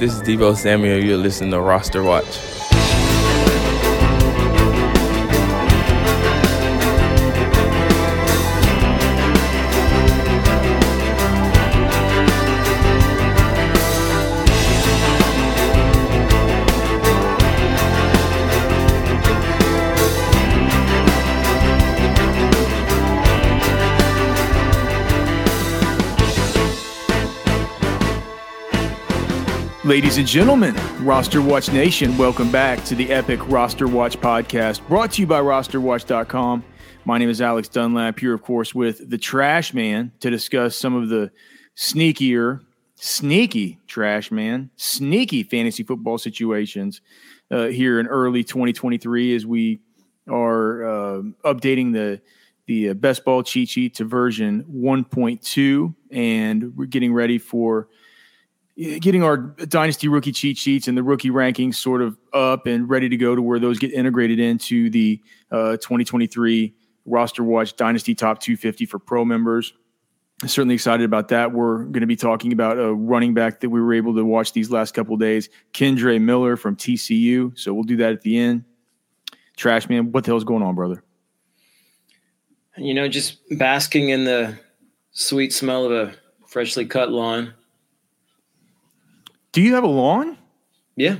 This 0.00 0.14
is 0.14 0.22
Deebo 0.22 0.56
Samuel. 0.56 1.04
You're 1.04 1.18
listening 1.18 1.50
to 1.50 1.60
Roster 1.60 2.02
Watch. 2.02 2.69
Ladies 29.90 30.18
and 30.18 30.26
gentlemen, 30.28 30.76
Roster 31.04 31.42
Watch 31.42 31.72
Nation, 31.72 32.16
welcome 32.16 32.48
back 32.52 32.84
to 32.84 32.94
the 32.94 33.10
Epic 33.10 33.40
Roster 33.48 33.88
Watch 33.88 34.20
podcast 34.20 34.86
brought 34.86 35.10
to 35.14 35.20
you 35.20 35.26
by 35.26 35.40
rosterwatch.com. 35.40 36.62
My 37.04 37.18
name 37.18 37.28
is 37.28 37.40
Alex 37.40 37.68
Dunlap, 37.68 38.20
here, 38.20 38.32
of 38.32 38.40
course, 38.40 38.72
with 38.72 39.10
the 39.10 39.18
Trash 39.18 39.74
Man 39.74 40.12
to 40.20 40.30
discuss 40.30 40.76
some 40.76 40.94
of 40.94 41.08
the 41.08 41.32
sneakier, 41.76 42.60
sneaky 42.94 43.80
Trash 43.88 44.30
Man, 44.30 44.70
sneaky 44.76 45.42
fantasy 45.42 45.82
football 45.82 46.18
situations 46.18 47.00
uh, 47.50 47.66
here 47.66 47.98
in 47.98 48.06
early 48.06 48.44
2023 48.44 49.34
as 49.34 49.44
we 49.44 49.80
are 50.28 50.84
uh, 50.84 51.22
updating 51.44 51.92
the 51.92 52.20
the 52.66 52.90
uh, 52.90 52.94
best 52.94 53.24
ball 53.24 53.42
cheat 53.42 53.68
sheet 53.68 53.96
to 53.96 54.04
version 54.04 54.62
1.2 54.72 55.92
and 56.12 56.76
we're 56.76 56.86
getting 56.86 57.12
ready 57.12 57.38
for 57.38 57.88
getting 58.80 59.22
our 59.22 59.36
dynasty 59.36 60.08
rookie 60.08 60.32
cheat 60.32 60.56
sheets 60.56 60.88
and 60.88 60.96
the 60.96 61.02
rookie 61.02 61.30
rankings 61.30 61.74
sort 61.74 62.00
of 62.00 62.16
up 62.32 62.66
and 62.66 62.88
ready 62.88 63.08
to 63.10 63.16
go 63.16 63.34
to 63.34 63.42
where 63.42 63.58
those 63.58 63.78
get 63.78 63.92
integrated 63.92 64.40
into 64.40 64.88
the 64.88 65.20
uh, 65.50 65.72
2023 65.72 66.74
roster 67.04 67.44
watch 67.44 67.76
dynasty 67.76 68.14
top 68.14 68.40
250 68.40 68.86
for 68.86 68.98
pro 68.98 69.24
members. 69.24 69.74
Certainly 70.46 70.74
excited 70.76 71.04
about 71.04 71.28
that. 71.28 71.52
We're 71.52 71.80
going 71.84 72.00
to 72.00 72.06
be 72.06 72.16
talking 72.16 72.54
about 72.54 72.78
a 72.78 72.94
running 72.94 73.34
back 73.34 73.60
that 73.60 73.68
we 73.68 73.80
were 73.80 73.92
able 73.92 74.14
to 74.14 74.24
watch 74.24 74.54
these 74.54 74.70
last 74.70 74.94
couple 74.94 75.14
days 75.18 75.50
kendre 75.74 76.18
miller 76.20 76.56
from 76.56 76.76
tcu 76.76 77.58
so 77.58 77.74
we'll 77.74 77.82
do 77.82 77.96
that 77.98 78.12
at 78.12 78.22
the 78.22 78.38
end. 78.38 78.64
Trash 79.56 79.90
man 79.90 80.10
what 80.12 80.24
the 80.24 80.30
hell's 80.30 80.44
going 80.44 80.62
on 80.62 80.74
brother? 80.74 81.04
You 82.78 82.94
know 82.94 83.08
just 83.08 83.36
basking 83.58 84.08
in 84.08 84.24
the 84.24 84.58
sweet 85.10 85.52
smell 85.52 85.84
of 85.84 85.92
a 85.92 86.14
freshly 86.46 86.86
cut 86.86 87.10
lawn 87.10 87.52
do 89.52 89.62
you 89.62 89.74
have 89.74 89.84
a 89.84 89.88
lawn? 89.88 90.36
Yeah. 90.96 91.16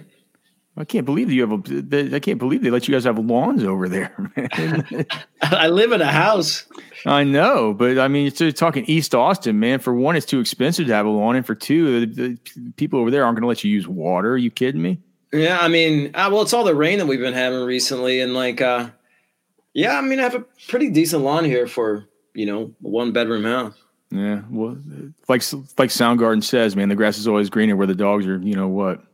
I 0.76 0.84
can't 0.84 1.04
believe 1.04 1.30
you 1.30 1.42
have 1.42 1.52
a. 1.52 2.14
I 2.14 2.20
can't 2.20 2.38
believe 2.38 2.62
they 2.62 2.70
let 2.70 2.88
you 2.88 2.94
guys 2.94 3.04
have 3.04 3.18
lawns 3.18 3.64
over 3.64 3.88
there, 3.88 4.14
man. 4.36 5.06
I 5.42 5.68
live 5.68 5.92
in 5.92 6.00
a 6.00 6.10
house. 6.10 6.64
I 7.04 7.24
know, 7.24 7.74
but 7.74 7.98
I 7.98 8.08
mean, 8.08 8.26
it's, 8.28 8.58
talking 8.58 8.84
East 8.86 9.14
Austin, 9.14 9.58
man. 9.60 9.80
For 9.80 9.92
one, 9.94 10.16
it's 10.16 10.24
too 10.24 10.40
expensive 10.40 10.86
to 10.86 10.94
have 10.94 11.06
a 11.06 11.10
lawn, 11.10 11.36
and 11.36 11.44
for 11.44 11.54
two, 11.54 12.06
the, 12.06 12.38
the 12.56 12.70
people 12.76 12.98
over 12.98 13.10
there 13.10 13.24
aren't 13.24 13.36
going 13.36 13.42
to 13.42 13.48
let 13.48 13.62
you 13.62 13.70
use 13.70 13.86
water. 13.86 14.32
Are 14.32 14.38
you 14.38 14.50
kidding 14.50 14.80
me? 14.80 15.00
Yeah, 15.32 15.58
I 15.60 15.68
mean, 15.68 16.12
uh, 16.14 16.28
well, 16.32 16.42
it's 16.42 16.52
all 16.52 16.64
the 16.64 16.74
rain 16.74 16.98
that 16.98 17.06
we've 17.06 17.20
been 17.20 17.34
having 17.34 17.60
recently, 17.60 18.20
and 18.20 18.32
like, 18.32 18.60
uh, 18.60 18.88
yeah, 19.74 19.98
I 19.98 20.00
mean, 20.00 20.18
I 20.18 20.22
have 20.22 20.34
a 20.34 20.44
pretty 20.68 20.90
decent 20.90 21.24
lawn 21.24 21.44
here 21.44 21.66
for 21.66 22.06
you 22.32 22.46
know 22.46 22.74
one 22.80 23.12
bedroom 23.12 23.44
house. 23.44 23.74
Yeah, 24.10 24.42
well, 24.50 24.76
like 25.28 25.42
like 25.78 25.90
Soundgarden 25.90 26.42
says, 26.42 26.74
man, 26.74 26.88
the 26.88 26.96
grass 26.96 27.16
is 27.16 27.28
always 27.28 27.48
greener 27.48 27.76
where 27.76 27.86
the 27.86 27.94
dogs 27.94 28.26
are. 28.26 28.38
You 28.38 28.56
know 28.56 28.66
what? 28.66 29.04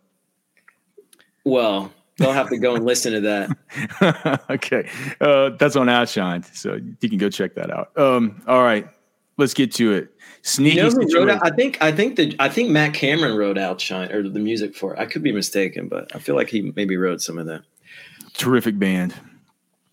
Well, 1.44 1.92
they'll 2.16 2.32
have 2.32 2.48
to 2.48 2.56
go 2.56 2.74
and 2.74 2.84
listen 2.84 3.12
to 3.12 3.20
that. 3.20 4.42
okay, 4.50 4.88
uh, 5.20 5.50
that's 5.50 5.76
on 5.76 5.90
Outshine, 5.90 6.42
so 6.44 6.80
you 7.00 7.08
can 7.08 7.18
go 7.18 7.28
check 7.28 7.54
that 7.56 7.70
out. 7.70 7.96
Um, 7.98 8.42
all 8.46 8.62
right, 8.62 8.88
let's 9.36 9.52
get 9.52 9.72
to 9.74 9.92
it. 9.92 10.12
Sneaky. 10.40 10.76
You 10.76 11.26
know 11.26 11.34
out, 11.34 11.44
I 11.44 11.50
think 11.50 11.82
I 11.82 11.92
think 11.92 12.16
the 12.16 12.34
I 12.38 12.48
think 12.48 12.70
Matt 12.70 12.94
Cameron 12.94 13.36
wrote 13.36 13.58
Outshine 13.58 14.10
or 14.12 14.26
the 14.26 14.38
music 14.38 14.74
for 14.74 14.94
it. 14.94 14.98
I 14.98 15.04
could 15.04 15.22
be 15.22 15.32
mistaken, 15.32 15.88
but 15.88 16.14
I 16.14 16.20
feel 16.20 16.36
like 16.36 16.48
he 16.48 16.72
maybe 16.74 16.96
wrote 16.96 17.20
some 17.20 17.38
of 17.38 17.46
that. 17.46 17.62
Terrific 18.34 18.78
band. 18.78 19.14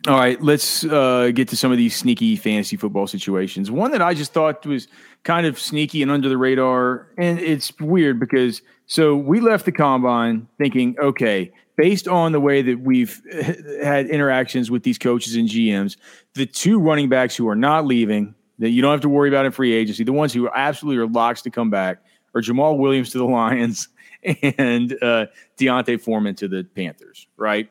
All 0.06 0.18
right, 0.18 0.41
let's 0.41 0.84
uh, 0.84 1.31
get 1.34 1.47
to 1.47 1.56
some 1.56 1.72
of 1.72 1.78
these 1.78 1.96
sneaky 1.96 2.36
fantasy 2.36 2.75
football 2.75 3.08
situations. 3.08 3.72
One 3.72 3.91
that 3.91 4.02
I 4.02 4.14
just 4.14 4.34
thought 4.34 4.66
was 4.66 4.90
kind 5.24 5.47
of 5.47 5.58
sneaky 5.58 6.02
and 6.02 6.12
under 6.12 6.28
the 6.28 6.38
radar, 6.38 7.08
and 7.18 7.40
it's 7.40 7.72
weird 7.80 8.19
because 8.19 8.62
so 8.86 9.16
we 9.16 9.40
left 9.40 9.64
the 9.64 9.72
combine 9.72 10.50
thinking, 10.58 10.97
okay, 11.00 11.53
based 11.78 12.09
on 12.09 12.34
the 12.34 12.41
way 12.41 12.62
that 12.62 12.81
we've 12.81 13.22
had 13.81 14.08
interactions 14.08 14.69
with 14.69 14.84
these 14.84 14.97
coaches 14.97 15.36
and 15.36 15.47
GMs, 15.47 15.96
the 16.34 16.46
two 16.46 16.80
running 16.80 17.08
backs 17.08 17.38
who 17.38 17.47
are 17.47 17.56
not 17.56 17.85
leaving, 17.85 18.35
that 18.59 18.72
you 18.72 18.81
don't 18.81 18.91
have 18.91 19.02
to 19.02 19.09
worry 19.09 19.30
about 19.30 19.46
in 19.46 19.53
free 19.53 19.74
agency, 19.74 20.03
the 20.03 20.12
ones 20.12 20.34
who 20.34 20.50
absolutely 20.50 21.02
are 21.02 21.08
locks 21.08 21.41
to 21.44 21.50
come 21.50 21.70
back, 21.70 22.03
are 22.35 22.41
Jamaal 22.41 22.78
Williams 22.78 23.12
to 23.12 23.20
the 23.20 23.25
Lions 23.25 23.88
and 24.58 25.02
uh, 25.02 25.28
D'Onta 25.56 25.97
Foreman 25.97 26.35
to 26.35 26.50
the 26.50 26.66
Panthers, 26.75 27.25
right? 27.38 27.70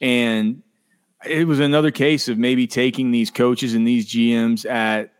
And 0.00 0.62
it 1.24 1.46
was 1.46 1.60
another 1.60 1.90
case 1.90 2.28
of 2.28 2.38
maybe 2.38 2.66
taking 2.66 3.10
these 3.10 3.30
coaches 3.30 3.74
and 3.74 3.86
these 3.86 4.06
GMs 4.06 4.68
at, 4.68 5.12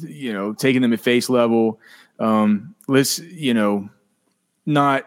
you 0.00 0.32
know, 0.32 0.52
taking 0.52 0.82
them 0.82 0.92
at 0.92 1.00
face 1.00 1.28
level. 1.28 1.80
Um, 2.18 2.74
let's, 2.88 3.18
you 3.18 3.54
know, 3.54 3.88
not 4.64 5.06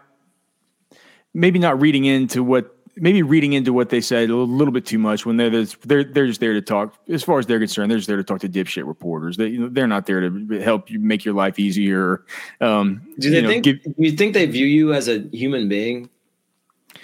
maybe 1.34 1.60
not 1.60 1.80
reading 1.80 2.06
into 2.06 2.44
what 2.44 2.76
maybe 2.96 3.22
reading 3.22 3.54
into 3.54 3.72
what 3.72 3.90
they 3.90 4.02
said 4.02 4.30
a 4.30 4.36
little 4.36 4.74
bit 4.74 4.86
too 4.86 5.00
much 5.00 5.26
when 5.26 5.38
they're 5.38 5.66
they're 5.86 6.04
they're 6.04 6.28
just 6.28 6.40
there 6.40 6.54
to 6.54 6.62
talk. 6.62 6.96
As 7.10 7.24
far 7.24 7.40
as 7.40 7.46
they're 7.46 7.60
concerned, 7.60 7.92
they're 7.92 7.98
just 7.98 8.08
there 8.08 8.18
to 8.18 8.24
talk 8.24 8.40
to 8.42 8.50
dipshit 8.50 8.88
reporters. 8.88 9.38
They 9.38 9.48
you 9.48 9.60
know, 9.60 9.70
they're 9.70 9.88
not 9.88 10.06
there 10.06 10.22
to 10.22 10.62
help 10.62 10.90
you 10.90 11.00
make 11.00 11.26
your 11.26 11.34
life 11.34 11.60
easier. 11.60 12.26
Um, 12.62 13.02
do 13.20 13.30
they 13.30 13.38
you 13.38 13.42
know, 13.42 13.50
think? 13.50 13.64
Give, 13.64 13.80
you 13.98 14.12
think 14.12 14.34
they 14.34 14.46
view 14.46 14.66
you 14.66 14.94
as 14.94 15.08
a 15.08 15.20
human 15.32 15.70
being? 15.70 16.10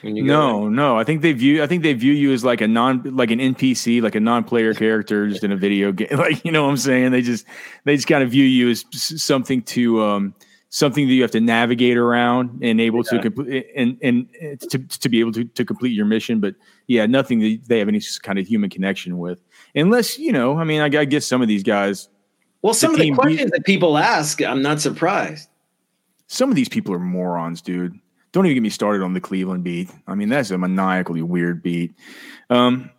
No, 0.05 0.69
no. 0.69 0.97
I 0.97 1.03
think 1.03 1.21
they 1.21 1.33
view. 1.33 1.63
I 1.63 1.67
think 1.67 1.83
they 1.83 1.93
view 1.93 2.13
you 2.13 2.31
as 2.31 2.43
like 2.43 2.61
a 2.61 2.67
non, 2.67 3.01
like 3.15 3.31
an 3.31 3.39
NPC, 3.39 4.01
like 4.01 4.15
a 4.15 4.19
non-player 4.19 4.73
character, 4.73 5.27
just 5.27 5.43
in 5.43 5.51
a 5.51 5.57
video 5.57 5.91
game. 5.91 6.07
Like 6.15 6.43
you 6.45 6.51
know 6.51 6.63
what 6.63 6.69
I'm 6.69 6.77
saying? 6.77 7.11
They 7.11 7.21
just, 7.21 7.45
they 7.83 7.95
just 7.95 8.07
kind 8.07 8.23
of 8.23 8.31
view 8.31 8.45
you 8.45 8.69
as 8.69 8.85
something 8.91 9.61
to, 9.63 10.01
um, 10.03 10.35
something 10.69 11.07
that 11.07 11.13
you 11.13 11.21
have 11.21 11.31
to 11.31 11.39
navigate 11.39 11.97
around 11.97 12.59
and 12.61 12.81
able 12.81 13.03
yeah. 13.05 13.11
to 13.11 13.19
complete, 13.21 13.67
and 13.75 13.97
and 14.01 14.29
to 14.69 14.79
to 14.79 15.09
be 15.09 15.19
able 15.19 15.31
to 15.33 15.43
to 15.45 15.65
complete 15.65 15.91
your 15.91 16.05
mission. 16.05 16.39
But 16.39 16.55
yeah, 16.87 17.05
nothing 17.05 17.39
that 17.39 17.61
they 17.67 17.79
have 17.79 17.87
any 17.87 18.01
kind 18.21 18.39
of 18.39 18.47
human 18.47 18.69
connection 18.69 19.17
with, 19.17 19.41
unless 19.73 20.19
you 20.19 20.31
know. 20.31 20.57
I 20.57 20.63
mean, 20.63 20.81
I, 20.81 20.85
I 20.99 21.05
guess 21.05 21.25
some 21.25 21.41
of 21.41 21.47
these 21.47 21.63
guys. 21.63 22.09
Well, 22.61 22.73
some 22.73 22.95
the 22.95 23.09
of 23.09 23.15
the 23.15 23.21
questions 23.21 23.51
that 23.51 23.65
people 23.65 23.97
ask, 23.97 24.41
I'm 24.41 24.61
not 24.61 24.81
surprised. 24.81 25.49
Some 26.27 26.49
of 26.49 26.55
these 26.55 26.69
people 26.69 26.93
are 26.93 26.99
morons, 26.99 27.61
dude. 27.61 27.99
Don't 28.35 28.45
even 28.47 28.55
get 28.55 28.63
me 28.63 28.69
started 28.69 29.01
on 29.01 29.13
the 29.13 29.21
Cleveland 29.21 29.63
beat. 29.63 29.89
I 30.09 30.13
mean, 30.13 30.27
that's 30.27 30.51
a 30.51 30.57
maniacally 30.57 31.21
weird 31.21 31.63
beat. 31.63 31.93
Um, 32.49 32.91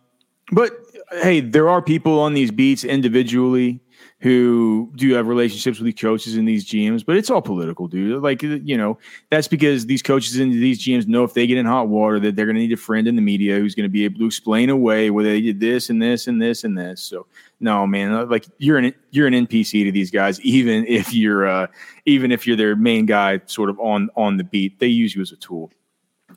but 0.51 0.71
hey, 1.11 1.41
there 1.41 1.69
are 1.69 1.79
people 1.79 2.19
on 2.19 2.33
these 2.33 2.49
beats 2.49 2.83
individually 2.83 3.79
who 4.19 4.91
do 4.95 5.13
have 5.13 5.27
relationships 5.27 5.77
with 5.77 5.85
these 5.85 6.01
coaches 6.01 6.35
and 6.37 6.47
these 6.47 6.65
GMs, 6.65 7.05
but 7.05 7.15
it's 7.15 7.29
all 7.29 7.41
political, 7.41 7.87
dude. 7.87 8.23
Like, 8.23 8.41
you 8.41 8.75
know, 8.75 8.97
that's 9.29 9.47
because 9.47 9.85
these 9.85 10.01
coaches 10.01 10.39
and 10.39 10.51
these 10.51 10.83
GMs 10.83 11.07
know 11.07 11.23
if 11.23 11.35
they 11.35 11.45
get 11.45 11.59
in 11.59 11.67
hot 11.67 11.87
water 11.87 12.19
that 12.21 12.35
they're 12.35 12.47
going 12.47 12.55
to 12.55 12.61
need 12.61 12.73
a 12.73 12.77
friend 12.77 13.07
in 13.07 13.15
the 13.15 13.21
media 13.21 13.59
who's 13.59 13.75
going 13.75 13.83
to 13.83 13.91
be 13.91 14.05
able 14.05 14.17
to 14.19 14.25
explain 14.25 14.71
away 14.71 15.11
where 15.11 15.23
they 15.23 15.39
did 15.39 15.59
this 15.59 15.91
and 15.91 16.01
this 16.01 16.25
and 16.25 16.41
this 16.41 16.63
and 16.63 16.75
this. 16.75 17.03
So, 17.03 17.27
no, 17.59 17.85
man, 17.85 18.11
uh, 18.11 18.25
like 18.25 18.47
you're 18.57 18.79
an 18.79 18.91
you're 19.11 19.27
an 19.27 19.33
NPC 19.33 19.83
to 19.83 19.91
these 19.91 20.09
guys, 20.09 20.41
even 20.41 20.85
if 20.87 21.13
you're 21.13 21.47
uh, 21.47 21.67
even 22.05 22.31
if 22.31 22.47
you're 22.47 22.57
their 22.57 22.75
main 22.75 23.05
guy, 23.05 23.39
sort 23.45 23.69
of 23.69 23.79
on 23.79 24.09
on 24.15 24.37
the 24.37 24.43
beat. 24.43 24.79
They 24.79 24.87
use 24.87 25.15
you 25.15 25.21
as 25.21 25.31
a 25.31 25.37
tool. 25.37 25.71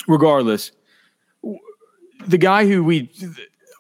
Regardless, 0.07 0.73
the 2.27 2.39
guy 2.39 2.67
who 2.67 2.85
we 2.85 3.11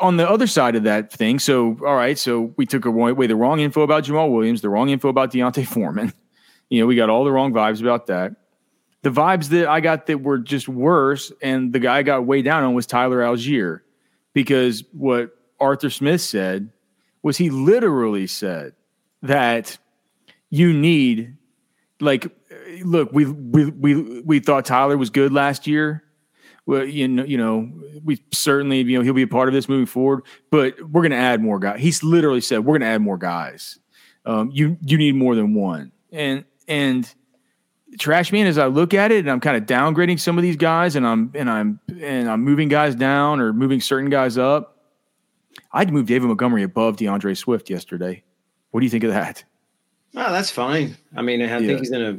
on 0.01 0.17
the 0.17 0.29
other 0.29 0.47
side 0.47 0.77
of 0.77 0.85
that 0.85 1.13
thing, 1.13 1.39
so 1.39 1.77
all 1.87 1.95
right, 1.95 2.19
so 2.19 2.53
we 2.57 2.67
took 2.67 2.85
away 2.85 3.27
the 3.27 3.37
wrong 3.37 3.61
info 3.61 3.83
about 3.83 4.05
Jamaal 4.05 4.33
Williams, 4.33 4.63
the 4.63 4.69
wrong 4.69 4.89
info 4.89 5.09
about 5.09 5.31
D'Onta 5.31 5.67
Foreman. 5.67 6.13
You 6.69 6.81
know, 6.81 6.87
we 6.87 6.97
got 6.97 7.11
all 7.11 7.25
the 7.25 7.33
wrong 7.33 7.53
vibes 7.53 7.81
about 7.81 8.07
that. 8.07 8.33
The 9.03 9.11
vibes 9.11 9.49
that 9.49 9.69
I 9.69 9.81
got 9.81 10.07
that 10.07 10.23
were 10.23 10.39
just 10.39 10.69
worse, 10.69 11.33
and 11.43 11.73
the 11.73 11.79
guy 11.79 11.99
I 11.99 12.03
got 12.03 12.27
way 12.27 12.43
down 12.43 12.65
on 12.65 12.75
was 12.75 12.87
Tyler 12.87 13.21
Allgeier, 13.21 13.81
because 14.33 14.85
what 14.93 15.31
Arthur 15.59 15.91
Smith 15.91 16.21
said 16.21 16.71
was 17.23 17.37
he 17.37 17.51
literally 17.51 18.27
said 18.27 18.75
that 19.23 19.79
you 20.51 20.73
need, 20.73 21.37
like, 22.01 22.31
look, 22.85 23.13
we 23.13 23.27
we 23.27 23.71
we 23.71 24.21
we 24.23 24.41
thought 24.41 24.65
Tyler 24.65 24.97
was 24.97 25.11
good 25.11 25.33
last 25.33 25.67
year 25.67 26.05
well, 26.67 26.85
you 26.85 27.09
know, 27.09 27.25
you 27.25 27.37
know, 27.37 27.71
we 28.05 28.23
certainly, 28.33 28.81
you 28.83 28.99
know, 28.99 29.03
he'll 29.05 29.15
be 29.15 29.23
a 29.23 29.27
part 29.29 29.49
of 29.49 29.55
this 29.55 29.69
moving 29.69 29.87
forward, 29.87 30.23
but 30.51 30.81
we're 30.91 31.03
going 31.03 31.11
to 31.13 31.17
add 31.17 31.43
more 31.43 31.59
guys. 31.59 31.81
He's 31.81 32.03
literally 32.03 32.41
said, 32.41 32.61
we're 32.65 32.75
going 32.79 32.83
to 32.83 32.95
add 32.95 33.03
more 33.03 33.19
guys. 33.19 33.79
Um, 34.27 34.51
you, 34.53 34.77
you 34.83 34.99
need 34.99 35.15
more 35.15 35.35
than 35.35 35.55
one. 35.55 35.93
And, 36.13 36.45
and 36.69 37.13
trash 37.99 38.31
man 38.31 38.47
as 38.47 38.57
I 38.59 38.67
look 38.67 38.95
at 38.95 39.11
it 39.11 39.19
and 39.21 39.31
I'm 39.31 39.41
kind 39.41 39.57
of 39.57 39.65
downgrading 39.65 40.21
some 40.21 40.39
of 40.39 40.43
these 40.43 40.55
guys 40.57 40.95
and 40.95 41.05
I'm 41.05 41.33
and 41.35 41.51
I'm 41.51 41.81
and 42.01 42.31
I'm 42.31 42.41
moving 42.43 42.69
guys 42.69 42.95
down 42.95 43.41
or 43.41 43.53
moving 43.53 43.81
certain 43.81 44.11
guys 44.11 44.39
up. 44.39 44.77
I'd 45.73 45.93
move 45.93 46.07
David 46.07 46.29
Montgomery 46.29 46.63
above 46.63 46.97
DeAndre 46.97 47.37
Swift 47.37 47.69
yesterday. 47.69 48.23
What 48.71 48.81
do 48.81 48.87
you 48.87 48.91
think 48.91 49.03
of 49.03 49.11
that? 49.11 49.43
Oh, 50.15 50.33
that's 50.33 50.51
fine. 50.51 50.97
I 51.17 51.23
mean, 51.23 51.43
I 51.43 51.47
Yeah. 51.47 51.59
think 51.67 51.79
he's 51.81 51.91
in 51.91 52.03
a 52.03 52.19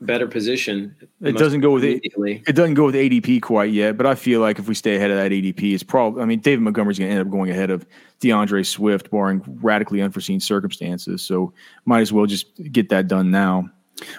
better 0.00 0.26
position. 0.26 0.94
It 1.22 1.36
doesn't 1.36 1.60
go 1.60 1.70
with 1.72 1.84
it. 1.84 2.02
It 2.04 2.54
doesn't 2.54 2.74
go 2.74 2.86
with 2.86 2.94
ADP 2.94 3.42
quite 3.42 3.72
yet, 3.72 3.96
but 3.96 4.06
I 4.06 4.14
feel 4.14 4.40
like 4.40 4.58
if 4.58 4.68
we 4.68 4.74
stay 4.74 4.96
ahead 4.96 5.10
of 5.10 5.16
that 5.16 5.32
ADP, 5.32 5.74
it's 5.74 5.82
probably. 5.82 6.22
I 6.22 6.26
mean, 6.26 6.40
David 6.40 6.62
Montgomery's 6.62 6.98
going 6.98 7.10
to 7.10 7.16
end 7.16 7.26
up 7.26 7.30
going 7.30 7.50
ahead 7.50 7.70
of 7.70 7.86
DeAndre 8.20 8.66
Swift, 8.66 9.10
barring 9.10 9.42
radically 9.62 10.02
unforeseen 10.02 10.40
circumstances. 10.40 11.22
So 11.22 11.52
might 11.84 12.00
as 12.00 12.12
well 12.12 12.26
just 12.26 12.46
get 12.72 12.88
that 12.90 13.08
done 13.08 13.30
now. 13.30 13.70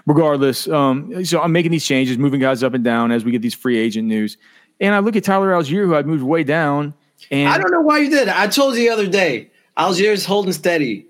Regardless, 0.08 0.68
um, 0.70 1.24
so 1.24 1.40
I'm 1.40 1.52
making 1.52 1.72
these 1.72 1.86
changes, 1.86 2.18
moving 2.18 2.40
guys 2.40 2.64
up 2.64 2.74
and 2.74 2.84
down 2.84 3.12
as 3.12 3.24
we 3.24 3.32
get 3.32 3.44
these 3.44 3.54
free 3.54 3.78
agent 3.78 4.08
news. 4.08 4.38
And 4.80 4.96
I 4.96 5.00
look 5.00 5.16
at 5.16 5.24
Tyler 5.24 5.52
Allgeier, 5.52 5.86
who 5.86 5.96
I'd 5.96 6.08
moved 6.08 6.24
way 6.24 6.44
down, 6.44 6.96
and 7.30 7.50
I 7.50 7.58
don't 7.60 7.72
know 7.72 7.82
why 7.82 8.00
you 8.00 8.10
did. 8.10 8.28
I 8.28 8.48
told 8.48 8.76
you 8.76 8.82
the 8.82 8.90
other 8.90 9.08
day, 9.08 9.52
Allgeier's 9.78 10.26
holding 10.26 10.54
steady. 10.54 11.06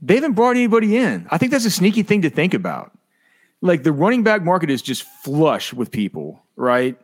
they 0.00 0.14
haven't 0.14 0.32
brought 0.32 0.56
anybody 0.56 0.96
in. 0.96 1.26
I 1.30 1.36
think 1.36 1.52
that's 1.52 1.66
a 1.66 1.70
sneaky 1.70 2.02
thing 2.02 2.22
to 2.22 2.30
think 2.30 2.54
about. 2.54 2.92
Like 3.62 3.84
the 3.84 3.92
running 3.92 4.22
back 4.22 4.42
market 4.42 4.68
is 4.70 4.82
just 4.82 5.04
flush 5.04 5.72
with 5.72 5.90
people, 5.90 6.44
right? 6.56 6.98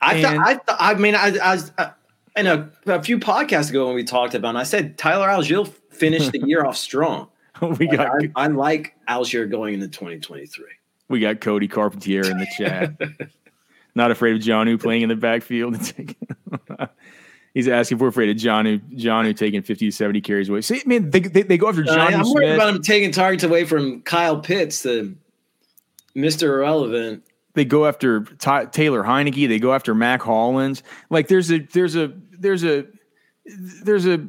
I. 0.00 0.14
And- 0.16 0.40
I, 0.40 0.54
th- 0.54 0.62
I 0.68 0.94
mean, 0.94 1.14
I, 1.14 1.36
I 1.38 1.54
was 1.54 1.72
uh, 1.78 1.90
in 2.36 2.46
a, 2.46 2.70
a 2.86 3.02
few 3.02 3.18
podcasts 3.18 3.70
ago 3.70 3.86
when 3.86 3.94
we 3.94 4.04
talked 4.04 4.34
about. 4.34 4.56
it, 4.56 4.58
I 4.58 4.64
said 4.64 4.98
Tyler 4.98 5.28
Allgeier 5.28 5.66
finished 5.90 6.32
the 6.32 6.40
year 6.40 6.64
off 6.64 6.76
strong. 6.76 7.28
we 7.78 7.86
got 7.86 8.08
I, 8.08 8.30
I 8.34 8.46
like 8.48 8.94
Allgeier 9.08 9.48
going 9.48 9.74
into 9.74 9.88
2023. 9.88 10.64
We 11.08 11.20
got 11.20 11.40
Cody 11.40 11.68
Carpentier 11.68 12.28
in 12.28 12.38
the 12.38 12.46
chat. 12.58 12.94
Not 13.94 14.10
afraid 14.10 14.34
of 14.34 14.42
Jonnu 14.42 14.80
playing 14.80 15.02
in 15.02 15.08
the 15.08 15.14
backfield. 15.14 15.76
He's 17.54 17.68
asking 17.68 17.98
if 17.98 18.02
we're 18.02 18.08
afraid 18.08 18.30
of 18.30 18.36
Jonnu, 18.36 18.80
Jonnu 18.98 19.36
taking 19.36 19.62
50 19.62 19.86
to 19.86 19.90
70 19.92 20.20
carries 20.22 20.48
away. 20.48 20.62
See, 20.62 20.80
I 20.80 20.82
mean, 20.86 21.10
they, 21.10 21.20
they, 21.20 21.42
they 21.42 21.56
go 21.56 21.68
after 21.68 21.88
Uh, 21.88 21.94
I'm 21.94 22.28
worried 22.32 22.50
about 22.54 22.74
him 22.74 22.82
taking 22.82 23.12
targets 23.12 23.44
away 23.44 23.64
from 23.64 24.02
Kyle 24.02 24.40
Pitts, 24.40 24.82
the 24.82 25.14
Mr. 26.16 26.44
Irrelevant. 26.44 27.24
They 27.54 27.64
go 27.64 27.86
after 27.86 28.20
Ty, 28.20 28.66
Taylor 28.66 29.02
Heinicke. 29.02 29.48
They 29.48 29.58
go 29.58 29.72
after 29.72 29.94
Mack 29.94 30.22
Hollins. 30.22 30.82
Like 31.10 31.28
there's 31.28 31.50
a, 31.52 31.58
there's 31.58 31.94
a, 31.96 32.12
there's 32.32 32.64
a, 32.64 32.86
there's 33.82 34.06
a, 34.06 34.28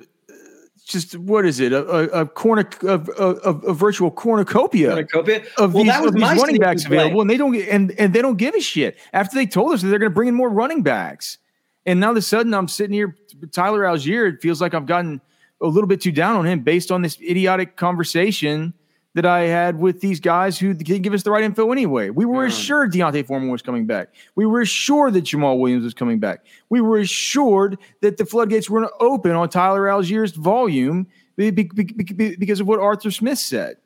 just 0.86 1.18
what 1.18 1.46
is 1.46 1.60
it? 1.60 1.74
A, 1.74 1.84
a, 1.84 2.22
a 2.22 2.26
corner, 2.28 2.70
a, 2.84 3.00
a, 3.18 3.52
a 3.52 3.74
virtual 3.74 4.12
cornucopia. 4.12 4.90
Cornucopia. 4.90 5.44
of 5.58 5.74
Well, 5.74 5.84
these, 5.84 5.92
that 5.92 6.02
was 6.02 6.10
of 6.10 6.14
these 6.14 6.22
my 6.22 6.36
running 6.36 6.60
backs 6.60 6.86
available, 6.86 7.22
and 7.22 7.30
they 7.30 7.38
don't 7.38 7.54
get 7.54 7.68
and 7.70 7.92
and 7.98 8.14
they 8.14 8.22
don't 8.22 8.38
give 8.38 8.54
a 8.54 8.62
shit 8.62 8.98
after 9.12 9.36
they 9.36 9.48
told 9.48 9.74
us 9.74 9.82
that 9.82 9.88
they're 9.88 10.00
going 10.00 10.12
to 10.12 10.14
bring 10.14 10.28
in 10.28 10.36
more 10.36 10.50
running 10.50 10.84
backs. 10.84 11.40
And 11.88 12.00
now 12.00 12.08
all 12.08 12.12
of 12.12 12.18
a 12.18 12.22
sudden, 12.22 12.54
I'm 12.54 12.68
sitting 12.68 12.94
here, 12.94 13.16
Tyler 13.52 13.82
Allgeier. 13.82 14.32
It 14.32 14.42
feels 14.42 14.62
like 14.62 14.74
I've 14.74 14.86
gotten 14.86 15.22
a 15.62 15.68
little 15.68 15.88
bit 15.88 16.02
too 16.02 16.12
down 16.12 16.36
on 16.38 16.46
him 16.46 16.62
based 16.62 16.92
on 16.92 17.02
this 17.02 17.18
idiotic 17.20 17.78
conversation 17.78 18.74
that 19.16 19.26
I 19.26 19.42
had 19.48 19.80
with 19.80 20.02
these 20.02 20.20
guys 20.20 20.60
who 20.60 20.74
didn't 20.74 21.02
give 21.02 21.14
us 21.14 21.24
the 21.24 21.32
right 21.32 21.44
info 21.44 21.72
anyway. 21.72 22.10
We 22.12 22.26
were 22.26 22.44
Hmm. 22.44 22.50
assured 22.50 22.92
D'Onta 22.92 23.26
Foreman 23.26 23.50
was 23.50 23.62
coming 23.64 23.86
back. 23.86 24.10
We 24.36 24.46
were 24.46 24.62
assured 24.62 25.14
that 25.14 25.24
Jamaal 25.24 25.58
Williams 25.60 25.84
was 25.84 25.94
coming 25.94 26.20
back. 26.20 26.46
We 26.70 26.82
were 26.82 26.98
assured 27.00 27.78
that 28.02 28.18
the 28.18 28.26
floodgates 28.26 28.70
were 28.70 28.82
going 28.82 28.90
to 28.90 29.04
open 29.04 29.32
on 29.32 29.50
Tyler 29.50 29.88
Allgeier's 29.88 30.32
volume 30.34 31.08
be- 31.38 31.50
be- 31.50 31.64
be- 31.64 31.84
be- 31.84 32.36
because 32.36 32.60
of 32.60 32.68
what 32.68 32.80
Arthur 32.80 33.10
Smith 33.12 33.40
said 33.40 33.78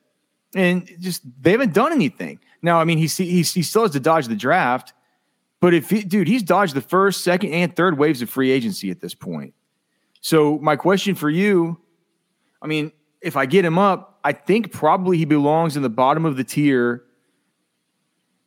and 0.55 0.87
just 0.99 1.21
they 1.41 1.51
haven't 1.51 1.73
done 1.73 1.91
anything. 1.93 2.39
Now, 2.61 2.79
I 2.79 2.83
mean, 2.83 2.97
he 2.97 3.05
he, 3.07 3.41
he 3.43 3.63
still 3.63 3.83
has 3.83 3.91
to 3.91 3.99
dodge 3.99 4.27
the 4.27 4.35
draft, 4.35 4.93
but 5.59 5.73
if 5.73 5.89
he, 5.89 6.01
dude, 6.03 6.27
he's 6.27 6.43
dodged 6.43 6.73
the 6.73 6.81
first, 6.81 7.23
second, 7.23 7.53
and 7.53 7.75
third 7.75 7.97
waves 7.99 8.21
of 8.21 8.29
free 8.29 8.49
agency 8.51 8.89
at 8.91 8.99
this 8.99 9.13
point. 9.13 9.53
So 10.21 10.57
my 10.59 10.75
question 10.75 11.13
for 11.15 11.29
you, 11.29 11.77
I 12.61 12.67
mean, 12.67 12.91
if 13.21 13.35
I 13.35 13.45
get 13.45 13.65
him 13.65 13.77
up, 13.77 14.19
I 14.23 14.33
think 14.33 14.71
probably 14.71 15.17
he 15.17 15.25
belongs 15.25 15.75
in 15.75 15.83
the 15.83 15.89
bottom 15.89 16.25
of 16.25 16.37
the 16.37 16.43
tier. 16.43 17.03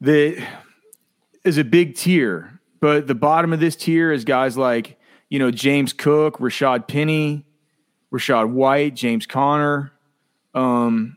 That 0.00 0.44
is 1.44 1.58
a 1.58 1.64
big 1.64 1.94
tier, 1.94 2.60
but 2.80 3.06
the 3.06 3.14
bottom 3.14 3.52
of 3.52 3.60
this 3.60 3.76
tier 3.76 4.12
is 4.12 4.24
guys 4.24 4.56
like 4.56 4.98
you 5.30 5.38
know 5.38 5.50
James 5.50 5.92
Cook, 5.92 6.38
Rashaad 6.38 6.88
Penny, 6.88 7.46
Rachaad 8.12 8.50
White, 8.50 8.94
James 8.94 9.26
Conner, 9.26 9.92
Um, 10.54 11.16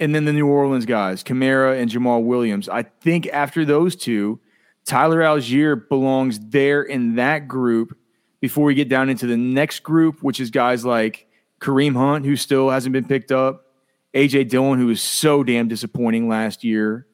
and 0.00 0.14
then 0.14 0.24
the 0.24 0.32
New 0.32 0.46
Orleans 0.48 0.86
guys, 0.86 1.22
Kamara 1.22 1.80
and 1.80 1.90
Jamaal 1.90 2.24
Williams. 2.24 2.68
I 2.68 2.82
think 2.82 3.28
after 3.28 3.64
those 3.64 3.94
two, 3.94 4.40
Tyler 4.84 5.20
Allgeier 5.20 5.88
belongs 5.88 6.40
there 6.40 6.82
in 6.82 7.14
that 7.16 7.46
group 7.46 7.96
before 8.40 8.64
we 8.64 8.74
get 8.74 8.88
down 8.88 9.08
into 9.08 9.26
the 9.26 9.36
next 9.36 9.80
group, 9.80 10.22
which 10.22 10.40
is 10.40 10.50
guys 10.50 10.84
like 10.84 11.28
Kareem 11.60 11.94
Hunt, 11.94 12.24
who 12.24 12.36
still 12.36 12.70
hasn't 12.70 12.92
been 12.92 13.04
picked 13.04 13.32
up, 13.32 13.66
AJ 14.14 14.48
Dillon, 14.48 14.78
who 14.78 14.86
was 14.86 15.00
so 15.02 15.44
damn 15.44 15.68
disappointing 15.68 16.28
last 16.28 16.64
year. 16.64 17.06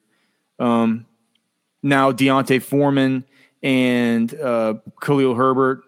Um, 0.58 1.06
now 1.82 2.12
D'Onta 2.12 2.62
Foreman 2.62 3.24
and 3.62 4.32
uh, 4.40 4.74
Khalil 5.00 5.34
Herbert. 5.34 5.82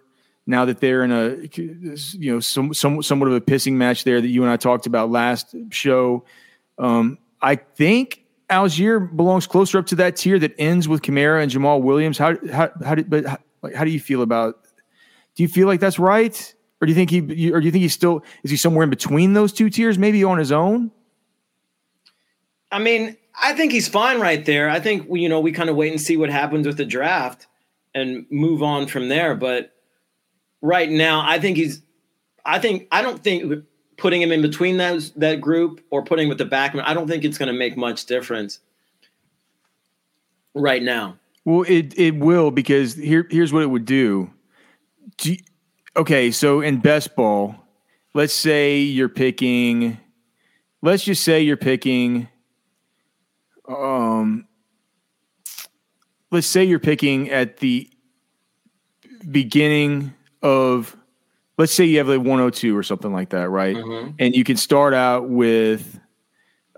Now 0.46 0.64
that 0.64 0.80
they're 0.80 1.04
in 1.04 1.12
a 1.12 1.36
you 1.54 2.32
know 2.32 2.40
some, 2.40 2.72
some 2.72 3.02
somewhat 3.02 3.28
of 3.28 3.34
a 3.34 3.40
pissing 3.40 3.74
match 3.74 4.04
there 4.04 4.18
that 4.18 4.28
you 4.28 4.42
and 4.42 4.50
I 4.50 4.56
talked 4.56 4.86
about 4.86 5.10
last 5.10 5.54
show. 5.70 6.24
Um, 6.78 7.18
I 7.42 7.56
think 7.56 8.24
Allgeier 8.48 9.14
belongs 9.14 9.46
closer 9.46 9.78
up 9.78 9.86
to 9.86 9.96
that 9.96 10.16
tier 10.16 10.38
that 10.38 10.54
ends 10.58 10.88
with 10.88 11.02
Kamara 11.02 11.42
and 11.42 11.52
Jamaal 11.52 11.82
Williams. 11.82 12.16
How 12.16 12.34
how 12.50 12.70
how 12.82 12.94
did 12.94 13.10
but 13.10 13.26
how, 13.26 13.38
like 13.60 13.74
how 13.74 13.84
do 13.84 13.90
you 13.90 14.00
feel 14.00 14.22
about? 14.22 14.64
Do 15.34 15.42
you 15.42 15.48
feel 15.48 15.66
like 15.66 15.80
that's 15.80 15.98
right, 15.98 16.54
or 16.80 16.86
do 16.86 16.92
you 16.92 16.94
think 16.94 17.10
he 17.10 17.50
or 17.52 17.60
do 17.60 17.66
you 17.66 17.72
think 17.72 17.82
he's 17.82 17.92
still 17.94 18.22
is 18.42 18.50
he 18.50 18.56
somewhere 18.56 18.84
in 18.84 18.90
between 18.90 19.32
those 19.32 19.52
two 19.52 19.70
tiers, 19.70 19.98
maybe 19.98 20.22
on 20.24 20.38
his 20.38 20.52
own? 20.52 20.90
I 22.70 22.78
mean, 22.78 23.16
I 23.40 23.54
think 23.54 23.72
he's 23.72 23.88
fine 23.88 24.20
right 24.20 24.44
there. 24.44 24.68
I 24.68 24.78
think 24.80 25.08
we, 25.08 25.20
you 25.20 25.28
know 25.28 25.40
we 25.40 25.52
kind 25.52 25.70
of 25.70 25.76
wait 25.76 25.90
and 25.92 26.00
see 26.00 26.16
what 26.16 26.30
happens 26.30 26.66
with 26.66 26.76
the 26.76 26.84
draft 26.84 27.46
and 27.94 28.26
move 28.30 28.62
on 28.62 28.86
from 28.86 29.08
there. 29.08 29.34
But 29.34 29.72
right 30.62 30.90
now, 30.90 31.22
I 31.26 31.38
think 31.38 31.56
he's. 31.56 31.82
I 32.44 32.58
think 32.58 32.88
I 32.92 33.02
don't 33.02 33.22
think 33.22 33.64
putting 33.96 34.22
him 34.22 34.32
in 34.32 34.40
between 34.40 34.76
those 34.76 35.10
that 35.12 35.40
group 35.40 35.84
or 35.90 36.04
putting 36.04 36.24
him 36.24 36.28
with 36.28 36.38
the 36.38 36.46
backman. 36.46 36.84
I 36.84 36.94
don't 36.94 37.08
think 37.08 37.24
it's 37.24 37.36
going 37.38 37.52
to 37.52 37.58
make 37.58 37.76
much 37.76 38.06
difference 38.06 38.60
right 40.54 40.82
now. 40.82 41.18
Well, 41.44 41.64
it 41.68 41.98
it 41.98 42.16
will 42.16 42.50
because 42.50 42.94
here 42.94 43.26
here's 43.30 43.52
what 43.52 43.62
it 43.62 43.70
would 43.70 43.84
do. 43.84 44.30
do 45.16 45.32
you- 45.32 45.38
okay, 45.96 46.30
so 46.30 46.60
in 46.60 46.78
best 46.80 47.14
ball, 47.16 47.54
let's 48.14 48.32
say 48.32 48.78
you're 48.78 49.08
picking. 49.08 49.98
Let's 50.82 51.04
just 51.04 51.24
say 51.24 51.40
you're 51.42 51.56
picking. 51.56 52.28
Um, 53.68 54.46
let's 56.30 56.46
say 56.46 56.64
you're 56.64 56.78
picking 56.78 57.30
at 57.30 57.58
the 57.58 57.88
beginning 59.30 60.14
of. 60.42 60.96
Let's 61.56 61.72
say 61.72 61.84
you 61.86 61.98
have 61.98 62.06
like 62.08 62.20
102 62.20 62.76
or 62.76 62.84
something 62.84 63.12
like 63.12 63.30
that, 63.30 63.48
right? 63.50 63.74
Mhm. 63.74 64.14
And 64.20 64.36
you 64.36 64.44
can 64.44 64.56
start 64.56 64.94
out 64.94 65.28
with 65.28 65.98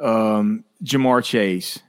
um, 0.00 0.64
Ja'Marr 0.83 1.23
Chase 1.23 1.81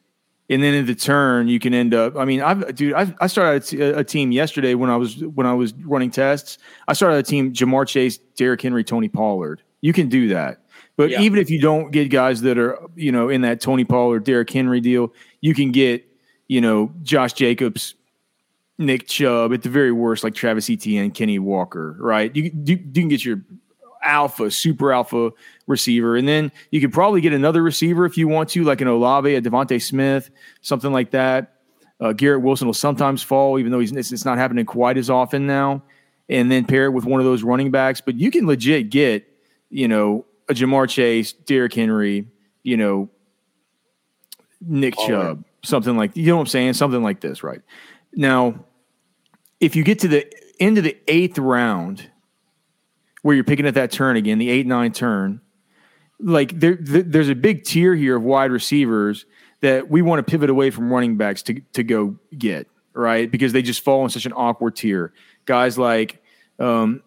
and 0.52 0.62
then 0.62 0.74
in 0.76 0.86
the 0.86 0.94
turn 0.94 1.48
you 1.48 1.60
can 1.60 1.74
end 1.74 1.94
up. 1.96 2.16
I 2.18 2.26
mean, 2.26 2.42
I've 2.42 2.76
dude, 2.76 2.94
I, 2.94 3.12
I 3.22 3.28
started 3.28 3.82
a 3.98 4.04
team 4.04 4.32
yesterday 4.32 4.76
when 4.76 4.90
I 4.92 4.98
was 4.98 5.18
when 5.26 5.48
I 5.48 5.54
was 5.54 5.74
running 5.74 6.12
tests. 6.12 6.58
I 6.88 6.94
started 6.94 7.18
a 7.18 7.24
team: 7.24 7.54
Ja'Marr 7.54 7.88
Chase, 7.88 8.18
Derrick 8.36 8.62
Henry, 8.62 8.84
Tony 8.84 9.08
Pollard. 9.08 9.64
You 9.80 9.94
can 9.94 10.10
do 10.10 10.28
that, 10.28 10.60
but 10.98 11.10
Yeah. 11.10 11.22
even 11.22 11.40
if 11.40 11.50
you 11.50 11.60
don't 11.60 11.92
get 11.92 12.10
guys 12.10 12.42
that 12.42 12.60
are 12.60 12.78
you 12.96 13.12
know 13.12 13.30
in 13.30 13.42
that 13.42 13.62
Tony 13.62 13.86
Pollard, 13.86 14.26
Derrick 14.26 14.50
Henry 14.52 14.82
deal, 14.82 15.12
you 15.40 15.56
can 15.56 15.72
get 15.72 16.06
you 16.50 16.62
know 16.62 16.92
Josh 17.02 17.34
Jacobs, 17.34 17.96
Nick 18.78 19.08
Chubb 19.08 19.54
at 19.54 19.64
the 19.64 19.70
very 19.70 19.92
worst, 19.92 20.24
like 20.24 20.36
Travis 20.36 20.70
Etienne, 20.70 21.12
Kenny 21.12 21.40
Walker. 21.40 21.96
Right? 21.98 22.36
You 22.36 22.44
you, 22.44 22.52
you 22.76 22.92
can 22.94 23.08
get 23.08 23.24
your 23.24 23.42
alpha, 24.04 24.52
super 24.52 24.92
alpha 24.92 25.32
receiver. 25.72 26.16
And 26.16 26.28
then 26.28 26.52
you 26.70 26.80
could 26.80 26.94
probably 26.94 27.22
get 27.22 27.34
another 27.34 27.64
receiver 27.64 28.06
if 28.06 28.18
you 28.18 28.28
want 28.28 28.50
to, 28.50 28.64
like 28.64 28.82
an 28.82 28.88
Olave, 28.88 29.34
a 29.34 29.42
DeVonta 29.42 29.82
Smith, 29.82 30.30
something 30.62 30.92
like 30.92 31.12
that. 31.12 31.56
Uh, 32.00 32.14
Garrett 32.14 32.42
Wilson 32.42 32.68
will 32.68 32.74
sometimes 32.74 33.24
fall, 33.24 33.58
even 33.58 33.72
though 33.72 33.80
he's 33.80 33.92
it's, 33.92 34.26
not 34.26 34.38
happening 34.38 34.66
quite 34.66 34.98
as 34.98 35.10
often 35.10 35.48
now. 35.48 35.84
And 36.30 36.52
then 36.52 36.66
pair 36.66 36.86
it 36.86 36.92
with 36.92 37.06
one 37.06 37.20
of 37.20 37.26
those 37.26 37.44
running 37.44 37.72
backs. 37.72 38.02
But 38.02 38.16
you 38.16 38.32
can 38.32 38.46
legit 38.46 38.90
get, 38.90 39.28
you 39.70 39.88
know, 39.88 40.26
a 40.50 40.54
Ja'Marr 40.54 40.88
Chase, 40.90 41.34
Derrick 41.34 41.74
Henry, 41.74 42.28
you 42.64 42.78
know, 42.78 43.10
Nick 44.62 44.96
Pollard. 44.96 45.08
Chubb, 45.10 45.44
something 45.64 45.98
like 45.98 46.16
you 46.16 46.28
know 46.28 46.36
what 46.36 46.42
I'm 46.42 46.48
saying, 46.48 46.74
something 46.74 47.04
like 47.04 47.22
this, 47.22 47.44
right? 47.44 47.62
Now, 48.14 48.66
if 49.60 49.76
you 49.76 49.84
get 49.84 50.00
to 50.00 50.08
the 50.08 50.32
end 50.60 50.78
of 50.78 50.84
the 50.84 50.98
eighth 51.08 51.38
round, 51.38 52.10
where 53.22 53.36
you're 53.36 53.44
picking 53.44 53.68
at 53.68 53.76
that 53.76 53.92
turn 53.92 54.18
again, 54.18 54.38
the 54.38 54.50
eight 54.50 54.68
nine 54.68 54.92
turn, 54.92 55.42
like 56.22 56.60
there, 56.60 56.76
there- 56.80 57.04
there's 57.04 57.30
a 57.30 57.36
big 57.36 57.64
tier 57.64 57.96
here 57.96 58.16
of 58.18 58.24
wide 58.24 58.52
receivers 58.52 59.26
that 59.62 59.90
we 59.90 60.02
want 60.02 60.26
to 60.26 60.30
pivot 60.30 60.50
away 60.50 60.70
from 60.72 60.92
running 60.92 61.18
backs 61.18 61.44
to 61.44 61.62
to 61.74 61.84
go 61.84 62.16
get 62.38 62.68
right 62.94 63.30
because 63.32 63.54
they 63.54 63.62
just 63.62 63.82
fall 63.82 64.04
in 64.04 64.10
such 64.10 64.26
an 64.26 64.34
awkward 64.34 64.76
tier. 64.76 65.14
Guys 65.46 65.78
like 65.78 66.22
um, 66.60 67.02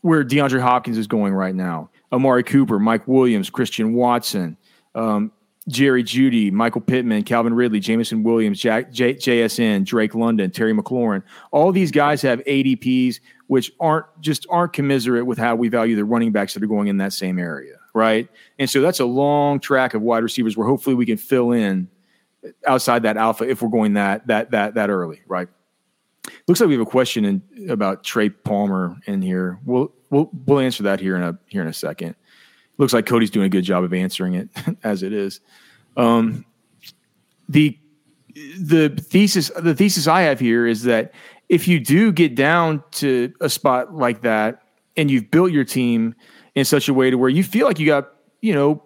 where 0.00 0.24
DeAndre 0.24 0.60
Hopkins 0.60 0.98
is 0.98 1.06
going 1.06 1.32
right 1.32 1.54
now, 1.54 1.90
Amari 2.12 2.42
Cooper, 2.42 2.78
Mike 2.78 3.06
Williams, 3.08 3.50
Christian 3.50 3.94
Watson. 3.94 4.56
Um, 4.94 5.32
Jerry 5.68 6.02
Jeudy, 6.02 6.50
Michael 6.50 6.80
Pittman, 6.80 7.22
Calvin 7.22 7.54
Ridley, 7.54 7.78
Jameson 7.78 8.24
Williams, 8.24 8.58
Jack, 8.60 8.90
J, 8.90 9.14
JSN, 9.14 9.84
Drake 9.84 10.12
London, 10.12 10.50
Terry 10.50 10.74
McLaurin. 10.74 11.22
All 11.52 11.70
these 11.70 11.92
guys 11.92 12.20
have 12.22 12.40
ADPs 12.40 13.20
which 13.46 13.70
aren't 13.78 14.06
just 14.20 14.44
aren't 14.50 14.72
commiserate 14.72 15.24
with 15.24 15.38
how 15.38 15.54
we 15.54 15.68
value 15.68 15.94
the 15.94 16.04
running 16.04 16.32
backs 16.32 16.54
that 16.54 16.62
are 16.64 16.66
going 16.66 16.88
in 16.88 16.96
that 16.96 17.12
same 17.12 17.38
area, 17.38 17.76
right? 17.94 18.28
And 18.58 18.68
so 18.68 18.80
that's 18.80 19.00
a 19.00 19.04
long 19.04 19.60
track 19.60 19.94
of 19.94 20.02
wide 20.02 20.22
receivers 20.22 20.56
where 20.56 20.66
hopefully 20.66 20.94
we 20.94 21.06
can 21.06 21.16
fill 21.16 21.52
in 21.52 21.88
outside 22.66 23.02
that 23.04 23.16
alpha 23.16 23.48
if 23.48 23.62
we're 23.62 23.68
going 23.68 23.94
that 23.94 24.26
that 24.26 24.50
that 24.50 24.74
that 24.74 24.90
early, 24.90 25.20
right? 25.26 25.48
Looks 26.46 26.60
like 26.60 26.68
we 26.68 26.74
have 26.74 26.82
a 26.82 26.90
question 26.90 27.24
in, 27.24 27.70
about 27.70 28.04
Trey 28.04 28.28
Palmer 28.30 28.96
in 29.06 29.22
here. 29.22 29.58
We'll 29.64 29.92
we'll 30.10 30.30
we'll 30.46 30.60
answer 30.60 30.82
that 30.84 31.00
here 31.00 31.16
in 31.16 31.22
a 31.22 31.38
here 31.46 31.62
in 31.62 31.68
a 31.68 31.72
second. 31.72 32.14
Looks 32.78 32.92
like 32.92 33.06
Cody's 33.06 33.30
doing 33.30 33.46
a 33.46 33.50
good 33.50 33.64
job 33.64 33.84
of 33.84 33.92
answering 33.92 34.34
it 34.34 34.48
as 34.84 35.02
it 35.02 35.12
is. 35.12 35.40
Um, 35.96 36.44
the 37.48 37.78
the 38.58 38.88
thesis 38.88 39.50
the 39.56 39.74
thesis 39.74 40.06
I 40.06 40.22
have 40.22 40.40
here 40.40 40.66
is 40.66 40.84
that 40.84 41.12
if 41.48 41.68
you 41.68 41.78
do 41.80 42.12
get 42.12 42.34
down 42.34 42.82
to 42.92 43.32
a 43.40 43.48
spot 43.48 43.94
like 43.94 44.22
that 44.22 44.62
and 44.96 45.10
you've 45.10 45.30
built 45.30 45.52
your 45.52 45.64
team 45.64 46.14
in 46.54 46.64
such 46.64 46.88
a 46.88 46.94
way 46.94 47.10
to 47.10 47.16
where 47.16 47.30
you 47.30 47.44
feel 47.44 47.66
like 47.66 47.78
you 47.78 47.86
got 47.86 48.12
you 48.42 48.52
know, 48.52 48.82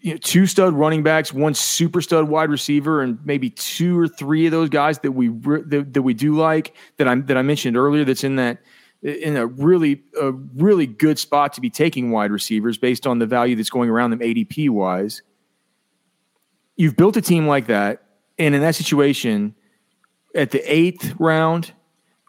you 0.00 0.12
know 0.12 0.18
two 0.18 0.46
stud 0.46 0.74
running 0.74 1.02
backs, 1.02 1.32
one 1.32 1.54
super 1.54 2.00
stud 2.00 2.28
wide 2.28 2.50
receiver, 2.50 3.02
and 3.02 3.18
maybe 3.24 3.50
two 3.50 3.98
or 3.98 4.06
three 4.06 4.46
of 4.46 4.52
those 4.52 4.68
guys 4.68 5.00
that 5.00 5.12
we 5.12 5.28
that, 5.28 5.88
that 5.92 6.02
we 6.02 6.14
do 6.14 6.36
like 6.36 6.76
that 6.98 7.08
I 7.08 7.14
that 7.16 7.36
I 7.36 7.42
mentioned 7.42 7.76
earlier. 7.76 8.04
That's 8.04 8.22
in 8.22 8.36
that 8.36 8.58
in 9.02 9.36
a 9.36 9.46
really 9.46 10.02
a 10.20 10.32
really 10.32 10.86
good 10.86 11.18
spot 11.18 11.54
to 11.54 11.60
be 11.60 11.70
taking 11.70 12.10
wide 12.10 12.30
receivers 12.30 12.78
based 12.78 13.06
on 13.06 13.18
the 13.18 13.26
value 13.26 13.56
that's 13.56 13.70
going 13.70 13.90
around 13.90 14.10
them 14.10 14.20
ADP 14.20 14.70
wise. 14.70 15.22
You've 16.76 16.96
built 16.96 17.16
a 17.16 17.22
team 17.22 17.46
like 17.46 17.66
that, 17.68 18.04
and 18.38 18.54
in 18.54 18.60
that 18.60 18.74
situation, 18.74 19.54
at 20.34 20.50
the 20.50 20.60
eighth 20.70 21.14
round, 21.18 21.72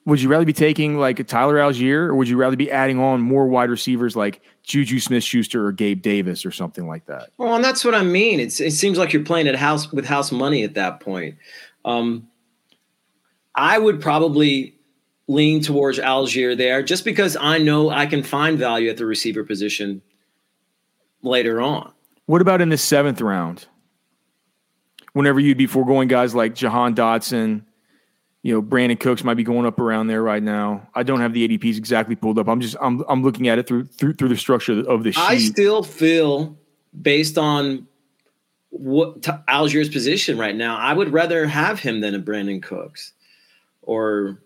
would 0.08 0.22
you 0.22 0.30
rather 0.30 0.46
be 0.46 0.54
taking 0.54 0.98
like 0.98 1.20
a 1.20 1.24
Tyler 1.26 1.56
Allgeier 1.56 2.08
or 2.08 2.16
would 2.16 2.30
you 2.30 2.38
rather 2.38 2.56
be 2.56 2.72
adding 2.72 2.98
on 2.98 3.20
more 3.20 3.46
wide 3.46 3.70
receivers 3.70 4.16
like 4.16 4.42
Juju 4.64 5.02
Smith 5.02 5.22
Schuster 5.22 5.68
or 5.68 5.74
Gabe 5.74 6.02
Davis 6.02 6.46
or 6.46 6.52
something 6.52 6.88
like 6.88 7.08
that? 7.08 7.32
Well, 7.38 7.54
and 7.54 7.64
that's 7.64 7.84
what 7.84 7.94
I 7.94 8.04
mean. 8.04 8.40
It's 8.40 8.62
it 8.62 8.72
seems 8.72 8.98
like 8.98 9.12
you're 9.12 9.26
playing 9.26 9.50
at 9.50 9.56
house 9.56 9.92
with 9.92 10.06
house 10.06 10.32
money 10.32 10.64
at 10.64 10.76
that 10.76 11.02
point. 11.02 11.36
Um, 11.84 12.30
I 13.54 13.78
would 13.78 14.00
probably 14.00 14.80
lean 15.28 15.62
towards 15.62 16.00
Allgeier 16.00 16.56
there 16.56 16.82
just 16.84 17.04
because 17.04 17.36
I 17.36 17.58
know 17.58 17.90
I 17.90 18.06
can 18.06 18.24
find 18.24 18.58
value 18.58 18.90
at 18.90 18.96
the 18.96 19.06
receiver 19.06 19.44
position 19.44 20.02
later 21.22 21.60
on. 21.60 21.92
What 22.28 22.42
about 22.42 22.62
in 22.62 22.70
the 22.70 22.78
seventh 22.78 23.20
round? 23.20 23.68
Whenever 25.12 25.42
you'd 25.42 25.58
be 25.58 25.68
foregoing 25.68 26.08
guys 26.08 26.34
like 26.34 26.56
Jahan 26.56 26.96
Dotson, 26.96 27.64
you 28.48 28.54
know, 28.54 28.62
Brandin 28.62 28.98
Cooks 28.98 29.26
might 29.26 29.34
be 29.34 29.44
going 29.44 29.66
up 29.66 29.78
around 29.78 30.08
there 30.08 30.24
right 30.24 30.42
now. 30.42 30.88
I 30.96 31.04
don't 31.04 31.20
have 31.20 31.34
the 31.34 31.46
ADPs 31.46 31.78
exactly 31.78 32.16
pulled 32.16 32.40
up. 32.40 32.48
I'm 32.48 32.62
just 32.62 32.78
I'm 32.80 33.04
I'm 33.10 33.22
looking 33.22 33.50
at 33.50 33.60
it 33.60 33.68
through 33.68 33.88
through 33.88 34.14
through 34.14 34.30
the 34.30 34.38
structure 34.38 34.90
of 34.90 35.04
the 35.04 35.12
sheet. 35.12 35.22
I 35.22 35.38
still 35.38 35.84
feel 35.84 36.58
based 37.00 37.38
on 37.38 37.86
what 38.70 39.22
t- 39.24 39.34
Allgeier's 39.50 39.90
position 39.90 40.38
right 40.38 40.56
now, 40.56 40.78
I 40.78 40.94
would 40.94 41.12
rather 41.12 41.46
have 41.46 41.82
him 41.82 42.00
than 42.00 42.16
a 42.16 42.20
Brandin 42.20 42.64
Cooks 42.64 43.12
or 43.82 44.40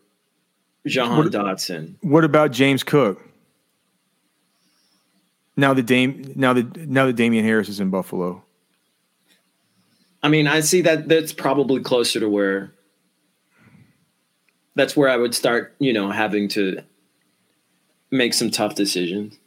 Jahan 0.88 1.20
what, 1.20 1.27
Dotson. 1.31 1.93
What 2.01 2.24
about 2.24 2.50
James 2.50 2.81
Cook? 2.81 3.22
Now 5.55 5.75
the 5.75 5.84
Dame 5.84 6.34
now 6.36 6.53
that 6.53 6.75
now 6.75 7.05
that 7.05 7.17
Damien 7.17 7.46
Harris 7.46 7.70
is 7.70 7.79
in 7.79 7.91
Buffalo. 7.91 8.43
I 10.24 10.29
mean, 10.29 10.48
I 10.48 10.62
see 10.62 10.81
that 10.81 11.08
that's 11.08 11.34
probably 11.34 11.84
closer 11.84 12.20
to 12.20 12.27
where 12.27 12.74
that's 14.75 14.95
where 14.95 15.09
I 15.09 15.17
would 15.17 15.35
start, 15.35 15.75
you 15.79 15.93
know, 15.93 16.11
having 16.11 16.47
to 16.49 16.81
make 18.11 18.33
some 18.33 18.51
tough 18.51 18.75
decisions. 18.75 19.37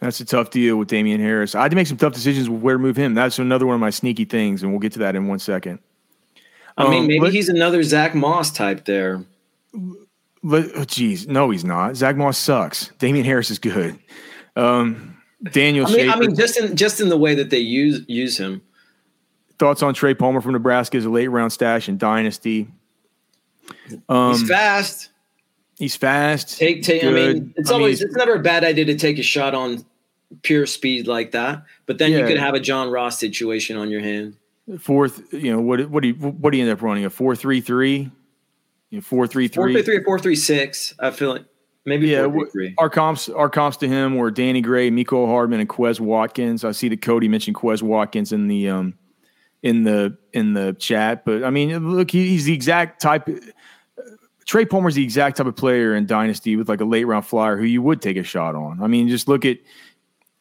That's 0.00 0.18
a 0.18 0.24
tough 0.24 0.50
deal 0.50 0.76
with 0.76 0.88
Damien 0.88 1.20
Harris. 1.20 1.54
I 1.54 1.62
had 1.62 1.70
to 1.70 1.76
make 1.76 1.86
some 1.86 1.96
tough 1.96 2.12
decisions 2.12 2.48
with 2.48 2.60
where 2.60 2.74
to 2.74 2.78
move 2.78 2.96
him. 2.96 3.14
That's 3.14 3.38
another 3.38 3.66
one 3.66 3.74
of 3.74 3.80
my 3.80 3.90
sneaky 3.90 4.24
things, 4.24 4.62
and 4.62 4.72
we'll 4.72 4.80
get 4.80 4.92
to 4.94 4.98
that 5.00 5.14
in 5.14 5.28
one 5.28 5.38
second. 5.38 5.78
I 6.76 6.88
mean, 6.88 7.02
um, 7.02 7.06
maybe 7.06 7.30
he's 7.30 7.48
another 7.48 7.82
Zach 7.82 8.14
Moss 8.14 8.50
type 8.50 8.84
there. 8.84 9.24
Oh, 10.44 10.84
geez, 10.86 11.28
no, 11.28 11.50
he's 11.50 11.64
not. 11.64 11.96
Zach 11.96 12.16
Moss 12.16 12.36
sucks. 12.36 12.88
Damien 12.98 13.24
Harris 13.24 13.50
is 13.50 13.60
good. 13.60 13.96
Um, 14.56 15.16
Daniel. 15.52 15.86
I 15.86 15.92
mean, 15.92 16.10
I 16.10 16.16
mean, 16.16 16.34
just 16.34 16.58
in 16.58 16.76
just 16.76 17.00
in 17.00 17.08
the 17.08 17.16
way 17.16 17.34
that 17.34 17.50
they 17.50 17.58
use 17.58 18.04
use 18.08 18.36
him. 18.36 18.62
Thoughts 19.58 19.82
on 19.82 19.94
Trey 19.94 20.14
Palmer 20.14 20.40
from 20.40 20.52
Nebraska 20.52 20.96
as 20.96 21.04
a 21.04 21.10
late 21.10 21.28
round 21.28 21.52
stash 21.52 21.88
in 21.88 21.96
Dynasty? 21.96 22.66
Um, 24.08 24.32
he's 24.32 24.48
fast. 24.48 25.10
He's 25.78 25.96
fast. 25.96 26.58
Take, 26.58 26.82
take. 26.82 27.04
I 27.04 27.10
mean, 27.10 27.54
it's 27.56 27.70
I 27.70 27.74
always 27.74 28.00
mean, 28.00 28.08
it's 28.08 28.16
never 28.16 28.34
a 28.34 28.40
bad 28.40 28.64
idea 28.64 28.84
to 28.86 28.96
take 28.96 29.18
a 29.18 29.22
shot 29.22 29.54
on 29.54 29.84
pure 30.42 30.66
speed 30.66 31.06
like 31.06 31.32
that. 31.32 31.64
But 31.86 31.98
then 31.98 32.12
yeah. 32.12 32.18
you 32.18 32.26
could 32.26 32.38
have 32.38 32.54
a 32.54 32.60
John 32.60 32.90
Ross 32.90 33.18
situation 33.18 33.76
on 33.76 33.90
your 33.90 34.00
hand. 34.00 34.36
Fourth, 34.78 35.32
you 35.32 35.52
know 35.52 35.60
what? 35.60 35.90
What 35.90 36.02
do 36.02 36.08
you 36.08 36.14
what 36.14 36.50
do 36.50 36.58
you 36.58 36.64
end 36.64 36.72
up 36.72 36.82
running? 36.82 37.04
A 37.04 37.10
four 37.10 37.34
three 37.34 37.60
three 37.60 38.10
you 38.92 38.98
know, 38.98 39.02
four 39.02 39.26
three 39.26 39.48
three. 39.48 39.72
Four 39.72 39.72
three 39.72 39.82
three 39.82 39.96
or 39.96 40.04
four 40.04 40.18
three 40.18 40.36
six. 40.36 40.94
I 41.00 41.10
feel 41.10 41.30
like 41.30 41.44
maybe 41.86 42.08
yeah. 42.08 42.24
Four, 42.24 42.46
three, 42.46 42.68
three. 42.68 42.74
Our 42.78 42.90
comps 42.90 43.28
our 43.30 43.48
comps 43.48 43.78
to 43.78 43.88
him 43.88 44.16
were 44.16 44.30
Danny 44.30 44.60
Gray, 44.60 44.90
Mecole 44.90 45.26
Hardman, 45.26 45.60
and 45.60 45.68
Quez 45.68 45.98
Watkins. 45.98 46.62
I 46.62 46.72
see 46.72 46.90
that 46.90 47.00
Cody 47.00 47.26
mentioned 47.26 47.56
Quez 47.56 47.82
Watkins 47.82 48.32
in 48.32 48.48
the 48.48 48.68
um 48.68 48.94
in 49.62 49.84
the 49.84 50.16
in 50.32 50.54
the 50.54 50.74
chat, 50.78 51.24
but 51.24 51.44
I 51.44 51.50
mean, 51.50 51.94
look, 51.94 52.10
he, 52.10 52.28
he's 52.28 52.44
the 52.44 52.54
exact 52.54 53.00
type. 53.00 53.28
Trey 54.44 54.64
Palmer's 54.64 54.96
the 54.96 55.04
exact 55.04 55.36
type 55.36 55.46
of 55.46 55.54
player 55.54 55.94
in 55.94 56.06
Dynasty 56.06 56.56
with 56.56 56.68
like 56.68 56.80
a 56.80 56.84
late 56.84 57.04
round 57.04 57.24
flyer 57.24 57.56
who 57.56 57.64
you 57.64 57.80
would 57.80 58.02
take 58.02 58.16
a 58.16 58.24
shot 58.24 58.54
on. 58.54 58.82
I 58.82 58.88
mean, 58.88 59.08
just 59.08 59.28
look 59.28 59.44
at 59.44 59.58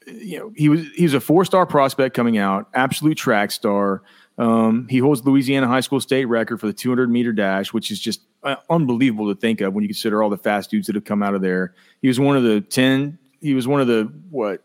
you 0.07 0.39
know 0.39 0.51
he 0.55 0.69
was 0.69 0.87
he 0.95 1.03
was 1.03 1.13
a 1.13 1.19
four 1.19 1.45
star 1.45 1.65
prospect 1.65 2.15
coming 2.15 2.37
out, 2.37 2.67
absolute 2.73 3.17
track 3.17 3.51
star. 3.51 4.01
Um, 4.37 4.87
he 4.89 4.97
holds 4.97 5.23
Louisiana 5.23 5.67
high 5.67 5.81
school 5.81 5.99
state 5.99 6.25
record 6.25 6.59
for 6.59 6.65
the 6.65 6.73
200 6.73 7.11
meter 7.11 7.31
dash, 7.31 7.73
which 7.73 7.91
is 7.91 7.99
just 7.99 8.21
uh, 8.43 8.55
unbelievable 8.69 9.31
to 9.33 9.39
think 9.39 9.61
of 9.61 9.73
when 9.73 9.83
you 9.83 9.87
consider 9.87 10.23
all 10.23 10.29
the 10.29 10.37
fast 10.37 10.71
dudes 10.71 10.87
that 10.87 10.95
have 10.95 11.03
come 11.03 11.21
out 11.21 11.35
of 11.35 11.41
there. 11.41 11.75
He 12.01 12.07
was 12.07 12.19
one 12.19 12.35
of 12.35 12.43
the 12.43 12.61
10, 12.61 13.19
he 13.39 13.53
was 13.53 13.67
one 13.67 13.81
of 13.81 13.87
the, 13.87 14.11
what, 14.29 14.63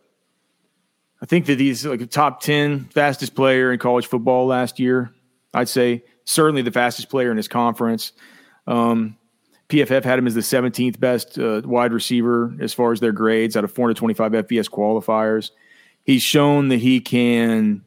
I 1.23 1.27
think 1.27 1.47
that 1.47 1.59
he's 1.59 1.87
like 1.87 2.01
a 2.01 2.07
top 2.07 2.41
10 2.41 2.87
fastest 2.87 3.35
player 3.35 3.73
in 3.73 3.79
college 3.79 4.07
football 4.07 4.47
last 4.47 4.79
year. 4.79 5.13
I'd 5.55 5.69
say 5.69 6.05
certainly 6.25 6.63
the 6.63 6.71
fastest 6.71 7.09
player 7.09 7.31
in 7.31 7.37
his 7.37 7.49
conference. 7.49 8.13
Um, 8.67 9.17
PFF 9.69 10.05
had 10.05 10.19
him 10.19 10.27
as 10.27 10.35
the 10.35 10.41
17th 10.43 11.01
best 11.01 11.39
uh, 11.39 11.63
wide 11.65 11.93
receiver 11.93 12.55
as 12.61 12.73
far 12.73 12.93
as 12.93 13.01
their 13.01 13.13
grades 13.13 13.57
out 13.57 13.65
of 13.65 13.73
425 13.73 14.33
FBS 14.33 14.71
qualifiers. 14.71 15.51
He's 16.05 16.23
shown 16.23 16.69
that 16.69 16.79
he 16.79 17.01
can 17.01 17.85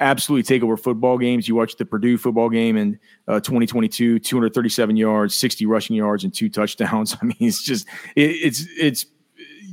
absolutely 0.00 0.42
take 0.42 0.62
over 0.62 0.76
football 0.76 1.18
games. 1.18 1.46
You 1.46 1.54
watch 1.54 1.76
the 1.76 1.84
Purdue 1.84 2.18
football 2.18 2.48
game 2.48 2.76
in 2.76 2.98
uh, 3.28 3.38
2022, 3.38 4.18
237 4.18 4.96
yards, 4.96 5.34
60 5.34 5.66
rushing 5.66 5.94
yards, 5.94 6.24
and 6.24 6.34
two 6.34 6.48
touchdowns. 6.48 7.16
I 7.22 7.26
mean, 7.26 7.36
it's 7.38 7.62
just 7.62 7.86
it, 8.16 8.30
it's 8.30 8.66
it's 8.76 9.06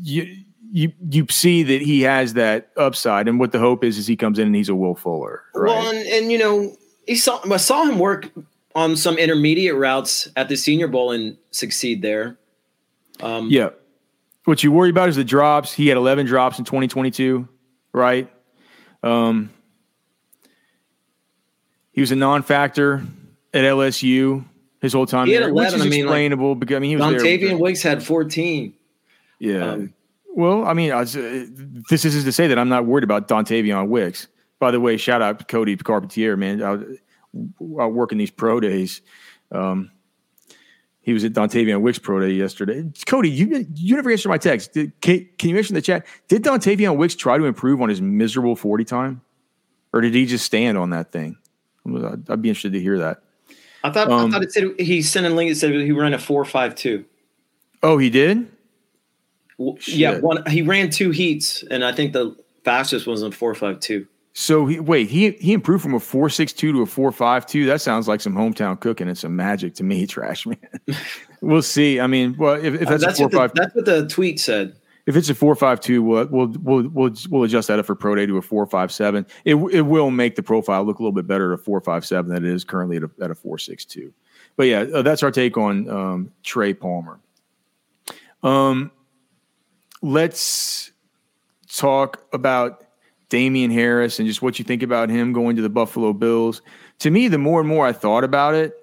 you 0.04 0.44
you 0.72 0.92
you 1.10 1.26
see 1.30 1.64
that 1.64 1.82
he 1.82 2.02
has 2.02 2.34
that 2.34 2.72
upside, 2.78 3.28
and 3.28 3.40
what 3.40 3.52
the 3.52 3.60
hope 3.60 3.84
is 3.84 3.98
is 3.98 4.08
he 4.08 4.16
comes 4.16 4.40
in 4.40 4.48
and 4.48 4.56
he's 4.56 4.70
a 4.70 4.76
Will 4.76 4.96
Fuller. 4.96 5.44
Right? 5.54 5.70
Well, 5.70 5.90
and, 5.90 6.08
and 6.08 6.32
you 6.32 6.38
know, 6.38 6.76
he 7.06 7.16
saw 7.16 7.40
I 7.52 7.58
saw 7.58 7.86
him 7.86 8.00
work 8.00 8.30
on 8.76 8.96
some 8.96 9.18
intermediate 9.18 9.76
routes 9.76 10.28
at 10.36 10.50
the 10.50 10.56
Senior 10.56 10.88
Bowl 10.88 11.12
and 11.12 11.38
succeed 11.52 12.02
there. 12.02 12.38
Um, 13.22 13.50
yeah. 13.50 13.70
What 14.46 14.64
you 14.64 14.72
worry 14.72 14.92
about 14.92 15.10
is 15.10 15.16
the 15.16 15.24
drops. 15.24 15.74
He 15.74 15.88
had 15.88 15.98
11 15.98 16.26
drops 16.26 16.60
in 16.60 16.64
2022, 16.64 17.48
right? 17.92 18.32
Um, 19.04 19.50
he 21.92 22.02
was 22.02 22.12
a 22.12 22.16
non-factor 22.16 23.04
at 23.54 23.64
LSU 23.64 24.46
his 24.80 24.94
whole 24.94 25.08
time. 25.08 25.28
He 25.28 25.34
had 25.34 25.44
there, 25.44 25.50
11. 25.50 25.74
Which 25.74 25.80
is 25.80 25.86
I 25.86 25.90
mean, 25.90 26.06
explainable 26.06 26.50
like, 26.52 26.60
because 26.60 26.76
I 26.76 26.80
mean 26.80 26.90
he 26.92 26.96
was 26.96 27.06
Dontayvion 27.06 27.60
Wicks 27.60 27.82
had 27.82 28.04
14. 28.04 28.74
Yeah. 29.40 29.72
Um, 29.72 29.94
well, 30.38 30.66
I 30.66 30.74
mean, 30.74 30.92
I 30.92 31.00
was, 31.00 31.18
uh, 31.18 31.46
this 31.90 32.06
is 32.06 32.24
to 32.24 32.32
say 32.32 32.48
that 32.48 32.60
I'm 32.60 32.70
not 32.70 32.86
worried 32.86 33.04
about 33.04 33.28
Dontayvion 33.28 33.88
Wicks. 33.88 34.28
By 34.60 34.72
the 34.72 34.80
way, 34.80 34.96
shout 34.98 35.22
out 35.22 35.40
to 35.40 35.46
Cody 35.46 35.76
Carpentier, 35.76 36.38
man. 36.38 36.62
I, 36.62 36.74
I 37.82 37.88
working 37.88 38.20
these 38.20 38.32
pro 38.32 38.60
days. 38.60 39.02
Um, 39.52 39.92
he 41.02 41.14
was 41.14 41.24
at 41.24 41.34
Dontayvion 41.34 41.82
Wicks 41.82 42.00
pro 42.00 42.20
day 42.20 42.32
yesterday. 42.32 42.84
Cody, 43.08 43.30
you 43.30 43.66
you 43.74 43.96
never 43.96 44.12
answered 44.12 44.30
my 44.30 44.38
text. 44.38 44.74
Did, 44.74 45.00
can, 45.02 45.28
can 45.40 45.50
you 45.50 45.56
mention 45.56 45.76
in 45.76 45.80
the 45.80 45.82
chat? 45.82 46.06
Did 46.28 46.44
Dontayvion 46.44 46.98
Wicks 46.98 47.16
try 47.16 47.38
to 47.38 47.46
improve 47.46 47.82
on 47.82 47.90
his 47.90 48.02
miserable 48.02 48.56
40 48.56 48.86
time? 48.86 49.22
or 49.94 50.02
did 50.02 50.14
he 50.14 50.26
just 50.26 50.46
stand 50.46 50.78
on 50.78 50.92
that 50.92 51.12
thing? 51.12 51.38
I'd, 51.88 52.30
I'd 52.30 52.42
be 52.42 52.50
interested 52.50 52.74
to 52.74 52.80
hear 52.80 53.00
that. 53.00 53.22
I 53.84 53.90
thought 53.90 54.12
Um, 54.12 54.28
I 54.28 54.32
thought 54.32 54.44
it 54.44 54.52
said 54.52 54.80
he 54.80 55.02
sent 55.02 55.26
a 55.26 55.30
link. 55.30 55.50
It 55.50 55.56
said 55.56 55.74
he 55.74 55.92
ran 55.92 56.14
a 56.14 56.20
four 56.20 56.44
five 56.46 56.76
two. 56.76 57.06
Oh, 57.82 57.98
he 57.98 58.10
did. 58.10 58.52
W- 59.58 59.78
Yeah, 59.88 60.20
one 60.20 60.46
he 60.50 60.62
ran 60.62 60.90
two 60.90 61.12
heats, 61.12 61.64
and 61.72 61.84
I 61.84 61.92
think 61.92 62.14
the 62.14 62.36
fastest 62.64 63.08
was 63.08 63.22
a 63.24 63.32
four 63.32 63.56
five 63.56 63.80
two. 63.80 64.08
So 64.34 64.68
he 64.68 64.80
wait 64.80 65.10
he 65.10 65.32
he 65.32 65.54
improved 65.54 65.82
from 65.82 65.96
a 65.96 66.00
four 66.00 66.30
six 66.30 66.54
two 66.54 66.72
to 66.72 66.82
a 66.82 66.86
four 66.86 67.12
five 67.12 67.46
two. 67.48 67.66
That 67.66 67.82
sounds 67.82 68.08
like 68.08 68.22
some 68.22 68.34
hometown 68.36 68.80
cooking 68.80 69.08
and 69.08 69.18
some 69.18 69.36
magic 69.36 69.74
to 69.76 69.84
me, 69.84 70.06
trash 70.08 70.46
man. 70.46 70.58
we'll 71.42 71.64
see. 71.64 72.00
I 72.00 72.06
mean, 72.08 72.36
well, 72.38 72.54
if, 72.54 72.76
if 72.76 72.88
that's, 72.88 73.04
That's, 73.04 73.20
a 73.20 73.24
four 73.24 73.30
the, 73.30 73.38
five, 73.38 73.52
that's 73.56 73.74
what 73.74 73.86
the 73.86 74.08
tweet 74.08 74.40
said. 74.40 74.76
if 75.08 75.16
it's 75.16 75.30
a 75.30 75.34
four 75.34 75.56
five 75.56 75.80
two, 75.80 76.04
we'll 76.04 76.28
we'll 76.28 76.54
we'll 76.62 76.88
we'll, 76.90 77.14
we'll 77.32 77.44
adjust 77.46 77.68
that 77.70 77.80
up 77.80 77.88
for 77.88 77.96
pro 77.96 78.14
day 78.14 78.28
to 78.28 78.38
a 78.38 78.42
four 78.44 78.68
five 78.68 78.92
seven. 78.92 79.26
It 79.44 79.56
it 79.56 79.82
will 79.82 80.12
make 80.12 80.36
the 80.36 80.44
profile 80.44 80.84
look 80.84 81.00
a 81.00 81.02
little 81.02 81.14
bit 81.16 81.26
better 81.26 81.52
at 81.54 81.60
a 81.60 81.64
four 81.64 81.82
five 81.82 82.06
seven 82.06 82.32
than 82.32 82.46
it 82.46 82.52
is 82.54 82.64
currently 82.64 82.98
at 82.98 83.04
a, 83.04 83.10
at 83.20 83.32
a 83.32 83.36
four 83.36 83.58
six 83.58 83.86
two. 83.86 84.14
But 84.56 84.68
yeah, 84.68 84.82
uh, 84.94 85.02
that's 85.02 85.24
our 85.24 85.32
take 85.32 85.58
on 85.58 85.90
um, 85.90 86.32
Trey 86.44 86.76
Palmer. 86.76 87.20
Um, 88.44 88.92
let's 90.02 90.92
talk 91.76 92.24
about 92.34 92.84
Damien 93.30 93.72
Harris 93.72 94.20
and 94.20 94.28
just 94.28 94.42
what 94.42 94.58
you 94.60 94.66
think 94.66 94.84
about 94.84 95.10
him 95.10 95.34
going 95.34 95.56
to 95.56 95.62
the 95.62 95.70
Buffalo 95.70 96.14
Bills. 96.14 96.62
To 97.00 97.12
me, 97.12 97.28
the 97.28 97.38
more 97.38 97.60
and 97.60 97.68
more 97.70 97.86
I 97.86 97.92
thought 97.94 98.24
about 98.24 98.56
it, 98.56 98.74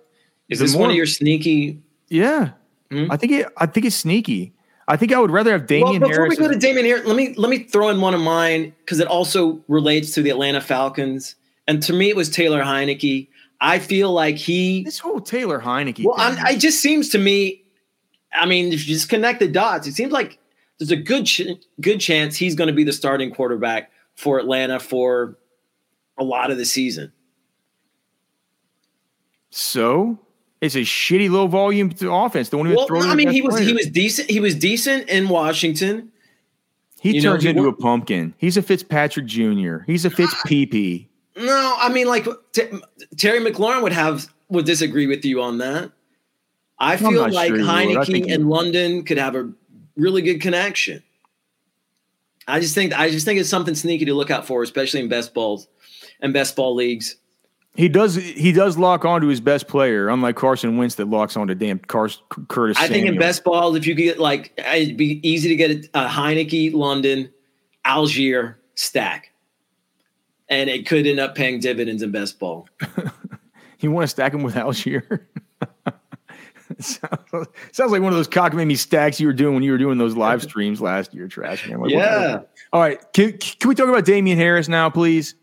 Is 0.48 0.58
this 0.58 0.72
more- 0.74 0.82
one 0.82 0.90
of 0.90 0.96
your 0.96 1.06
sneaky? 1.06 1.80
yeah, 2.08 2.50
Hmm? 2.90 3.10
I 3.10 3.16
think 3.16 3.32
it. 3.32 3.46
I 3.56 3.64
think 3.66 3.86
it's 3.86 3.96
sneaky. 3.96 4.52
I 4.86 4.96
think 4.98 5.10
I 5.14 5.18
would 5.18 5.30
rather 5.30 5.52
have 5.52 5.66
Damien 5.66 6.02
well, 6.02 6.10
before 6.10 6.24
Harris. 6.26 6.38
we 6.38 6.44
go 6.46 6.52
to 6.52 6.58
Damien 6.58 6.84
Harris, 6.84 7.06
let 7.06 7.16
me 7.16 7.32
let 7.38 7.48
me 7.48 7.60
throw 7.60 7.88
in 7.88 8.02
one 8.02 8.12
of 8.12 8.20
mine 8.20 8.74
because 8.80 9.00
it 9.00 9.08
also 9.08 9.58
relates 9.68 10.12
to 10.12 10.22
the 10.22 10.28
Atlanta 10.28 10.60
Falcons. 10.60 11.34
And 11.66 11.82
to 11.84 11.94
me, 11.94 12.10
it 12.10 12.16
was 12.16 12.28
Taylor 12.28 12.62
Heinicke. 12.62 13.28
I 13.62 13.78
feel 13.78 14.12
like 14.12 14.36
he. 14.36 14.84
this 14.84 14.98
whole 14.98 15.20
Taylor 15.22 15.58
Heinicke. 15.58 16.04
Well, 16.04 16.16
thing, 16.16 16.44
I'm, 16.44 16.54
it 16.54 16.58
just 16.60 16.80
seems 16.82 17.08
to 17.10 17.18
me. 17.18 17.62
I 18.34 18.44
mean, 18.44 18.74
if 18.74 18.86
you 18.86 18.94
just 18.94 19.08
connect 19.08 19.38
the 19.40 19.48
dots, 19.48 19.86
it 19.86 19.94
seems 19.94 20.12
like 20.12 20.38
there's 20.78 20.90
a 20.90 20.96
good 20.96 21.24
ch- 21.26 21.42
good 21.80 21.98
chance 22.00 22.36
he's 22.36 22.54
going 22.54 22.68
to 22.68 22.74
be 22.74 22.84
the 22.84 22.92
starting 22.92 23.30
quarterback 23.32 23.90
for 24.14 24.38
Atlanta 24.38 24.78
for 24.80 25.36
a 26.18 26.24
lot 26.24 26.50
of 26.50 26.56
the 26.58 26.64
season. 26.64 27.12
so 29.50 30.18
it's 30.60 30.74
a 30.74 30.80
shitty 30.80 31.30
low 31.30 31.46
volume 31.46 31.90
to 31.90 32.12
offense. 32.12 32.48
Don't 32.48 32.66
even 32.66 32.76
Well, 32.76 32.86
throw. 32.86 33.00
no, 33.00 33.08
I 33.10 33.14
mean, 33.14 33.28
he 33.30 33.42
was 33.42 33.58
he 33.58 33.72
was 33.72 33.86
decent. 33.86 34.30
He 34.30 34.40
was 34.40 34.54
decent 34.54 35.08
in 35.08 35.28
Washington. 35.28 36.10
He 37.00 37.16
you 37.16 37.22
know, 37.22 37.32
turns 37.32 37.42
he 37.44 37.50
into 37.50 37.68
a 37.68 37.72
pumpkin. 37.72 38.32
He's 38.38 38.56
a 38.56 38.62
Fitzpatrick 38.62 39.26
Jr. 39.26 39.78
He's 39.86 40.04
a 40.06 40.10
Fitz 40.10 40.34
PP. 40.46 41.06
No, 41.36 41.74
I 41.78 41.90
mean, 41.90 42.06
like 42.06 42.26
T- 42.52 42.62
Terry 43.18 43.40
McLaurin 43.40 43.82
would 43.82 43.92
have 43.92 44.32
would 44.48 44.64
disagree 44.64 45.06
with 45.06 45.24
you 45.24 45.42
on 45.42 45.58
that. 45.58 45.92
I 46.78 46.96
feel 46.96 47.28
like 47.28 47.48
sure 47.48 47.56
he 47.56 47.62
would. 47.62 47.68
I 47.70 47.84
Heinicke 47.86 48.32
and. 48.32 48.48
London 48.48 49.04
could 49.04 49.18
have 49.18 49.34
a 49.36 49.52
really 49.96 50.22
good 50.22 50.40
connection. 50.40 51.02
I 52.46 52.60
just 52.60 52.74
think 52.74 52.98
I 52.98 53.10
just 53.10 53.24
think 53.24 53.40
it's 53.40 53.48
something 53.48 53.74
sneaky 53.74 54.04
to 54.06 54.14
look 54.14 54.30
out 54.30 54.46
for, 54.46 54.62
especially 54.62 55.00
in 55.00 55.08
best 55.08 55.32
balls 55.34 55.66
and 56.20 56.32
best 56.32 56.56
ball 56.56 56.74
leagues. 56.74 57.16
He 57.74 57.88
does. 57.88 58.14
He 58.14 58.52
does 58.52 58.78
lock 58.78 59.04
onto 59.04 59.26
his 59.26 59.40
best 59.40 59.66
player, 59.66 60.08
unlike 60.08 60.36
Carson 60.36 60.76
Wentz 60.76 60.94
that 60.96 61.08
locks 61.08 61.36
onto 61.36 61.54
damn 61.54 61.78
Car- 61.80 62.10
Curtis. 62.48 62.76
I 62.78 62.86
think 62.86 63.06
in 63.06 63.18
best 63.18 63.42
balls, 63.42 63.76
if 63.76 63.86
you 63.86 63.96
could 63.96 64.02
get 64.02 64.18
like 64.18 64.52
it'd 64.58 64.96
be 64.96 65.26
easy 65.28 65.48
to 65.48 65.56
get 65.56 65.70
a, 65.70 65.90
a 65.94 66.02
uh, 66.02 66.08
Heinicke, 66.08 66.72
London, 66.72 67.30
Allgeier 67.84 68.56
stack, 68.74 69.32
and 70.48 70.70
it 70.70 70.86
could 70.86 71.06
end 71.06 71.18
up 71.18 71.34
paying 71.34 71.58
dividends 71.60 72.02
in 72.02 72.12
best 72.12 72.38
ball. 72.38 72.68
You 73.84 73.90
want 73.90 74.04
to 74.04 74.08
stack 74.08 74.32
him 74.32 74.42
with 74.42 74.54
Allgeier? 74.54 75.20
sounds, 76.80 77.48
sounds 77.72 77.92
like 77.92 78.02
one 78.02 78.12
of 78.12 78.16
those 78.16 78.28
cockamamie 78.28 78.78
stacks 78.78 79.20
you 79.20 79.26
were 79.26 79.32
doing 79.32 79.54
when 79.54 79.62
you 79.62 79.72
were 79.72 79.78
doing 79.78 79.98
those 79.98 80.16
live 80.16 80.42
streams 80.48 80.80
last 80.80 81.14
year, 81.14 81.28
trash 81.28 81.68
man. 81.68 81.80
Like, 81.80 81.90
Yeah, 81.90 82.40
All 82.72 82.80
right. 82.80 83.00
Can, 83.12 83.38
can 83.38 83.68
we 83.68 83.74
talk 83.74 83.88
about 83.88 84.04
Damien 84.04 84.38
Harris 84.38 84.68
now, 84.68 84.90
please? 84.90 85.34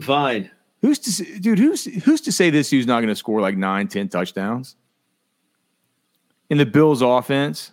fine. 0.00 0.50
Who's 0.82 0.98
to 0.98 1.12
say, 1.12 1.38
dude? 1.38 1.58
Who's 1.58 1.84
who's 2.04 2.20
to 2.22 2.32
say 2.32 2.50
this 2.50 2.68
dude's 2.68 2.86
not 2.86 2.96
going 2.96 3.08
to 3.08 3.16
score 3.16 3.40
like 3.40 3.56
nine, 3.56 3.88
ten 3.88 4.08
touchdowns 4.08 4.76
in 6.50 6.58
the 6.58 6.66
Bills' 6.66 7.00
offense? 7.00 7.72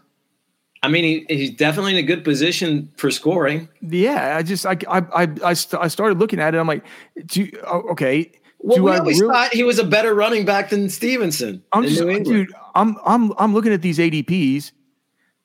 I 0.81 0.87
mean, 0.87 1.03
he, 1.03 1.35
he's 1.35 1.51
definitely 1.51 1.91
in 1.91 1.97
a 1.97 2.03
good 2.03 2.23
position 2.23 2.89
for 2.95 3.11
scoring. 3.11 3.67
Yeah, 3.81 4.37
I 4.37 4.43
just 4.43 4.65
I 4.65 4.77
I 4.87 4.99
I, 4.99 5.27
I, 5.43 5.53
st- 5.53 5.81
I 5.83 5.89
started 5.89 6.19
looking 6.19 6.39
at 6.39 6.55
it. 6.55 6.57
I'm 6.57 6.67
like, 6.67 6.85
do 7.25 7.41
you, 7.41 7.59
oh, 7.67 7.81
okay. 7.91 8.31
Well, 8.63 8.77
do 8.77 8.83
we 8.83 8.91
I 8.91 8.97
always 8.99 9.19
really- 9.19 9.33
thought 9.33 9.53
he 9.53 9.63
was 9.63 9.79
a 9.79 9.83
better 9.83 10.13
running 10.13 10.45
back 10.45 10.69
than 10.69 10.89
Stevenson 10.89 11.63
I'm 11.71 11.83
just, 11.83 11.99
dude. 12.23 12.53
I'm 12.75 12.97
I'm 13.05 13.33
I'm 13.37 13.53
looking 13.53 13.73
at 13.73 13.81
these 13.81 13.97
ADPs. 13.97 14.71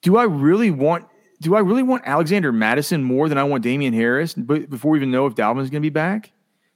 Do 0.03 0.17
I 0.17 0.25
really 0.25 0.71
want? 0.71 1.07
Do 1.41 1.55
I 1.55 1.61
really 1.61 1.83
want 1.83 2.03
Alexander 2.07 2.53
Mattison 2.53 3.03
more 3.03 3.29
than 3.29 3.37
I 3.39 3.45
want 3.45 3.63
Damien 3.63 3.93
Harris? 3.93 4.35
But 4.35 4.71
before 4.71 4.93
we 4.93 4.99
even 4.99 5.11
know 5.11 5.27
if 5.27 5.35
Dalvin's 5.35 5.71
going 5.71 5.81
to 5.83 5.87
be 5.87 5.91
back, 5.91 6.33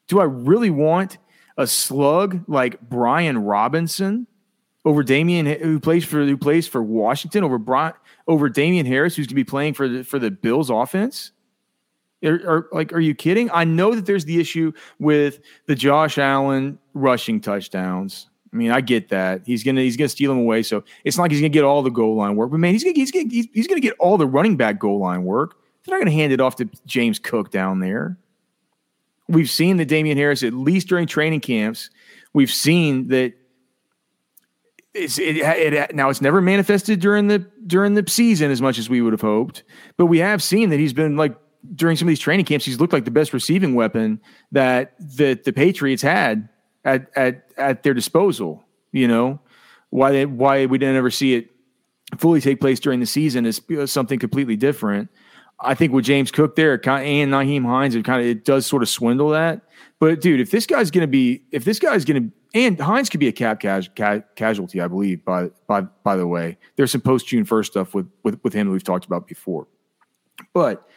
do 0.08 0.20
I 0.20 0.24
really 0.24 0.70
want 0.70 1.18
a 1.56 1.66
slug 1.66 2.44
like 2.46 2.80
Brian 2.80 3.38
Robinson 3.38 4.26
over 4.84 5.02
Damien, 5.02 5.46
who 5.46 5.78
plays 5.78 6.04
for 6.04 6.24
who 6.24 6.36
plays 6.36 6.66
for 6.66 6.82
Washington, 6.82 7.44
over 7.44 7.58
Brian 7.58 7.94
over 8.26 8.48
Damien 8.48 8.86
Harris, 8.86 9.16
who's 9.16 9.26
going 9.26 9.30
to 9.30 9.34
be 9.34 9.44
playing 9.44 9.74
for 9.74 9.88
the 9.88 10.04
for 10.04 10.18
the 10.18 10.30
Bills 10.30 10.70
offense? 10.70 11.32
Are, 12.22 12.68
like, 12.72 12.92
are 12.92 13.00
you 13.00 13.14
kidding? 13.14 13.50
I 13.50 13.64
know 13.64 13.94
that 13.94 14.04
there's 14.04 14.26
the 14.26 14.38
issue 14.40 14.72
with 14.98 15.40
the 15.66 15.74
Josh 15.74 16.18
Allen 16.18 16.78
rushing 16.92 17.40
touchdowns. 17.40 18.28
I 18.52 18.56
mean, 18.56 18.70
I 18.70 18.80
get 18.80 19.08
that 19.10 19.42
he's 19.46 19.62
gonna 19.62 19.80
he's 19.80 19.96
gonna 19.96 20.08
steal 20.08 20.30
them 20.30 20.40
away. 20.40 20.62
So 20.62 20.84
it's 21.04 21.16
not 21.16 21.24
like 21.24 21.30
he's 21.30 21.40
gonna 21.40 21.50
get 21.50 21.64
all 21.64 21.82
the 21.82 21.90
goal 21.90 22.16
line 22.16 22.36
work. 22.36 22.50
But 22.50 22.58
man, 22.58 22.72
he's 22.72 22.84
gonna 22.84 22.96
he's 22.96 23.10
gonna 23.10 23.28
he's, 23.30 23.46
he's 23.52 23.66
gonna 23.66 23.80
get 23.80 23.94
all 23.98 24.18
the 24.18 24.26
running 24.26 24.56
back 24.56 24.78
goal 24.78 24.98
line 24.98 25.24
work. 25.24 25.56
They're 25.84 25.96
not 25.96 26.04
gonna 26.04 26.16
hand 26.16 26.32
it 26.32 26.40
off 26.40 26.56
to 26.56 26.68
James 26.84 27.18
Cook 27.18 27.50
down 27.50 27.80
there. 27.80 28.18
We've 29.28 29.48
seen 29.48 29.76
that 29.76 29.86
Damien 29.86 30.18
Harris, 30.18 30.42
at 30.42 30.52
least 30.52 30.88
during 30.88 31.06
training 31.06 31.40
camps, 31.40 31.90
we've 32.32 32.50
seen 32.50 33.08
that 33.08 33.34
it's 34.92 35.18
it, 35.18 35.36
it 35.36 35.94
now 35.94 36.10
it's 36.10 36.20
never 36.20 36.40
manifested 36.40 37.00
during 37.00 37.28
the 37.28 37.38
during 37.66 37.94
the 37.94 38.04
season 38.08 38.50
as 38.50 38.60
much 38.60 38.78
as 38.78 38.90
we 38.90 39.00
would 39.00 39.12
have 39.12 39.20
hoped, 39.20 39.62
but 39.96 40.06
we 40.06 40.18
have 40.18 40.42
seen 40.42 40.70
that 40.70 40.80
he's 40.80 40.92
been 40.92 41.16
like 41.16 41.36
during 41.74 41.96
some 41.96 42.06
of 42.06 42.10
these 42.10 42.20
training 42.20 42.46
camps, 42.46 42.64
he's 42.64 42.80
looked 42.80 42.92
like 42.92 43.04
the 43.04 43.10
best 43.10 43.32
receiving 43.32 43.74
weapon 43.74 44.20
that 44.52 44.94
that 45.16 45.44
the 45.44 45.52
Patriots 45.52 46.02
had 46.02 46.48
at 46.84 47.10
at 47.16 47.50
at 47.56 47.82
their 47.82 47.94
disposal. 47.94 48.64
You 48.92 49.08
know 49.08 49.40
why 49.90 50.12
they, 50.12 50.26
why 50.26 50.66
we 50.66 50.78
didn't 50.78 50.96
ever 50.96 51.10
see 51.10 51.34
it 51.34 51.50
fully 52.18 52.40
take 52.40 52.60
place 52.60 52.80
during 52.80 53.00
the 53.00 53.06
season 53.06 53.46
is 53.46 53.60
uh, 53.78 53.86
something 53.86 54.18
completely 54.18 54.56
different. 54.56 55.08
I 55.60 55.74
think 55.74 55.92
with 55.92 56.04
James 56.04 56.30
Cook 56.30 56.56
there 56.56 56.74
and 56.74 56.82
Nyheim 57.32 57.66
Hines, 57.66 57.94
it 57.94 58.04
kind 58.04 58.20
of 58.20 58.26
it 58.26 58.44
does 58.44 58.66
sort 58.66 58.82
of 58.82 58.88
swindle 58.88 59.28
that. 59.30 59.60
But 59.98 60.20
dude, 60.20 60.40
if 60.40 60.50
this 60.50 60.64
guy's 60.64 60.90
going 60.90 61.02
to 61.02 61.08
be, 61.08 61.42
if 61.52 61.64
this 61.64 61.78
guy's 61.78 62.04
going 62.04 62.30
to, 62.30 62.58
and 62.58 62.80
Hines 62.80 63.10
could 63.10 63.20
be 63.20 63.28
a 63.28 63.32
cap 63.32 63.60
cas, 63.60 63.88
ca, 63.94 64.20
casualty, 64.34 64.80
I 64.80 64.88
believe. 64.88 65.24
By 65.24 65.50
by 65.66 65.82
by 65.82 66.16
the 66.16 66.26
way, 66.26 66.56
there's 66.76 66.90
some 66.90 67.02
post 67.02 67.28
June 67.28 67.44
first 67.44 67.72
stuff 67.72 67.94
with 67.94 68.10
with 68.24 68.42
with 68.42 68.54
him 68.54 68.68
that 68.68 68.72
we've 68.72 68.82
talked 68.82 69.04
about 69.04 69.26
before. 69.26 69.68
But 70.54 70.88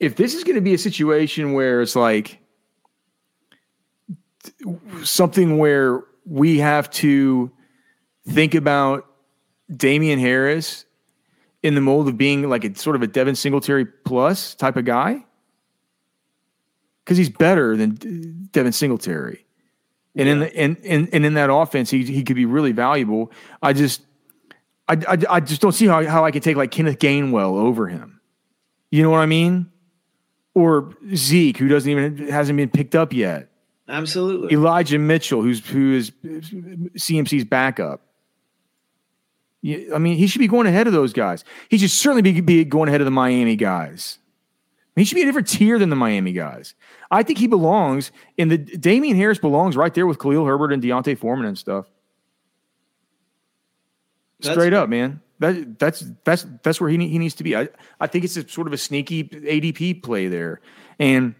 if 0.00 0.16
this 0.16 0.34
is 0.34 0.42
going 0.42 0.56
to 0.56 0.62
be 0.62 0.74
a 0.74 0.78
situation 0.78 1.52
where 1.52 1.82
it's 1.82 1.94
like 1.94 2.40
something 5.04 5.58
where 5.58 6.02
we 6.24 6.58
have 6.58 6.90
to 6.90 7.52
think 8.26 8.54
about 8.54 9.06
Damien 9.74 10.18
Harris 10.18 10.86
in 11.62 11.74
the 11.74 11.80
mold 11.80 12.08
of 12.08 12.16
being 12.16 12.48
like 12.48 12.64
a 12.64 12.74
sort 12.74 12.96
of 12.96 13.02
a 13.02 13.06
Devin 13.06 13.36
Singletary 13.36 13.84
plus 13.84 14.54
type 14.54 14.76
of 14.76 14.86
guy 14.86 15.24
because 17.04 17.18
he's 17.18 17.28
better 17.30 17.76
than 17.76 18.48
Devin 18.52 18.72
Singletary. 18.72 19.44
And 20.16 20.28
in 20.28 20.40
the 20.40 20.56
and, 20.56 20.76
and 20.84 21.08
and 21.12 21.24
in 21.24 21.34
that 21.34 21.52
offense, 21.52 21.90
he 21.90 22.04
he 22.04 22.24
could 22.24 22.36
be 22.36 22.46
really 22.46 22.72
valuable. 22.72 23.30
I 23.62 23.72
just 23.72 24.02
I, 24.88 24.94
I, 25.06 25.18
I 25.36 25.40
just 25.40 25.60
don't 25.60 25.72
see 25.72 25.86
how, 25.86 26.04
how 26.06 26.24
I 26.24 26.32
could 26.32 26.42
take 26.42 26.56
like 26.56 26.72
Kenneth 26.72 26.98
Gainwell 26.98 27.52
over 27.52 27.86
him. 27.86 28.20
You 28.90 29.04
know 29.04 29.10
what 29.10 29.18
I 29.18 29.26
mean? 29.26 29.70
Or 30.54 30.94
Zeke, 31.14 31.56
who 31.58 31.68
doesn't 31.68 31.90
even 31.90 32.28
hasn't 32.28 32.56
been 32.56 32.70
picked 32.70 32.94
up 32.94 33.12
yet. 33.12 33.48
Absolutely. 33.88 34.52
Elijah 34.52 34.98
Mitchell, 34.98 35.42
who's 35.42 35.64
who 35.66 35.94
is 35.94 36.10
CMC's 36.22 37.44
backup. 37.44 38.00
I 39.64 39.98
mean, 39.98 40.16
he 40.16 40.26
should 40.26 40.38
be 40.38 40.48
going 40.48 40.66
ahead 40.66 40.86
of 40.86 40.92
those 40.92 41.12
guys. 41.12 41.44
He 41.68 41.76
should 41.76 41.90
certainly 41.90 42.22
be, 42.22 42.40
be 42.40 42.64
going 42.64 42.88
ahead 42.88 43.00
of 43.00 43.04
the 43.04 43.10
Miami 43.10 43.56
guys. 43.56 44.18
He 44.96 45.04
should 45.04 45.14
be 45.16 45.22
a 45.22 45.26
different 45.26 45.48
tier 45.48 45.78
than 45.78 45.90
the 45.90 45.96
Miami 45.96 46.32
guys. 46.32 46.74
I 47.10 47.22
think 47.22 47.38
he 47.38 47.46
belongs 47.46 48.10
in 48.36 48.48
the 48.48 48.58
Damien 48.58 49.16
Harris 49.16 49.38
belongs 49.38 49.76
right 49.76 49.92
there 49.94 50.06
with 50.06 50.18
Khalil 50.18 50.46
Herbert 50.46 50.72
and 50.72 50.82
D'Onta 50.82 51.16
Foreman 51.16 51.46
and 51.46 51.58
stuff. 51.58 51.86
That's- 54.40 54.56
Straight 54.56 54.72
up, 54.72 54.88
man. 54.88 55.20
That 55.40 55.78
that's 55.78 56.04
that's 56.24 56.46
that's 56.62 56.80
where 56.80 56.90
he 56.90 56.96
he 57.08 57.18
needs 57.18 57.34
to 57.34 57.44
be. 57.44 57.56
I 57.56 57.68
I 57.98 58.06
think 58.06 58.24
it's 58.24 58.36
a 58.36 58.48
sort 58.48 58.66
of 58.66 58.72
a 58.72 58.78
sneaky 58.78 59.24
ADP 59.24 60.02
play 60.02 60.28
there, 60.28 60.60
and 60.98 61.34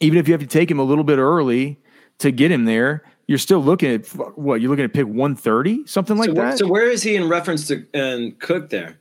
even 0.00 0.18
if 0.18 0.28
you 0.28 0.34
have 0.34 0.40
to 0.40 0.46
take 0.46 0.70
him 0.70 0.78
a 0.78 0.82
little 0.82 1.04
bit 1.04 1.18
early 1.18 1.80
to 2.18 2.30
get 2.30 2.50
him 2.50 2.64
there, 2.64 3.04
you're 3.28 3.38
still 3.38 3.60
looking 3.62 3.92
at 3.92 4.06
what 4.36 4.60
you're 4.60 4.70
looking 4.70 4.84
at 4.84 4.92
pick 4.92 5.06
130, 5.06 5.86
something 5.86 6.16
like 6.16 6.30
so, 6.30 6.34
that. 6.34 6.58
So 6.58 6.66
where 6.66 6.90
is 6.90 7.02
he 7.02 7.14
in 7.14 7.28
reference 7.28 7.68
to 7.68 7.86
and 7.94 8.38
Cook 8.40 8.70
there? 8.70 8.98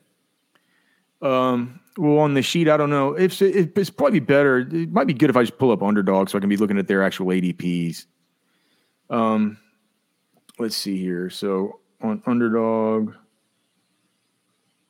Um, 1.21 1.80
well, 1.97 2.19
on 2.19 2.36
the 2.36 2.41
sheet, 2.41 2.69
I 2.69 2.78
don't 2.78 2.89
know. 2.89 3.13
It's 3.13 3.41
it's 3.41 3.89
probably 3.89 4.19
better. 4.19 4.60
It 4.60 4.91
might 4.91 5.08
be 5.08 5.13
good 5.13 5.30
if 5.30 5.38
I 5.38 5.43
just 5.43 5.58
pull 5.58 5.71
up 5.71 5.82
underdog 5.82 6.30
so 6.30 6.38
I 6.38 6.41
can 6.41 6.50
be 6.50 6.58
looking 6.58 6.78
at 6.78 6.88
their 6.88 7.02
actual 7.02 7.28
ADPs. 7.28 8.06
Um, 9.10 9.58
let's 10.60 10.76
see 10.76 10.97
here. 10.97 11.30
So 11.30 11.80
on 12.02 12.21
underdog, 12.26 13.13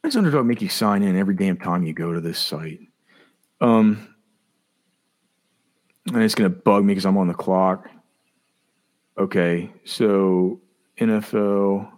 why 0.02 0.10
does 0.10 0.18
underdog 0.18 0.46
make 0.46 0.62
you 0.62 0.70
sign 0.70 1.04
in 1.04 1.18
every 1.18 1.36
damn 1.36 1.58
time 1.58 1.84
you 1.84 1.94
go 1.94 2.14
to 2.14 2.22
this 2.22 2.40
site? 2.40 2.80
Um, 3.60 4.16
and 6.14 6.24
it's 6.24 6.36
gonna 6.36 6.50
bug 6.50 6.84
me 6.84 6.94
because 6.94 7.06
I'm 7.06 7.18
on 7.18 7.28
the 7.28 7.34
clock. 7.34 7.90
Okay, 9.18 9.72
so 9.84 10.62
NFL. 10.98 11.92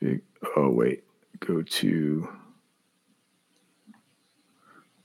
Big, 0.00 0.22
oh 0.56 0.70
wait, 0.70 1.04
go 1.40 1.62
to 1.62 2.28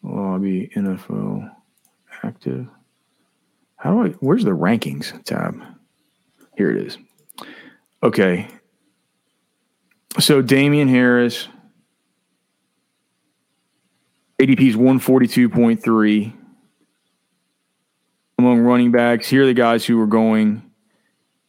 lobby 0.03 0.69
NFL 0.75 1.51
active. 2.23 2.67
How 3.75 3.91
do 3.91 4.03
I? 4.05 4.09
Where's 4.19 4.43
the 4.43 4.51
rankings 4.51 5.23
tab? 5.23 5.59
Here 6.55 6.71
it 6.71 6.85
is. 6.85 6.97
Okay. 8.03 8.47
So 10.19 10.41
Damien 10.41 10.87
Harris, 10.87 11.47
ADP 14.41 14.69
is 14.69 14.75
142.3 14.75 16.33
among 18.39 18.59
running 18.61 18.91
backs. 18.91 19.29
Here 19.29 19.43
are 19.43 19.45
the 19.45 19.53
guys 19.53 19.85
who 19.85 20.01
are 20.01 20.07
going 20.07 20.63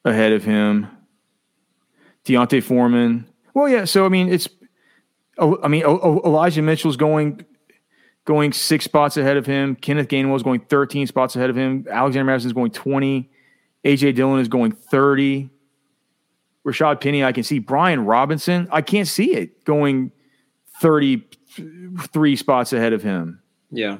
ahead 0.04 0.32
of 0.32 0.44
him. 0.44 0.88
D'Onta 2.24 2.62
Foreman. 2.62 3.26
Well, 3.54 3.66
yeah. 3.66 3.86
So 3.86 4.04
I 4.04 4.10
mean, 4.10 4.28
it's. 4.28 4.46
I 5.38 5.68
mean, 5.68 5.82
Elijah 5.82 6.60
Mitchell's 6.60 6.98
going 6.98 7.46
going 8.26 8.52
six 8.52 8.84
spots 8.84 9.16
ahead 9.16 9.38
of 9.38 9.46
him. 9.46 9.74
Kenneth 9.74 10.08
Gainwell 10.08 10.36
is 10.36 10.42
going 10.42 10.60
13 10.60 11.06
spots 11.06 11.34
ahead 11.34 11.48
of 11.48 11.56
him. 11.56 11.86
Alexander 11.90 12.26
Mattison 12.26 12.50
is 12.50 12.52
going 12.52 12.70
20. 12.72 13.30
AJ 13.86 14.14
Dillon 14.14 14.38
is 14.38 14.48
going 14.48 14.72
30. 14.72 15.48
Rashaad 16.66 17.00
Penny, 17.00 17.24
I 17.24 17.32
can 17.32 17.42
see. 17.42 17.58
Brian 17.58 18.04
Robinson, 18.04 18.68
I 18.70 18.82
can't 18.82 19.08
see 19.08 19.32
it 19.32 19.64
going 19.64 20.12
33 21.52 22.36
spots 22.36 22.72
ahead 22.72 22.92
of 22.92 23.02
him. 23.02 23.40
Yeah. 23.70 23.98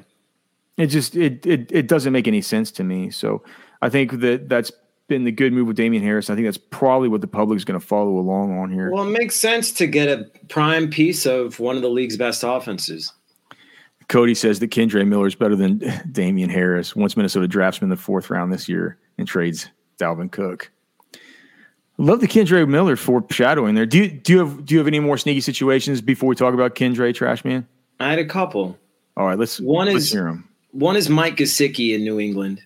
It 0.77 0.87
just 0.87 1.15
it 1.15 1.45
it 1.45 1.71
it 1.71 1.87
doesn't 1.87 2.13
make 2.13 2.27
any 2.27 2.41
sense 2.41 2.71
to 2.71 2.83
me. 2.83 3.11
So 3.11 3.43
I 3.81 3.89
think 3.89 4.19
that 4.21 4.49
that's 4.49 4.71
been 5.07 5.23
the 5.23 5.31
good 5.31 5.53
move 5.53 5.67
with 5.67 5.75
Damien 5.75 6.01
Harris. 6.01 6.29
I 6.29 6.35
think 6.35 6.47
that's 6.47 6.57
probably 6.57 7.09
what 7.09 7.21
the 7.21 7.27
public 7.27 7.57
is 7.57 7.65
going 7.65 7.79
to 7.79 7.85
follow 7.85 8.17
along 8.17 8.57
on 8.57 8.71
here. 8.71 8.89
Well, 8.91 9.03
it 9.03 9.11
makes 9.11 9.35
sense 9.35 9.71
to 9.73 9.87
get 9.87 10.07
a 10.07 10.29
prime 10.47 10.89
piece 10.89 11.25
of 11.25 11.59
one 11.59 11.75
of 11.75 11.81
the 11.81 11.89
league's 11.89 12.17
best 12.17 12.43
offenses. 12.43 13.13
Cody 14.07 14.35
says 14.35 14.59
that 14.59 14.71
Kendre 14.71 15.07
Miller 15.07 15.27
is 15.27 15.35
better 15.35 15.55
than 15.55 15.81
Damien 16.11 16.49
Harris. 16.49 16.95
Once 16.95 17.15
Minnesota 17.15 17.47
drafts 17.47 17.79
him 17.79 17.85
in 17.85 17.89
the 17.89 17.97
fourth 17.97 18.29
round 18.29 18.51
this 18.51 18.67
year 18.67 18.97
and 19.17 19.27
trades 19.27 19.69
Dalvin 19.99 20.31
Cook. 20.31 20.71
Love 21.97 22.21
the 22.21 22.27
Kendre 22.27 22.67
Miller 22.67 22.95
foreshadowing 22.95 23.75
there. 23.75 23.85
Do 23.85 23.99
you 23.99 24.09
do 24.09 24.33
you 24.33 24.39
have 24.39 24.65
do 24.65 24.73
you 24.73 24.79
have 24.79 24.87
any 24.87 24.99
more 24.99 25.17
sneaky 25.17 25.41
situations 25.41 26.01
before 26.01 26.27
we 26.27 26.35
talk 26.35 26.53
about 26.53 26.75
Kendre 26.75 27.13
Trashman? 27.13 27.65
I 27.99 28.09
had 28.09 28.19
a 28.19 28.25
couple. 28.25 28.77
All 29.15 29.27
right, 29.27 29.37
let's 29.37 29.59
one 29.59 29.87
let's 29.87 30.05
is 30.05 30.11
hear 30.11 30.23
them. 30.23 30.49
One 30.71 30.95
is 30.95 31.07
Mike 31.07 31.37
Gesicki 31.37 31.93
in 31.93 32.03
New 32.03 32.19
England. 32.19 32.61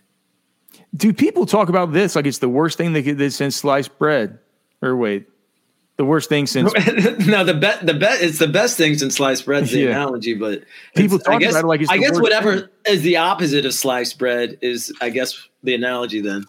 Do 0.95 1.11
people 1.11 1.45
talk 1.45 1.67
about 1.67 1.91
this 1.91 2.15
like 2.15 2.25
it's 2.25 2.37
the 2.37 2.49
worst 2.49 2.77
thing 2.77 2.93
they 2.93 3.01
did 3.01 3.33
since 3.33 3.55
sliced 3.57 3.97
bread? 3.99 4.39
Or 4.81 4.95
wait, 4.95 5.27
the 5.97 6.05
worst 6.05 6.29
thing 6.29 6.47
since 6.47 6.71
no 7.27 7.43
the 7.43 7.53
bet 7.53 7.85
the 7.85 7.93
bet 7.93 8.21
it's 8.21 8.37
the 8.37 8.47
best 8.47 8.77
thing 8.77 8.97
since 8.97 9.15
sliced 9.15 9.45
bread's 9.45 9.71
the 9.71 9.81
yeah. 9.81 9.89
analogy, 9.89 10.35
but 10.35 10.63
people 10.95 11.19
talk 11.19 11.35
I 11.35 11.39
guess, 11.39 11.51
about 11.51 11.63
it 11.65 11.67
like 11.67 11.81
it's 11.81 11.89
I 11.89 11.97
guess 11.97 12.19
whatever 12.19 12.59
thing. 12.59 12.69
is 12.87 13.01
the 13.01 13.17
opposite 13.17 13.65
of 13.65 13.73
sliced 13.73 14.17
bread 14.17 14.57
is 14.61 14.93
I 15.01 15.09
guess 15.09 15.47
the 15.63 15.73
analogy 15.73 16.21
then. 16.21 16.45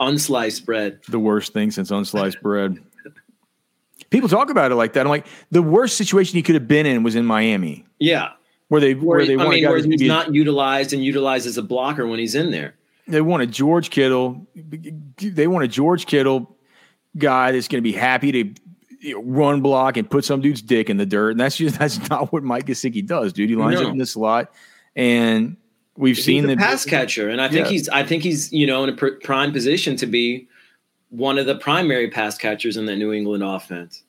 Unsliced 0.00 0.64
bread. 0.64 1.00
The 1.08 1.18
worst 1.18 1.52
thing 1.52 1.70
since 1.70 1.90
unsliced 1.90 2.40
bread. 2.40 2.78
People 4.10 4.28
talk 4.28 4.48
about 4.48 4.72
it 4.72 4.76
like 4.76 4.94
that. 4.94 5.00
I'm 5.00 5.10
like, 5.10 5.26
the 5.50 5.62
worst 5.62 5.96
situation 5.96 6.36
he 6.36 6.42
could 6.42 6.54
have 6.54 6.68
been 6.68 6.86
in 6.86 7.02
was 7.02 7.14
in 7.14 7.26
Miami. 7.26 7.84
Yeah. 7.98 8.30
Where 8.68 8.80
they 8.80 8.94
where, 8.94 9.18
where 9.18 9.26
they 9.26 9.34
I 9.34 9.48
mean, 9.48 9.64
where 9.66 9.82
he's 9.82 10.00
not 10.02 10.34
utilized 10.34 10.92
and 10.92 11.04
utilized 11.04 11.46
as 11.46 11.58
a 11.58 11.62
blocker 11.62 12.06
when 12.06 12.18
he's 12.18 12.34
in 12.34 12.50
there. 12.50 12.74
They 13.06 13.20
want 13.22 13.42
a 13.42 13.46
George 13.46 13.90
Kittle. 13.90 14.46
They 14.54 15.46
want 15.46 15.64
a 15.64 15.68
George 15.68 16.06
Kittle 16.06 16.56
guy 17.16 17.52
that's 17.52 17.68
going 17.68 17.82
to 17.82 17.90
be 17.90 17.96
happy 17.96 18.32
to 18.32 18.54
you 19.00 19.14
know, 19.14 19.22
run 19.22 19.60
block 19.62 19.96
and 19.96 20.08
put 20.08 20.24
some 20.24 20.40
dude's 20.40 20.62
dick 20.62 20.90
in 20.90 20.96
the 20.96 21.06
dirt. 21.06 21.30
And 21.30 21.40
that's 21.40 21.56
just 21.56 21.78
that's 21.78 22.08
not 22.10 22.32
what 22.32 22.42
Mike 22.42 22.66
Gesicki 22.66 23.06
does, 23.06 23.32
dude. 23.32 23.50
He 23.50 23.56
lines 23.56 23.80
no. 23.80 23.86
up 23.86 23.92
in 23.92 23.98
the 23.98 24.06
slot, 24.06 24.52
and 24.94 25.56
we've 25.98 26.16
he's 26.16 26.24
seen 26.24 26.46
the 26.46 26.56
pass 26.56 26.84
catcher, 26.84 27.28
and 27.28 27.40
I 27.40 27.48
think 27.48 27.66
Yeah. 27.66 27.72
he's 27.72 27.88
I 27.90 28.02
think 28.04 28.22
he's 28.22 28.52
you 28.52 28.66
know 28.66 28.84
in 28.84 28.90
a 28.90 28.96
pr- 28.96 29.18
prime 29.22 29.52
position 29.52 29.96
to 29.96 30.06
be 30.06 30.48
one 31.10 31.38
of 31.38 31.46
the 31.46 31.56
primary 31.56 32.08
pass 32.10 32.38
catchers 32.38 32.76
in 32.76 32.86
that 32.86 32.96
New 32.96 33.12
England 33.12 33.42
offense. 33.42 34.02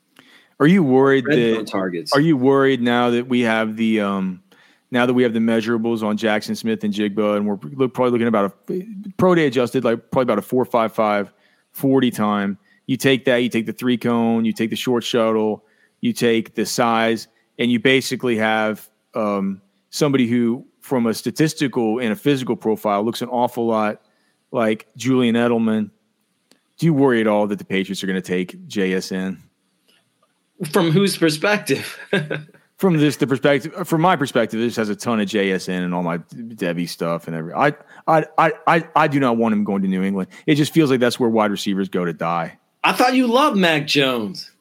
Are 0.60 0.68
you 0.68 0.84
worried 0.84 1.26
Red 1.28 1.38
that? 1.60 1.68
targets. 1.68 2.14
Are 2.14 2.20
you 2.20 2.36
worried 2.36 2.82
now 2.82 3.10
that 3.12 3.28
we 3.28 3.42
have 3.42 3.78
the 3.78 4.02
um, 4.02 4.44
now 4.92 5.06
that 5.06 5.14
we 5.14 5.24
have 5.24 5.34
the 5.34 5.40
measurables 5.40 6.04
on 6.04 6.18
Jaxon 6.18 6.58
Smith-Njigba, 6.58 7.38
and 7.38 7.48
we're 7.48 7.58
look, 7.76 7.94
probably 7.94 8.12
looking 8.12 8.28
about 8.28 8.54
a 8.70 8.84
pro 9.18 9.36
day 9.36 9.46
adjusted, 9.48 9.84
like 9.84 10.12
probably 10.12 10.24
about 10.24 10.40
a 10.40 10.42
four 10.42 10.66
five 10.66 10.94
five 10.94 11.32
40 11.72 12.12
time. 12.12 12.58
You 12.88 12.98
take 12.98 13.26
that, 13.26 13.38
you 13.38 13.50
take 13.50 13.68
the 13.68 13.74
three 13.74 13.98
cone, 13.98 14.46
you 14.46 14.52
take 14.52 14.72
the 14.72 14.76
short 14.76 15.04
shuttle, 15.04 15.64
you 16.02 16.12
take 16.12 16.56
the 16.56 16.66
size, 16.66 17.28
and 17.60 17.72
you 17.72 17.80
basically 17.80 18.36
have 18.38 18.90
um, 19.14 19.62
somebody 19.92 20.28
who, 20.28 20.66
from 20.90 21.06
a 21.06 21.14
statistical 21.14 22.00
and 22.00 22.12
a 22.12 22.16
physical 22.16 22.56
profile, 22.56 23.04
looks 23.04 23.22
an 23.22 23.30
awful 23.30 23.66
lot 23.66 24.02
like 24.52 24.88
Julian 24.98 25.36
Edelman. 25.36 25.92
Do 26.78 26.86
you 26.86 26.94
worry 26.94 27.22
at 27.22 27.28
all 27.28 27.48
that 27.48 27.60
the 27.60 27.66
Patriots 27.66 28.04
are 28.04 28.08
going 28.08 28.22
to 28.22 28.28
take 28.28 28.68
JSN? 28.68 29.38
From 30.72 30.92
whose 30.92 31.16
perspective? 31.18 31.98
from 32.78 32.98
this 32.98 33.18
the 33.18 33.28
perspective 33.28 33.88
from 33.88 34.00
my 34.00 34.16
perspective 34.16 34.58
this 34.58 34.78
has 34.78 34.88
a 34.88 34.96
ton 34.96 35.20
of 35.20 35.28
jsn 35.28 35.84
and 35.84 35.94
all 35.94 36.02
my 36.02 36.16
debbie 36.56 36.88
stuff 36.88 37.28
and 37.28 37.36
every 37.36 37.54
I, 37.54 37.74
I 38.08 38.26
i 38.38 38.54
i 38.68 38.88
i 38.96 39.08
do 39.10 39.20
not 39.20 39.36
want 39.36 39.52
him 39.52 39.66
going 39.66 39.82
to 39.82 39.90
new 39.90 40.02
england 40.02 40.30
it 40.46 40.56
just 40.56 40.72
feels 40.72 40.90
like 40.90 41.02
that's 41.02 41.20
where 41.20 41.30
wide 41.30 41.52
receivers 41.52 41.90
go 41.90 42.06
to 42.06 42.14
die 42.14 42.58
I 42.84 42.94
thought 42.94 43.14
you 43.14 43.28
loved 43.28 43.58
Mac 43.58 43.88
Jones. 43.88 44.52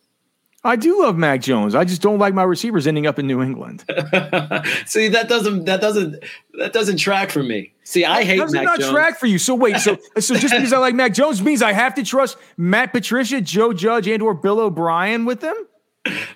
I 0.65 0.77
do 0.77 1.01
love 1.03 1.17
mac 1.17 1.41
jones 1.41 1.75
i 1.75 1.85
just 1.85 2.03
don't 2.03 2.19
like 2.19 2.35
my 2.35 2.43
receivers 2.43 2.87
ending 2.87 3.07
up 3.07 3.19
in 3.19 3.27
new 3.27 3.43
england 3.43 3.85
See, 4.87 5.09
that 5.09 5.27
doesn't 5.29 5.65
that 5.67 5.81
doesn't 5.81 6.23
that 6.59 6.73
doesn't 6.73 6.97
track 6.97 7.31
for 7.31 7.43
me. 7.43 7.73
See, 7.85 8.05
I 8.05 8.25
hate 8.25 8.39
does 8.39 8.53
Mac 8.53 8.65
not 8.65 8.81
Jones. 8.81 8.93
track 8.93 9.19
for 9.19 9.27
you 9.27 9.39
so 9.39 9.55
wait 9.55 9.79
so 9.79 9.97
so 10.19 10.35
just 10.35 10.55
because 10.55 10.73
i 10.73 10.79
like 10.79 10.95
mac 10.95 11.15
jones 11.15 11.41
means 11.43 11.63
i 11.63 11.73
have 11.73 11.95
to 11.95 12.03
trust 12.03 12.37
matt 12.57 12.93
patricia 12.93 13.41
joe 13.41 13.73
judge 13.73 14.07
and 14.09 14.23
or 14.23 14.35
bill 14.35 14.61
o'brien 14.61 15.25
with 15.25 15.41
them 15.41 15.57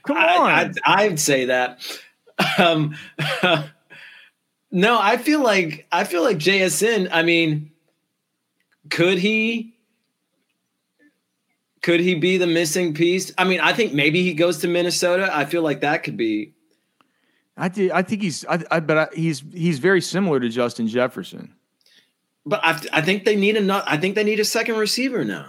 come 0.05 0.17
on 0.17 0.23
I, 0.25 0.73
I, 0.85 1.03
I'd 1.05 1.21
say 1.21 1.47
that. 1.47 1.81
Um, 2.59 2.97
no, 4.71 4.99
I 5.01 5.17
feel 5.17 5.43
like 5.43 5.87
I 5.93 6.05
feel 6.05 6.23
like 6.23 6.39
JSN. 6.39 7.09
I 7.13 7.23
mean, 7.23 7.71
could 8.91 9.19
he? 9.19 9.72
Could 11.83 12.01
he 12.01 12.15
be 12.15 12.37
the 12.39 12.47
missing 12.47 12.95
piece? 12.95 13.33
I 13.37 13.45
mean, 13.45 13.61
I 13.61 13.73
think 13.73 13.93
maybe 13.93 14.23
he 14.23 14.35
goes 14.35 14.59
to 14.59 14.69
Minnesota. 14.69 15.29
I 15.33 15.45
feel 15.45 15.63
like 15.63 15.81
that 15.81 16.05
could 16.05 16.17
be. 16.17 16.55
I, 17.57 17.69
did, 17.69 17.91
I 17.91 18.03
think 18.03 18.23
he's 18.23 18.47
I, 18.47 18.63
I 18.71 18.81
but 18.81 18.97
I, 18.97 19.09
he's 19.15 19.43
he's 19.53 19.79
very 19.79 20.01
similar 20.01 20.41
to 20.41 20.49
justin 20.49 20.89
jefferson 20.89 21.55
But 22.47 22.65
I, 22.65 22.81
I 22.95 23.03
think 23.03 23.25
they 23.25 23.37
need 23.37 23.57
another. 23.57 23.85
I 23.87 23.99
think 23.99 24.15
they 24.15 24.25
need 24.25 24.41
a 24.41 24.45
second 24.45 24.77
receiver 24.77 25.23
now. 25.23 25.49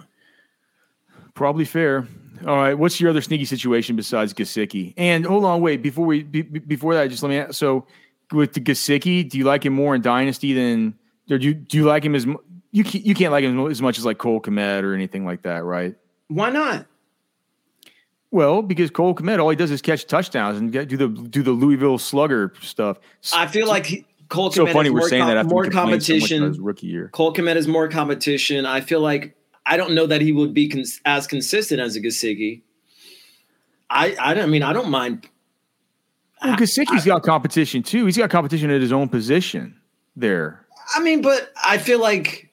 Probably 1.32 1.64
fair. 1.64 2.06
All 2.46 2.56
right. 2.56 2.74
What's 2.74 3.00
your 3.00 3.10
other 3.10 3.22
sneaky 3.22 3.46
situation 3.46 3.96
besides 3.96 4.34
Gesicki? 4.34 4.92
And 4.98 5.24
hold 5.24 5.44
on, 5.44 5.62
wait 5.62 5.82
before 5.82 6.04
we 6.04 6.22
be, 6.22 6.42
be- 6.42 6.58
before 6.58 6.94
that, 6.94 7.08
just 7.08 7.22
let 7.22 7.30
me. 7.30 7.38
Ask, 7.38 7.54
so 7.54 7.86
with 8.32 8.52
the 8.52 8.60
Gesicki, 8.60 9.28
do 9.28 9.38
you 9.38 9.44
like 9.44 9.64
him 9.64 9.72
more 9.72 9.94
in 9.94 10.02
Dynasty 10.02 10.52
than 10.52 10.94
or 11.30 11.38
do 11.38 11.46
you 11.46 11.54
do 11.54 11.78
you 11.78 11.84
like 11.84 12.04
him 12.04 12.14
as 12.14 12.26
you 12.70 12.84
can't, 12.84 13.06
you 13.06 13.14
can't 13.14 13.32
like 13.32 13.44
him 13.44 13.66
as 13.70 13.80
much 13.80 13.98
as 13.98 14.04
like 14.04 14.18
Cole 14.18 14.40
Kmet 14.40 14.82
or 14.82 14.94
anything 14.94 15.24
like 15.24 15.42
that, 15.42 15.64
right? 15.64 15.96
Why 16.28 16.50
not? 16.50 16.86
Well, 18.30 18.62
because 18.62 18.90
Cole 18.90 19.14
Kmet, 19.14 19.38
all 19.38 19.48
he 19.50 19.56
does 19.56 19.70
is 19.70 19.80
catch 19.80 20.06
touchdowns 20.06 20.58
and 20.58 20.72
get, 20.72 20.88
do 20.88 20.96
the 20.96 21.08
do 21.08 21.42
the 21.42 21.52
Louisville 21.52 21.98
Slugger 21.98 22.52
stuff. 22.60 22.98
I 23.32 23.46
feel 23.46 23.68
like 23.68 23.86
he- 23.86 24.04
Cole 24.28 24.50
so 24.50 24.64
Kmet 24.66 24.72
funny 24.72 24.90
we're 24.90 25.00
more 25.00 25.08
saying 25.08 25.22
com- 25.22 25.28
that 25.28 25.36
after 25.36 25.50
more 25.50 25.64
so 25.66 25.70
competition. 25.70 26.42
his 26.42 26.58
rookie 26.58 26.88
year. 26.88 27.08
Cole 27.12 27.32
Kmet 27.32 27.54
is 27.56 27.68
more 27.68 27.88
competition. 27.88 28.66
I 28.66 28.80
feel 28.80 29.00
like 29.00 29.36
I 29.66 29.76
don't 29.76 29.94
know 29.94 30.06
that 30.06 30.20
he 30.20 30.32
would 30.32 30.52
be 30.52 30.68
cons- 30.68 31.00
as 31.04 31.26
consistent 31.28 31.80
as 31.80 31.94
a 31.94 32.00
Gesicki. 32.00 32.62
I 33.90 34.16
I 34.18 34.34
don't 34.34 34.44
I 34.44 34.46
mean 34.46 34.62
I 34.62 34.72
don't 34.72 34.90
mind. 34.90 35.28
Well, 36.42 36.56
Gesicki's 36.56 37.04
got 37.04 37.22
competition 37.22 37.82
too. 37.82 38.04
He's 38.04 38.16
got 38.16 38.30
competition 38.30 38.70
at 38.70 38.80
his 38.80 38.92
own 38.92 39.08
position 39.08 39.78
there. 40.16 40.66
I 40.94 41.00
mean, 41.00 41.22
but 41.22 41.52
I 41.64 41.78
feel 41.78 42.00
like 42.00 42.50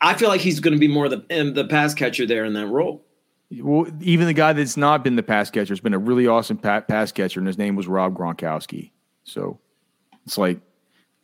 I 0.00 0.14
feel 0.14 0.28
like 0.28 0.40
he's 0.40 0.60
going 0.60 0.74
to 0.74 0.80
be 0.80 0.88
more 0.88 1.08
the 1.08 1.24
the 1.54 1.66
pass 1.68 1.94
catcher 1.94 2.26
there 2.26 2.44
in 2.44 2.52
that 2.52 2.68
role. 2.68 3.02
Well, 3.50 3.86
even 4.00 4.26
the 4.26 4.32
guy 4.32 4.52
that's 4.52 4.76
not 4.76 5.04
been 5.04 5.16
the 5.16 5.22
pass 5.22 5.50
catcher 5.50 5.72
has 5.72 5.80
been 5.80 5.94
a 5.94 5.98
really 5.98 6.26
awesome 6.26 6.58
pass 6.58 7.12
catcher, 7.12 7.40
and 7.40 7.46
his 7.46 7.58
name 7.58 7.76
was 7.76 7.86
Rob 7.86 8.16
Gronkowski. 8.16 8.90
So 9.24 9.58
it's 10.24 10.36
like 10.36 10.60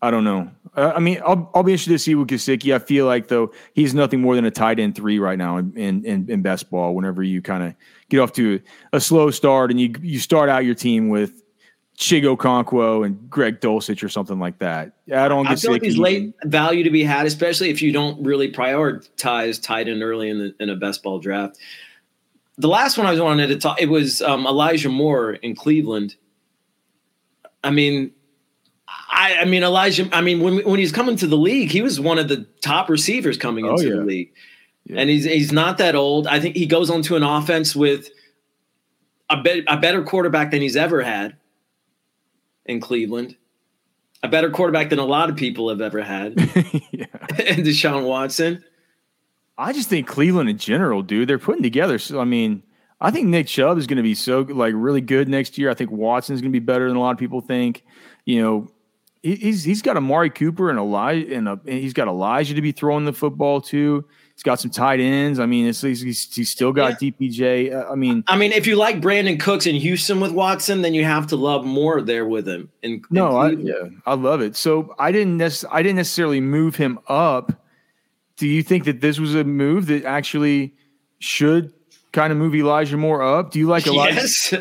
I 0.03 0.11
don't 0.11 0.25
know. 0.25 0.51
I 0.75 0.99
mean, 0.99 1.21
I'll 1.25 1.49
I'll 1.55 1.63
be 1.63 1.73
interested 1.73 1.93
to 1.93 1.99
see 1.99 2.17
with 2.17 2.29
Gesicki. 2.29 2.75
I 2.75 2.81
feel 2.81 3.07
like 3.07 3.29
though 3.29 3.53
he's 3.73 3.95
nothing 3.95 4.21
more 4.21 4.35
than 4.35 4.45
a 4.45 4.51
tight 4.51 4.81
end 4.81 4.97
three 4.97 5.21
right 5.21 5.39
now 5.39 5.59
in 5.59 5.73
in, 6.05 6.29
in 6.29 6.43
best 6.43 6.71
ball. 6.71 6.95
Whenever 6.95 7.23
you 7.23 7.41
kind 7.41 7.63
of 7.63 7.75
get 8.09 8.19
off 8.19 8.33
to 8.33 8.61
a 8.93 9.01
slow 9.01 9.31
start 9.31 9.71
and 9.71 9.81
you 9.81 9.95
you 10.01 10.19
start 10.19 10.49
out 10.49 10.65
your 10.65 10.75
team 10.75 11.09
with 11.09 11.43
Chig 11.97 12.25
Okonkwo 12.25 13.07
and 13.07 13.31
Greg 13.31 13.61
Dulcich 13.61 14.03
or 14.03 14.09
something 14.09 14.41
like 14.41 14.59
that. 14.59 14.93
I 15.15 15.29
don't. 15.29 15.47
I 15.47 15.55
feel 15.55 15.71
like 15.71 15.83
he's 15.83 15.99
late 15.99 16.35
value 16.45 16.83
to 16.83 16.91
be 16.91 17.05
had, 17.05 17.27
especially 17.27 17.71
if 17.71 17.81
you 17.81 17.93
don't 17.93 18.25
really 18.25 18.51
prioritize 18.51 19.63
tight 19.63 19.89
end 19.89 20.03
early 20.03 20.31
in 20.31 20.39
the 20.39 20.55
in 20.59 20.69
a 20.69 20.77
best 20.77 21.05
ball 21.05 21.21
draft. 21.21 21.59
The 22.59 22.69
last 22.69 22.99
one 22.99 23.07
I 23.07 23.11
was 23.11 23.21
wanted 23.21 23.49
to 23.49 23.57
talk 23.57 23.81
it 23.81 23.89
was 23.89 24.21
um, 24.23 24.47
Elijah 24.47 24.89
Moore 24.89 25.33
in 25.33 25.55
Cleveland. 25.55 26.17
I 27.65 27.71
mean, 27.71 28.13
I, 28.89 29.39
I, 29.41 29.45
mean 29.45 29.63
Elijah. 29.63 30.09
I 30.13 30.21
mean 30.21 30.41
when 30.41 30.59
when 30.59 30.79
he's 30.79 30.93
coming 30.93 31.17
to 31.17 31.27
the 31.27 31.37
league, 31.37 31.71
he 31.71 31.83
was 31.83 32.01
one 32.01 32.19
of 32.19 32.29
the 32.29 32.47
top 32.61 32.89
receivers 32.89 33.37
coming 33.37 33.67
oh, 33.67 33.73
into 33.73 33.87
oh, 33.87 33.91
yeah. 33.91 33.97
the 33.97 34.05
league, 34.05 34.33
yeah. 34.85 35.01
and 35.01 35.11
he's 35.11 35.25
he's 35.25 35.53
not 35.53 35.79
that 35.79 35.95
old. 35.95 36.27
I 36.27 36.41
think 36.41 36.57
he 36.57 36.67
goes 36.67 36.91
onto 36.91 37.17
an 37.17 37.23
offense 37.23 37.75
with 37.75 38.09
a, 39.31 39.41
be, 39.41 39.65
a 39.67 39.77
better 39.77 40.03
quarterback 40.03 40.51
than 40.51 40.61
he's 40.61 40.77
ever 40.77 41.03
had 41.03 41.37
in 42.67 42.81
Cleveland, 42.81 43.37
a 44.23 44.29
better 44.29 44.51
quarterback 44.51 44.91
than 44.91 44.99
a 44.99 45.05
lot 45.05 45.31
of 45.31 45.37
people 45.37 45.69
have 45.69 45.81
ever 45.81 46.03
had, 46.03 46.39
yeah. 46.91 47.07
and 47.47 47.65
Deshaun 47.65 48.07
Watson. 48.07 48.63
I 49.63 49.73
just 49.73 49.89
think 49.89 50.09
Cleveland 50.09 50.51
in 50.51 50.59
general, 50.59 51.03
dude, 51.03 51.29
they're 51.29 51.39
putting 51.39 51.63
together. 51.63 51.99
So 51.99 52.21
I 52.21 52.25
mean, 52.25 52.63
I 53.01 53.11
think 53.11 53.29
Nick 53.29 53.47
Chubb 53.47 53.79
is 53.79 53.87
going 53.87 53.99
to 53.99 54.03
be 54.03 54.15
so 54.15 54.41
like 54.41 54.75
really 54.77 55.01
good 55.01 55.29
next 55.29 55.57
year. 55.57 55.71
I 55.71 55.75
think 55.75 55.91
Watson's 55.91 56.41
going 56.41 56.53
to 56.53 56.61
be 56.61 56.65
better 56.65 56.89
than 56.89 56.97
a 56.97 57.01
lot 57.01 57.13
of 57.13 57.19
people 57.19 57.41
think. 57.41 57.85
You 58.25 58.43
know, 58.43 58.73
he's 59.23 59.63
he's 59.63 59.81
got 59.83 59.97
Amari 59.97 60.31
Cooper 60.31 60.69
and 60.69 60.79
Elijah 60.79 61.35
and, 61.35 61.49
a, 61.49 61.53
and 61.53 61.79
he's 61.79 61.93
got 61.93 62.09
Elijah 62.09 62.55
to 62.55 62.63
be 62.63 62.73
throwing 62.73 63.05
the 63.05 63.13
football 63.13 63.61
too. 63.61 64.05
He's 64.35 64.43
got 64.43 64.59
some 64.59 64.71
tight 64.71 64.99
ends. 64.99 65.39
I 65.39 65.47
mean, 65.47 65.67
he's, 65.67 65.81
he's 65.81 66.51
still 66.51 66.73
got 66.73 67.01
yeah. 67.01 67.11
DPJ. 67.11 67.73
Uh, 67.75 67.93
I 67.93 67.95
mean, 67.95 68.25
I 68.27 68.37
mean, 68.37 68.51
if 68.51 68.67
you 68.67 68.77
like 68.77 69.01
Brandin 69.01 69.39
Cooks 69.39 69.67
in 69.67 69.77
Houston 69.77 70.21
with 70.21 70.33
Watson, 70.33 70.83
then 70.83 70.95
you 70.95 71.05
have 71.05 71.29
to 71.29 71.37
love 71.37 71.65
more 71.65 72.01
there 72.01 72.27
with 72.27 72.49
him. 72.49 72.69
In, 72.83 72.93
in 72.93 73.05
no, 73.11 73.37
I, 73.37 73.51
yeah, 73.51 73.75
I 74.07 74.15
love 74.15 74.41
it. 74.41 74.57
So 74.57 74.95
I 74.99 75.13
didn't 75.13 75.37
nec- 75.37 75.71
I 75.71 75.83
didn't 75.83 75.97
necessarily 75.97 76.41
move 76.41 76.77
him 76.77 76.99
up. 77.07 77.62
Do 78.43 78.49
you 78.49 78.65
think 78.65 78.87
that 78.87 79.01
this 79.01 79.21
was 79.21 79.37
a 79.37 79.45
move 79.45 79.87
that 79.87 80.05
actually 80.05 80.75
should 81.21 81.73
kind 82.11 82.33
of 82.33 82.39
move 82.41 82.57
Elijah 82.57 82.97
Moore 82.97 83.23
up? 83.23 83.53
Do 83.53 83.61
you 83.61 83.69
like 83.69 83.87
Elijah? 83.87 84.17
Yes. 84.17 84.53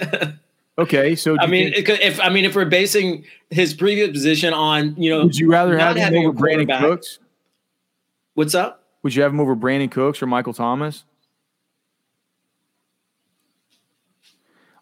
okay, 0.78 1.15
so 1.15 1.36
I 1.39 1.48
mean, 1.48 1.74
think- 1.74 1.89
if 1.89 2.20
I 2.20 2.30
mean, 2.30 2.46
if 2.46 2.56
we're 2.56 2.65
basing 2.65 3.26
his 3.50 3.74
previous 3.74 4.12
position 4.12 4.54
on, 4.54 4.94
you 5.02 5.10
know, 5.10 5.24
would 5.24 5.36
you 5.36 5.50
rather 5.50 5.80
have 5.80 5.96
him 5.96 6.13
over 6.13 6.32
Brandin 6.32 6.80
Cooks? 6.80 7.17
What's 8.36 8.54
up? 8.54 8.84
Would 9.02 9.15
you 9.15 9.24
have 9.24 9.34
him 9.34 9.39
over 9.39 9.56
Brandin 9.56 9.89
Cooks 9.89 10.22
or 10.22 10.28
Michael 10.28 10.54
Thomas? 10.54 11.04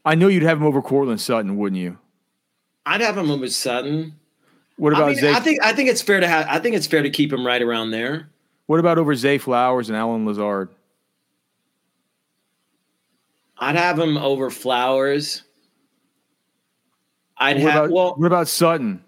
I 0.04 0.16
know 0.16 0.28
you'd 0.28 0.44
have 0.44 0.58
him 0.58 0.66
over 0.66 0.82
Courtland 0.82 1.22
Sutton, 1.22 1.56
wouldn't 1.56 1.80
you? 1.80 2.00
I'd 2.86 3.00
have 3.00 3.18
him 3.18 3.32
over 3.32 3.48
Sutton. 3.48 4.20
What 4.76 4.92
about 4.92 5.04
I, 5.04 5.08
mean, 5.12 5.16
Zay? 5.16 5.32
I 5.32 5.40
think 5.40 5.64
I 5.64 5.72
think 5.72 5.88
it's 5.88 6.02
fair 6.02 6.20
to 6.20 6.28
have. 6.28 6.48
I 6.50 6.60
think 6.60 6.76
it's 6.76 6.86
fair 6.86 7.02
to 7.02 7.10
keep 7.10 7.32
him 7.32 7.48
right 7.48 7.62
around 7.62 7.92
there. 7.92 8.30
What 8.70 8.80
about 8.80 9.00
over 9.00 9.16
Zay 9.16 9.40
Flowers 9.40 9.90
and 9.90 9.98
Allen 9.98 10.28
Lazard? 10.28 10.70
I'd 13.58 13.76
have 13.76 13.98
him 13.98 14.16
over 14.16 14.52
Flowers. 14.52 15.42
I'd 17.36 17.56
what 17.56 17.72
have. 17.72 17.84
About, 17.86 17.92
well, 17.92 18.14
what 18.16 18.28
about 18.28 18.48
Sutton? 18.48 19.04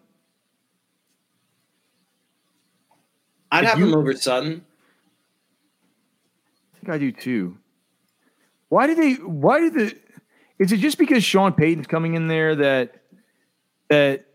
I'd 3.52 3.66
if 3.66 3.70
have 3.70 3.78
you, 3.78 3.90
him 3.90 3.94
over 3.94 4.16
Sutton 4.16 4.66
I 6.74 6.78
think 6.80 6.90
I 6.90 6.98
do 6.98 7.12
too. 7.12 7.56
Why 8.70 8.88
do 8.88 8.96
they? 8.96 9.14
Why 9.14 9.60
do 9.60 9.70
the? 9.70 9.96
Is 10.58 10.72
it 10.72 10.78
just 10.78 10.98
because 10.98 11.24
Sean 11.24 11.54
Payton's 11.54 11.86
coming 11.86 12.16
in 12.16 12.28
there 12.28 12.56
that 12.56 13.04
that 13.90 14.26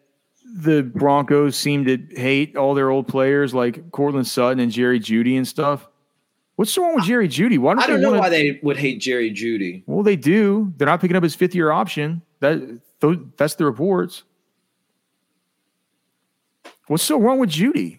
the 0.55 0.83
Broncos 0.83 1.57
seem 1.57 1.85
to 1.85 1.99
hate 2.11 2.57
all 2.57 2.75
their 2.75 2.91
old 2.91 3.09
players 3.09 3.55
like 3.55 3.91
Courtland 3.91 4.27
Sutton 4.27 4.61
and 4.61 4.71
Jerry 4.71 5.01
Jeudy 5.01 5.37
and 5.37 5.47
stuff? 5.47 5.89
What's 6.57 6.77
wrong 6.79 6.95
with 6.95 7.05
Jerry 7.05 7.29
Jeudy? 7.29 7.59
Why 7.59 7.75
don't 7.75 7.83
I 7.83 7.87
don't 7.87 8.01
know 8.01 8.11
wanna, 8.11 8.21
why 8.21 8.29
they 8.31 8.59
would 8.63 8.79
hate 8.79 8.99
Jerry 8.99 9.31
Jeudy. 9.31 9.83
Well, 9.87 10.03
they 10.03 10.17
do. 10.17 10.73
They're 10.77 10.87
not 10.87 11.01
picking 11.01 11.17
up 11.17 11.23
his 11.23 11.35
fifth 11.35 11.55
year 11.55 11.71
option. 11.71 12.23
That 12.41 12.81
that's 13.37 13.57
the 13.57 13.67
reports. 13.67 14.23
What's 16.87 17.03
so 17.03 17.21
wrong 17.21 17.39
with 17.39 17.51
Jeudy? 17.51 17.99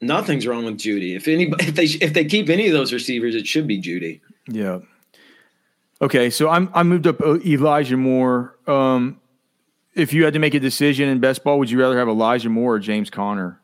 Nothing's 0.00 0.46
wrong 0.46 0.64
with 0.64 0.78
Jeudy. 0.78 1.14
If 1.14 1.28
any, 1.28 1.52
if 1.58 1.74
they 1.74 1.84
if 1.84 2.14
they 2.14 2.24
keep 2.24 2.48
any 2.48 2.66
of 2.66 2.72
those 2.72 2.92
receivers, 2.92 3.34
it 3.34 3.46
should 3.46 3.66
be 3.66 3.80
Jeudy. 3.80 4.20
Yeah. 4.48 4.78
Okay, 6.00 6.30
so 6.30 6.48
I'm 6.48 6.70
I 6.72 6.82
moved 6.82 7.06
up 7.06 7.20
Elijah 7.20 7.98
Moore. 7.98 8.56
Um, 8.66 9.19
if 9.94 10.12
you 10.12 10.24
had 10.24 10.34
to 10.34 10.38
make 10.38 10.54
a 10.54 10.60
decision 10.60 11.08
in 11.08 11.20
best 11.20 11.42
ball, 11.44 11.58
would 11.58 11.70
you 11.70 11.80
rather 11.80 11.98
have 11.98 12.08
Elijah 12.08 12.48
Moore 12.48 12.76
or 12.76 12.78
James 12.78 13.10
Conner? 13.10 13.60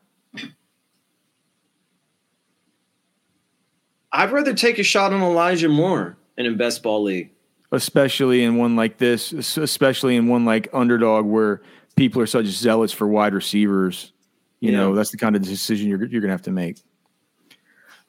I'd 4.11 4.31
rather 4.31 4.53
take 4.53 4.79
a 4.79 4.83
shot 4.83 5.13
on 5.13 5.21
Elijah 5.21 5.69
Moore 5.69 6.17
in 6.37 6.45
a 6.45 6.51
best 6.51 6.81
ball 6.81 7.03
league, 7.03 7.29
especially 7.71 8.43
in 8.43 8.55
one 8.55 8.75
like 8.75 8.97
this, 8.97 9.31
especially 9.31 10.15
in 10.15 10.27
one 10.27 10.45
like 10.45 10.69
underdog 10.73 11.25
where 11.25 11.61
people 11.95 12.21
are 12.21 12.27
such 12.27 12.45
zealots 12.45 12.93
for 12.93 13.07
wide 13.07 13.33
receivers. 13.33 14.13
You 14.59 14.71
yeah. 14.71 14.77
know, 14.77 14.95
that's 14.95 15.11
the 15.11 15.17
kind 15.17 15.35
of 15.35 15.43
decision 15.43 15.87
you're 15.87 16.03
you're 16.05 16.21
gonna 16.21 16.33
have 16.33 16.41
to 16.43 16.51
make. 16.51 16.79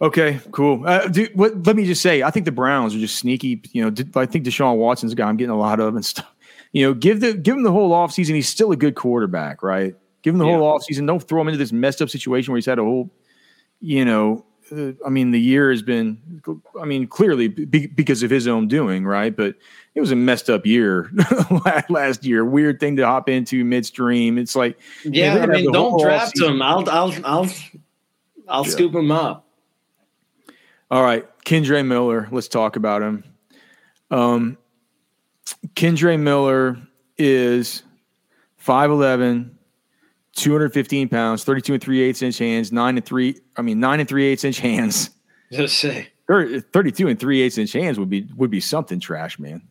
Okay, 0.00 0.40
cool. 0.52 0.86
Uh, 0.86 1.08
dude, 1.08 1.36
what, 1.36 1.66
let 1.66 1.74
me 1.74 1.84
just 1.84 2.00
say, 2.00 2.22
I 2.22 2.30
think 2.30 2.44
the 2.44 2.52
Browns 2.52 2.94
are 2.94 3.00
just 3.00 3.16
sneaky. 3.16 3.60
You 3.72 3.90
know, 3.90 4.04
I 4.14 4.26
think 4.26 4.44
Deshaun 4.44 4.76
Watson's 4.76 5.12
a 5.12 5.16
guy 5.16 5.28
I'm 5.28 5.36
getting 5.36 5.50
a 5.50 5.58
lot 5.58 5.80
of 5.80 5.96
and 5.96 6.06
stuff. 6.06 6.32
You 6.72 6.86
know, 6.86 6.94
give 6.94 7.20
the 7.20 7.34
give 7.34 7.56
him 7.56 7.62
the 7.62 7.72
whole 7.72 7.90
offseason. 7.90 8.34
He's 8.34 8.48
still 8.48 8.72
a 8.72 8.76
good 8.76 8.94
quarterback, 8.94 9.62
right? 9.62 9.94
Give 10.22 10.34
him 10.34 10.38
the 10.38 10.46
yeah. 10.46 10.58
whole 10.58 10.78
offseason. 10.78 11.06
Don't 11.06 11.22
throw 11.22 11.40
him 11.40 11.48
into 11.48 11.58
this 11.58 11.72
messed 11.72 12.02
up 12.02 12.10
situation 12.10 12.52
where 12.52 12.58
he's 12.58 12.66
had 12.66 12.78
a 12.78 12.82
whole, 12.82 13.10
you 13.80 14.04
know, 14.04 14.44
uh, 14.72 14.92
I 15.04 15.08
mean, 15.08 15.30
the 15.30 15.40
year 15.40 15.70
has 15.70 15.82
been, 15.82 16.42
I 16.80 16.84
mean, 16.84 17.06
clearly 17.06 17.48
be, 17.48 17.86
because 17.86 18.22
of 18.22 18.30
his 18.30 18.46
own 18.46 18.68
doing, 18.68 19.04
right? 19.04 19.34
But 19.34 19.56
it 19.94 20.00
was 20.00 20.10
a 20.10 20.16
messed 20.16 20.50
up 20.50 20.66
year 20.66 21.10
last 21.88 22.24
year. 22.24 22.44
Weird 22.44 22.80
thing 22.80 22.96
to 22.96 23.06
hop 23.06 23.28
into 23.28 23.64
midstream. 23.64 24.38
It's 24.38 24.56
like, 24.56 24.78
yeah, 25.04 25.38
I 25.38 25.46
mean, 25.46 25.72
don't 25.72 26.00
draft 26.00 26.38
him. 26.38 26.62
I'll, 26.62 26.88
I'll, 26.88 27.14
I'll, 27.24 27.50
I'll 28.48 28.64
yeah. 28.64 28.70
scoop 28.70 28.94
him 28.94 29.10
up. 29.10 29.46
All 30.90 31.02
right, 31.02 31.26
Kendre 31.44 31.84
Miller. 31.84 32.28
Let's 32.30 32.48
talk 32.48 32.76
about 32.76 33.02
him. 33.02 33.24
Um, 34.10 34.56
Kendre 35.74 36.18
Miller 36.18 36.76
is 37.16 37.82
5'11, 38.64 39.50
215 40.34 41.08
pounds, 41.08 41.44
32 41.44 41.74
and 41.74 41.82
3 41.82 42.00
eighths 42.00 42.22
inch 42.22 42.38
hands, 42.38 42.72
nine 42.72 42.96
and 42.96 43.04
three, 43.04 43.36
I 43.56 43.62
mean, 43.62 43.80
nine 43.80 44.00
and 44.00 44.08
three 44.08 44.26
eighths 44.26 44.44
inch 44.44 44.60
hands. 44.60 45.10
Just 45.52 45.78
say 45.78 46.08
32 46.28 47.08
and 47.08 47.18
3 47.18 47.40
eighths 47.40 47.58
inch 47.58 47.72
hands 47.72 47.98
would 47.98 48.10
be, 48.10 48.28
would 48.36 48.50
be 48.50 48.60
something 48.60 49.00
trash, 49.00 49.38
man. 49.38 49.62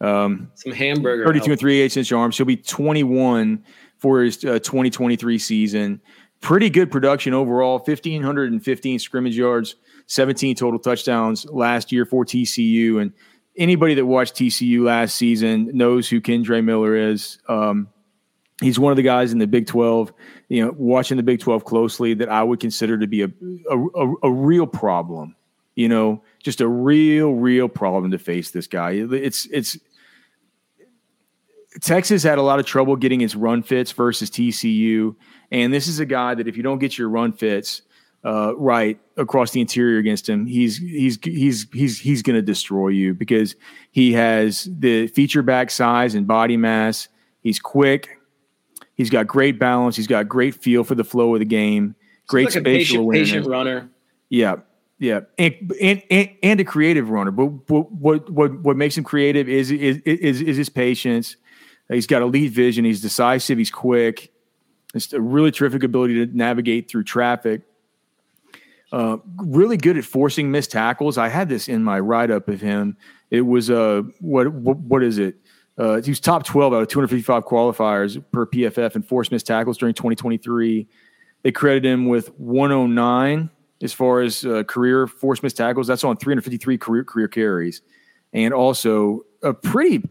Um, 0.00 0.50
Some 0.54 0.72
hamburger. 0.72 1.24
32 1.24 1.40
help. 1.40 1.50
and 1.50 1.60
3 1.60 1.80
eighths 1.80 1.96
inch 1.96 2.12
arms. 2.12 2.36
He'll 2.36 2.46
be 2.46 2.56
21 2.56 3.64
for 3.98 4.22
his 4.22 4.44
uh, 4.44 4.58
2023 4.58 5.38
season. 5.38 6.00
Pretty 6.40 6.70
good 6.70 6.90
production 6.90 7.34
overall 7.34 7.78
1,515 7.78 8.98
scrimmage 8.98 9.36
yards, 9.36 9.76
17 10.06 10.56
total 10.56 10.78
touchdowns 10.78 11.44
last 11.46 11.92
year 11.92 12.04
for 12.06 12.24
TCU. 12.24 13.00
And 13.00 13.12
anybody 13.56 13.94
that 13.94 14.06
watched 14.06 14.34
TCU 14.36 14.82
last 14.82 15.14
season 15.16 15.70
knows 15.76 16.08
who 16.08 16.20
Kendre 16.20 16.62
Miller 16.64 16.94
is. 16.96 17.38
Um, 17.48 17.88
he's 18.60 18.78
one 18.78 18.92
of 18.92 18.96
the 18.96 19.02
guys 19.02 19.32
in 19.32 19.38
the 19.38 19.46
Big 19.46 19.66
12, 19.66 20.12
you 20.48 20.64
know, 20.64 20.74
watching 20.76 21.16
the 21.16 21.22
Big 21.22 21.40
12 21.40 21.64
closely 21.64 22.14
that 22.14 22.28
I 22.28 22.42
would 22.42 22.60
consider 22.60 22.98
to 22.98 23.06
be 23.06 23.22
a, 23.22 23.30
a, 23.70 24.14
a, 24.22 24.30
real 24.30 24.66
problem, 24.66 25.36
you 25.74 25.88
know, 25.88 26.22
just 26.42 26.60
a 26.60 26.68
real, 26.68 27.32
real 27.32 27.68
problem 27.68 28.10
to 28.10 28.18
face 28.18 28.50
this 28.50 28.66
guy. 28.66 28.92
It's, 28.92 29.46
it's, 29.46 29.78
Texas 31.80 32.22
had 32.22 32.38
a 32.38 32.42
lot 32.42 32.58
of 32.58 32.66
trouble 32.66 32.96
getting 32.96 33.20
its 33.20 33.34
run 33.34 33.62
fits 33.62 33.92
versus 33.92 34.30
TCU. 34.30 35.14
And 35.50 35.72
this 35.72 35.86
is 35.86 36.00
a 36.00 36.06
guy 36.06 36.34
that 36.34 36.48
if 36.48 36.56
you 36.56 36.62
don't 36.62 36.78
get 36.78 36.98
your 36.98 37.08
run 37.08 37.32
fits 37.32 37.82
uh, 38.24 38.54
right 38.56 38.98
across 39.16 39.52
the 39.52 39.60
interior 39.60 39.98
against 39.98 40.28
him, 40.28 40.46
he's 40.46 40.76
he's 40.78 41.18
he's 41.22 41.66
he's 41.72 41.98
he's 41.98 42.22
going 42.22 42.36
to 42.36 42.42
destroy 42.42 42.88
you 42.88 43.14
because 43.14 43.56
he 43.90 44.12
has 44.12 44.68
the 44.70 45.06
feature 45.08 45.42
back 45.42 45.70
size 45.70 46.14
and 46.14 46.26
body 46.26 46.56
mass. 46.56 47.08
He's 47.42 47.58
quick. 47.58 48.18
He's 48.94 49.08
got 49.08 49.26
great 49.26 49.58
balance. 49.58 49.96
He's 49.96 50.06
got 50.06 50.28
great 50.28 50.54
feel 50.54 50.84
for 50.84 50.94
the 50.94 51.04
flow 51.04 51.34
of 51.34 51.38
the 51.38 51.46
game. 51.46 51.94
great 52.28 52.44
like 52.44 52.52
spatial 52.52 52.64
patient, 52.64 53.00
awareness. 53.00 53.30
patient 53.30 53.46
runner. 53.46 53.90
Yeah, 54.28 54.56
yeah, 54.98 55.20
and, 55.38 55.72
and 55.80 56.02
and 56.10 56.30
and 56.42 56.60
a 56.60 56.64
creative 56.64 57.08
runner. 57.08 57.30
But 57.30 57.46
what 57.70 57.90
what 57.90 58.30
what, 58.30 58.60
what 58.60 58.76
makes 58.76 58.98
him 58.98 59.04
creative 59.04 59.48
is, 59.48 59.70
is 59.70 59.96
is 60.04 60.42
is 60.42 60.56
his 60.58 60.68
patience. 60.68 61.36
He's 61.88 62.06
got 62.06 62.20
elite 62.20 62.52
vision. 62.52 62.84
He's 62.84 63.00
decisive. 63.00 63.56
He's 63.56 63.70
quick. 63.70 64.30
It's 64.94 65.12
a 65.12 65.20
really 65.20 65.50
terrific 65.50 65.82
ability 65.82 66.26
to 66.26 66.36
navigate 66.36 66.90
through 66.90 67.04
traffic. 67.04 67.62
Uh, 68.92 69.18
really 69.36 69.76
good 69.76 69.96
at 69.96 70.04
forcing 70.04 70.50
missed 70.50 70.72
tackles. 70.72 71.16
I 71.16 71.28
had 71.28 71.48
this 71.48 71.68
in 71.68 71.84
my 71.84 72.00
write 72.00 72.30
up 72.30 72.48
of 72.48 72.60
him. 72.60 72.96
It 73.30 73.42
was 73.42 73.70
uh 73.70 74.02
what 74.20 74.52
what, 74.52 74.78
what 74.78 75.02
is 75.02 75.18
it? 75.18 75.36
Uh, 75.78 76.02
he 76.02 76.10
was 76.10 76.20
top 76.20 76.44
12 76.44 76.74
out 76.74 76.82
of 76.82 76.88
255 76.88 77.44
qualifiers 77.44 78.22
per 78.32 78.46
PFF 78.46 78.96
and 78.96 79.06
forced 79.06 79.32
missed 79.32 79.46
tackles 79.46 79.78
during 79.78 79.94
2023. 79.94 80.86
They 81.42 81.52
credited 81.52 81.90
him 81.90 82.06
with 82.06 82.28
109 82.38 83.48
as 83.82 83.92
far 83.92 84.20
as 84.20 84.44
uh, 84.44 84.64
career 84.64 85.06
forced 85.06 85.42
missed 85.42 85.56
tackles. 85.56 85.86
That's 85.86 86.04
on 86.04 86.16
353 86.16 86.76
career 86.76 87.04
career 87.04 87.28
carries, 87.28 87.82
and 88.32 88.52
also 88.52 89.24
a 89.42 89.54
pretty 89.54 90.02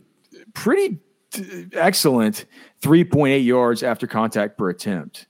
pretty 0.54 1.00
excellent 1.74 2.46
3.8 2.82 3.46
yards 3.46 3.84
after 3.84 4.08
contact 4.08 4.58
per 4.58 4.70
attempt. 4.70 5.28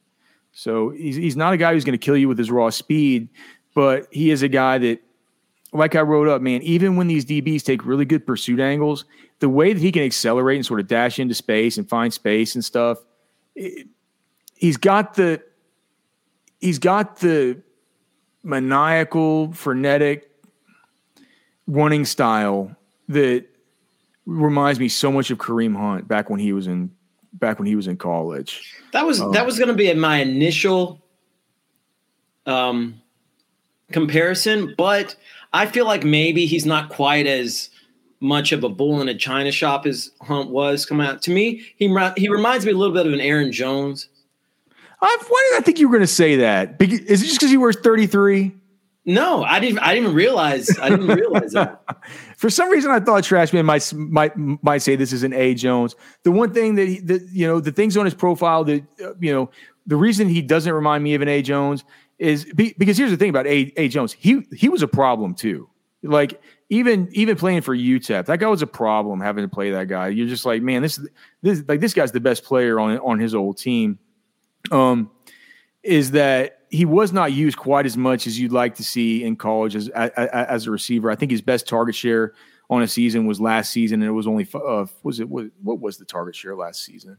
So 0.52 0.90
he's, 0.90 1.16
he's 1.16 1.38
not 1.38 1.54
a 1.54 1.58
guy 1.58 1.74
who's 1.74 1.86
going 1.86 1.98
to 1.98 2.04
kill 2.04 2.18
you 2.18 2.28
with 2.28 2.38
his 2.38 2.52
raw 2.52 2.70
speed, 2.70 3.30
but 3.74 4.08
he 4.12 4.32
is 4.32 4.42
a 4.42 4.48
guy 4.48 4.78
that, 4.80 5.02
like 5.72 5.96
I 5.96 6.02
wrote 6.02 6.28
up, 6.28 6.42
man, 6.42 6.62
even 6.64 6.96
when 6.96 7.08
these 7.08 7.26
DBs 7.26 7.64
take 7.64 7.86
really 7.86 8.06
good 8.06 8.26
pursuit 8.26 8.60
angles, 8.60 9.06
the 9.40 9.50
way 9.50 9.72
that 9.72 9.80
he 9.80 9.92
can 9.92 10.04
accelerate 10.04 10.58
and 10.58 10.66
sort 10.66 10.80
of 10.80 10.88
dash 10.88 11.20
into 11.20 11.36
space 11.36 11.78
and 11.78 11.88
find 11.88 12.14
space 12.14 12.56
and 12.56 12.66
stuff, 12.66 13.00
it, 13.56 13.88
he's 14.56 14.78
got 14.78 15.14
the 15.14 15.42
he's 16.60 16.80
got 16.80 17.20
the 17.20 17.62
maniacal, 18.44 19.54
frenetic 19.54 20.30
running 21.68 22.06
style 22.06 22.76
that 23.08 23.46
reminds 24.26 24.80
me 24.80 24.90
so 24.90 25.12
much 25.12 25.32
of 25.32 25.38
Kareem 25.38 25.76
Hunt 25.76 26.08
back 26.08 26.30
when 26.30 26.40
he 26.40 26.54
was 26.54 26.68
in 26.68 26.92
back 27.40 27.60
when 27.60 27.68
he 27.68 27.76
was 27.76 27.88
in 27.88 27.98
college. 27.98 28.74
That 28.94 29.06
was 29.06 29.22
Oh. 29.22 29.32
that 29.32 29.46
was 29.46 29.58
going 29.58 29.70
to 29.70 29.74
be 29.76 29.92
my 29.94 30.18
initial 30.18 31.02
um, 32.46 33.00
comparison, 33.92 34.74
but 34.78 35.16
I 35.54 35.66
feel 35.66 35.86
like 35.86 36.04
maybe 36.04 36.46
he's 36.46 36.66
not 36.66 36.90
quite 36.90 37.28
as 37.28 37.70
much 38.22 38.52
of 38.52 38.64
a 38.64 38.70
bull 38.70 39.02
in 39.02 39.08
a 39.10 39.16
china 39.16 39.52
shop 39.52 39.86
as 39.86 40.12
Hunt 40.22 40.50
was 40.50 40.86
coming 40.86 41.08
out. 41.08 41.22
To 41.24 41.32
me, 41.32 41.64
he 41.78 41.88
he 42.18 42.30
reminds 42.30 42.66
me 42.66 42.72
a 42.72 42.76
little 42.76 42.94
bit 42.94 43.06
of 43.06 43.14
an 43.14 43.22
Aaron 43.22 43.52
Jones. 43.52 44.10
I, 45.02 45.18
why 45.30 45.50
did 45.52 45.62
I 45.62 45.64
think 45.64 45.80
you 45.80 45.88
were 45.88 45.94
going 45.94 46.06
to 46.06 46.14
say 46.14 46.36
that? 46.38 46.76
Is 46.82 47.22
it 47.22 47.26
just 47.26 47.40
because 47.40 47.50
he 47.50 47.56
wears 47.58 47.78
33? 47.80 48.52
No, 49.06 49.44
I 49.44 49.60
didn't. 49.60 49.80
I 49.80 49.96
didn't 49.96 50.14
realize. 50.14 50.78
I 50.80 50.90
didn't 50.90 51.08
realize 51.08 51.54
that. 51.54 51.82
For 52.38 52.50
some 52.50 52.70
reason, 52.70 52.92
I 52.92 53.00
thought 53.00 53.24
Trashman 53.24 53.66
might 53.66 53.92
might 53.94 54.38
might 54.38 54.80
say 54.80 54.96
this 54.96 55.14
is 55.14 55.24
an 55.24 55.34
A 55.34 55.54
Jones. 55.54 55.96
The 56.24 56.32
one 56.32 56.54
thing 56.54 56.76
that 56.76 56.88
he, 56.88 57.02
you 57.32 57.48
know, 57.48 57.60
the 57.60 57.72
things 57.72 57.96
on 57.98 58.06
his 58.06 58.14
profile 58.14 58.64
that 58.66 58.84
uh, 59.04 59.14
you 59.20 59.34
know, 59.34 59.50
the 59.88 59.96
reason 59.96 60.28
he 60.28 60.42
doesn't 60.42 60.72
remind 60.72 61.04
me 61.04 61.16
of 61.16 61.22
an 61.22 61.28
A 61.28 61.42
Jones 61.42 61.86
is 62.20 62.46
be, 62.54 62.76
because 62.78 62.98
here's 62.98 63.12
the 63.12 63.18
thing 63.18 63.30
about 63.30 63.48
A 63.48 63.72
A 63.78 63.88
Jones. 63.88 64.14
He 64.14 64.46
he 64.54 64.70
was 64.70 64.84
a 64.84 64.88
problem 64.88 65.34
too. 65.34 65.70
Like 66.04 66.42
even 66.70 67.10
even 67.14 67.36
playing 67.36 67.62
for 67.62 67.76
UTEP, 67.76 68.26
that 68.26 68.40
guy 68.40 68.48
was 68.48 68.62
a 68.62 68.68
problem 68.68 69.22
having 69.22 69.44
to 69.44 69.50
play 69.50 69.72
that 69.72 69.88
guy. 69.88 70.10
You're 70.10 70.28
just 70.28 70.46
like, 70.46 70.62
man, 70.62 70.82
this 70.82 71.00
this 71.42 71.64
like 71.68 71.80
this 71.80 71.94
guy's 71.94 72.12
the 72.12 72.20
best 72.20 72.44
player 72.44 72.80
on 72.80 73.00
on 73.00 73.20
his 73.20 73.34
old 73.34 73.58
team. 73.58 73.98
Um, 74.72 75.10
is 75.84 76.12
that 76.12 76.59
he 76.70 76.86
was 76.86 77.12
not 77.12 77.32
used 77.32 77.58
quite 77.58 77.86
as 77.86 77.98
much 77.98 78.28
as 78.28 78.40
you'd 78.40 78.52
like 78.52 78.76
to 78.76 78.84
see 78.84 79.24
in 79.24 79.36
college 79.36 79.76
as 79.76 79.90
as, 79.90 80.68
a 80.68 80.72
receiver. 80.72 81.10
I 81.10 81.16
think 81.16 81.32
his 81.32 81.42
best 81.42 81.68
target 81.68 81.96
share 81.96 82.34
on 82.70 82.84
a 82.84 82.88
season 82.88 83.26
was 83.26 83.42
last 83.42 83.72
season, 83.72 84.02
and 84.02 84.10
it 84.10 84.14
was 84.14 84.28
only 84.28 84.48
uh, 84.54 84.86
was 85.04 85.20
it 85.20 85.28
what, 85.28 85.48
what 85.62 85.80
was 85.80 85.98
the 85.98 86.06
target 86.06 86.36
share 86.36 86.56
last 86.56 86.84
season? 86.84 87.18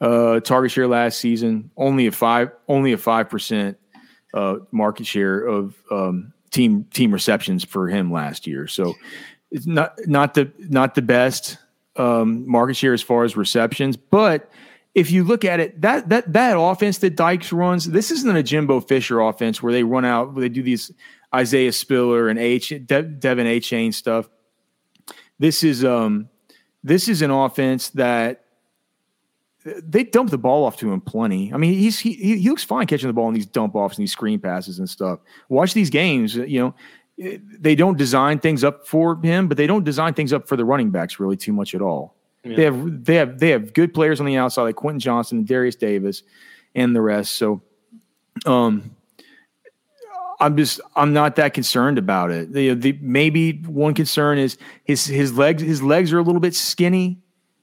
Uh, 0.00 0.40
target 0.40 0.70
share 0.70 0.88
last 0.88 1.18
season 1.18 1.70
only 1.76 2.06
a 2.06 2.12
five 2.12 2.50
only 2.68 2.92
a 2.92 2.98
five 2.98 3.28
percent 3.28 3.78
uh, 4.34 4.56
market 4.70 5.06
share 5.06 5.40
of 5.40 5.74
um, 5.90 6.32
team 6.50 6.84
team 6.92 7.12
receptions 7.12 7.64
for 7.64 7.88
him 7.88 8.12
last 8.12 8.46
year. 8.46 8.66
So 8.66 8.94
it's 9.50 9.66
not 9.66 9.94
not 10.06 10.34
the 10.34 10.52
not 10.58 10.94
the 10.94 11.02
best 11.02 11.58
um, 11.96 12.48
market 12.48 12.74
share 12.74 12.92
as 12.92 13.02
far 13.02 13.24
as 13.24 13.36
receptions, 13.36 13.96
but 13.96 14.50
if 14.94 15.10
you 15.10 15.24
look 15.24 15.44
at 15.44 15.60
it, 15.60 15.80
that 15.80 16.08
that 16.08 16.32
that 16.32 16.58
offense 16.58 16.98
that 16.98 17.16
Dykes 17.16 17.52
runs, 17.52 17.86
this 17.86 18.10
isn't 18.10 18.36
a 18.36 18.42
Jimbo 18.42 18.80
Fisher 18.80 19.20
offense 19.20 19.62
where 19.62 19.72
they 19.72 19.82
run 19.82 20.04
out, 20.04 20.32
where 20.32 20.42
they 20.42 20.48
do 20.48 20.62
these 20.62 20.92
Isaiah 21.34 21.72
Spiller 21.72 22.28
and 22.28 22.38
H 22.38 22.68
De- 22.68 23.02
Devon 23.02 23.46
Achane 23.46 23.92
stuff. 23.92 24.28
This 25.38 25.64
is 25.64 25.84
um 25.84 26.28
this 26.82 27.08
is 27.08 27.22
an 27.22 27.30
offense 27.30 27.90
that 27.90 28.44
they 29.64 30.04
dump 30.04 30.30
the 30.30 30.38
ball 30.38 30.64
off 30.64 30.76
to 30.76 30.92
him 30.92 31.00
plenty. 31.00 31.52
I 31.52 31.56
mean, 31.56 31.72
he's 31.72 31.98
he 31.98 32.12
he 32.12 32.48
looks 32.48 32.62
fine 32.62 32.86
catching 32.86 33.08
the 33.08 33.14
ball 33.14 33.28
in 33.28 33.34
these 33.34 33.46
dump 33.46 33.74
offs 33.74 33.96
and 33.96 34.02
these 34.02 34.12
screen 34.12 34.38
passes 34.38 34.78
and 34.78 34.88
stuff. 34.88 35.20
Watch 35.48 35.74
these 35.74 35.90
games, 35.90 36.36
you 36.36 36.60
know, 36.60 36.74
they 37.16 37.74
don't 37.74 37.96
design 37.96 38.38
things 38.38 38.62
up 38.62 38.86
for 38.86 39.20
him, 39.22 39.48
but 39.48 39.56
they 39.56 39.66
don't 39.66 39.84
design 39.84 40.14
things 40.14 40.32
up 40.32 40.48
for 40.48 40.56
the 40.56 40.64
running 40.64 40.90
backs 40.90 41.18
really 41.18 41.36
too 41.36 41.52
much 41.52 41.74
at 41.74 41.82
all. 41.82 42.13
Yeah. 42.44 42.56
They 42.56 42.64
have 42.64 43.04
they 43.04 43.14
have 43.16 43.38
they 43.38 43.50
have 43.50 43.72
good 43.72 43.94
players 43.94 44.20
on 44.20 44.26
the 44.26 44.36
outside 44.36 44.62
like 44.62 44.76
Quentin 44.76 45.00
Johnston 45.00 45.38
and 45.38 45.46
Derius 45.46 45.76
Davis 45.76 46.22
and 46.74 46.94
the 46.94 47.00
rest. 47.00 47.36
So 47.36 47.62
um 48.46 48.94
I'm 50.40 50.56
just 50.56 50.80
I'm 50.94 51.12
not 51.12 51.36
that 51.36 51.54
concerned 51.54 51.96
about 51.96 52.30
it. 52.30 52.52
The, 52.52 52.74
the 52.74 52.98
maybe 53.00 53.52
one 53.62 53.94
concern 53.94 54.38
is 54.38 54.58
his 54.84 55.06
his 55.06 55.36
legs 55.36 55.62
his 55.62 55.82
legs 55.82 56.12
are 56.12 56.18
a 56.18 56.22
little 56.22 56.40
bit 56.40 56.54
skinny. 56.54 57.18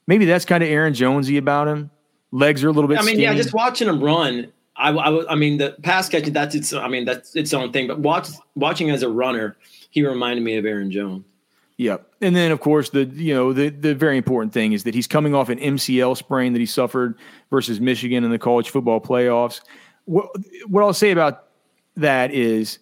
Maybe 0.08 0.26
that's 0.26 0.46
kind 0.46 0.64
of 0.64 0.70
Aaron 0.70 0.94
Jonesy 0.94 1.38
about 1.38 1.68
him. 1.68 1.92
Legs 2.32 2.64
are 2.64 2.70
a 2.70 2.72
little 2.72 2.88
bit 2.88 2.98
I 2.98 3.02
mean, 3.02 3.10
skinny. 3.10 3.24
yeah, 3.24 3.34
just 3.36 3.54
watching 3.54 3.88
him 3.88 4.04
run. 4.04 4.52
I, 4.76 4.90
I, 4.90 5.34
I 5.34 5.36
mean, 5.36 5.58
the 5.58 5.76
pass 5.84 6.10
catching, 6.10 6.34
that's 6.34 6.56
its, 6.56 6.74
I 6.74 6.88
mean, 6.88 7.06
that's 7.06 7.36
its 7.36 7.54
own 7.54 7.72
thing. 7.72 7.88
But 7.88 8.00
watch, 8.00 8.30
watching 8.56 8.90
as 8.90 9.04
a 9.04 9.10
runner, 9.10 9.58
he 9.90 10.04
reminded 10.06 10.44
me 10.44 10.58
of 10.58 10.66
Aaron 10.66 10.90
Jones. 10.90 11.24
Yep. 11.82 12.14
And 12.22 12.36
then 12.36 12.52
of 12.52 12.60
course 12.60 12.92
the 12.92 13.06
you 13.06 13.34
know 13.34 13.54
the 13.54 13.70
the 13.70 13.96
very 13.96 14.16
important 14.16 14.54
thing 14.54 14.74
is 14.74 14.84
that 14.84 14.94
he's 14.94 15.08
coming 15.08 15.34
off 15.34 15.50
an 15.50 15.58
MCL 15.58 16.16
sprain 16.16 16.54
that 16.54 16.60
he 16.60 16.68
suffered 16.68 17.18
versus 17.50 17.82
Michigan 17.82 18.24
in 18.24 18.30
the 18.30 18.38
college 18.38 18.70
football 18.70 19.02
playoffs. 19.02 19.62
What 20.06 20.30
what 20.68 20.84
I'll 20.84 20.94
say 20.94 21.10
about 21.10 21.46
that 21.96 22.32
is 22.36 22.78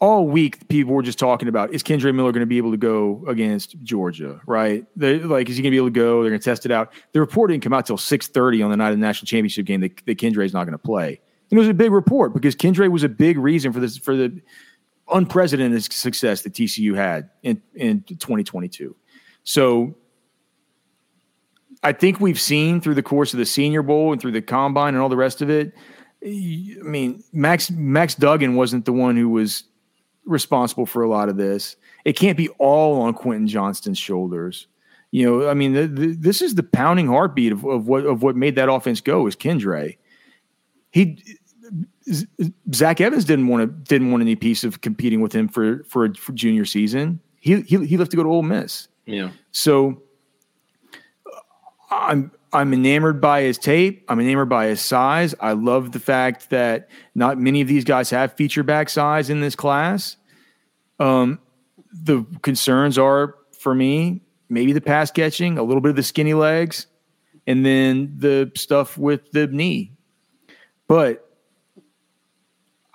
all 0.00 0.26
week 0.26 0.66
people 0.68 0.94
were 0.94 1.02
just 1.02 1.16
talking 1.16 1.46
about 1.46 1.72
is 1.72 1.84
Kendre 1.84 2.12
Miller 2.12 2.32
going 2.32 2.40
to 2.40 2.46
be 2.46 2.58
able 2.58 2.72
to 2.72 2.76
go 2.76 3.24
against 3.28 3.80
Georgia, 3.84 4.40
right? 4.46 4.84
They 4.96 5.20
like 5.20 5.48
is 5.48 5.56
he 5.56 5.62
going 5.62 5.70
to 5.70 5.74
be 5.74 5.76
able 5.76 5.86
to 5.86 5.92
go? 5.92 6.22
They're 6.22 6.32
going 6.32 6.40
to 6.40 6.44
test 6.44 6.66
it 6.66 6.72
out. 6.72 6.92
The 7.12 7.20
report 7.20 7.52
didn't 7.52 7.62
come 7.62 7.72
out 7.72 7.86
till 7.86 7.98
6:30 7.98 8.64
on 8.64 8.72
the 8.72 8.76
night 8.76 8.90
of 8.90 8.98
the 8.98 9.00
national 9.00 9.28
championship 9.28 9.64
game 9.64 9.80
that, 9.82 10.04
that 10.06 10.18
Kendre 10.18 10.44
is 10.44 10.52
not 10.52 10.64
going 10.64 10.72
to 10.72 10.78
play. 10.78 11.20
And 11.50 11.56
it 11.56 11.60
was 11.60 11.68
a 11.68 11.74
big 11.74 11.92
report 11.92 12.34
because 12.34 12.56
Kendre 12.56 12.90
was 12.90 13.04
a 13.04 13.08
big 13.08 13.38
reason 13.38 13.72
for 13.72 13.78
this 13.78 13.96
for 13.96 14.16
the 14.16 14.40
unprecedented 15.12 15.82
success 15.92 16.42
that 16.42 16.52
TCU 16.52 16.94
had 16.94 17.30
in, 17.42 17.62
in 17.74 18.02
2022. 18.02 18.94
So 19.44 19.94
I 21.82 21.92
think 21.92 22.20
we've 22.20 22.40
seen 22.40 22.80
through 22.80 22.94
the 22.94 23.02
course 23.02 23.32
of 23.32 23.38
the 23.38 23.46
Senior 23.46 23.82
Bowl 23.82 24.12
and 24.12 24.20
through 24.20 24.32
the 24.32 24.42
combine 24.42 24.94
and 24.94 25.02
all 25.02 25.08
the 25.08 25.16
rest 25.16 25.42
of 25.42 25.50
it. 25.50 25.72
I 26.22 26.82
mean, 26.82 27.22
Max 27.32 27.70
Max 27.70 28.14
Duggan 28.14 28.54
wasn't 28.54 28.84
the 28.84 28.92
one 28.92 29.16
who 29.16 29.30
was 29.30 29.64
responsible 30.26 30.84
for 30.84 31.02
a 31.02 31.08
lot 31.08 31.30
of 31.30 31.36
this. 31.36 31.76
It 32.04 32.14
can't 32.14 32.36
be 32.36 32.50
all 32.58 33.00
on 33.00 33.14
Quentin 33.14 33.48
Johnston's 33.48 33.98
shoulders. 33.98 34.66
You 35.12 35.26
know, 35.26 35.48
I 35.48 35.54
mean, 35.54 35.72
the, 35.72 35.86
the, 35.86 36.06
this 36.14 36.42
is 36.42 36.54
the 36.54 36.62
pounding 36.62 37.08
heartbeat 37.08 37.52
of, 37.52 37.64
of 37.64 37.88
what 37.88 38.04
of 38.04 38.22
what 38.22 38.36
made 38.36 38.54
that 38.56 38.70
offense 38.70 39.00
go 39.00 39.26
is 39.26 39.34
Kendre. 39.34 39.96
He 40.90 41.22
Zach 42.74 43.00
Evans 43.00 43.24
didn't 43.24 43.48
want 43.48 43.62
to 43.62 43.66
didn't 43.66 44.10
want 44.10 44.22
any 44.22 44.36
piece 44.36 44.64
of 44.64 44.80
competing 44.80 45.20
with 45.20 45.32
him 45.32 45.48
for 45.48 45.84
for, 45.84 46.12
for 46.14 46.32
junior 46.32 46.64
season. 46.64 47.20
He, 47.40 47.60
he 47.62 47.84
he 47.86 47.96
left 47.96 48.10
to 48.10 48.16
go 48.16 48.22
to 48.22 48.28
Ole 48.28 48.42
Miss. 48.42 48.88
Yeah. 49.06 49.30
So 49.52 50.02
I'm 51.90 52.32
I'm 52.52 52.72
enamored 52.72 53.20
by 53.20 53.42
his 53.42 53.58
tape. 53.58 54.04
I'm 54.08 54.20
enamored 54.20 54.48
by 54.48 54.66
his 54.66 54.80
size. 54.80 55.34
I 55.40 55.52
love 55.52 55.92
the 55.92 56.00
fact 56.00 56.50
that 56.50 56.88
not 57.14 57.38
many 57.38 57.60
of 57.60 57.68
these 57.68 57.84
guys 57.84 58.10
have 58.10 58.32
feature 58.34 58.62
back 58.62 58.88
size 58.88 59.30
in 59.30 59.40
this 59.40 59.54
class. 59.54 60.16
Um, 60.98 61.38
the 61.92 62.24
concerns 62.42 62.98
are 62.98 63.36
for 63.58 63.74
me 63.74 64.22
maybe 64.50 64.72
the 64.72 64.80
pass 64.80 65.10
catching, 65.10 65.56
a 65.56 65.62
little 65.62 65.80
bit 65.80 65.90
of 65.90 65.96
the 65.96 66.02
skinny 66.02 66.34
legs, 66.34 66.86
and 67.46 67.64
then 67.64 68.12
the 68.18 68.50
stuff 68.56 68.98
with 68.98 69.30
the 69.30 69.46
knee. 69.46 69.92
But 70.88 71.26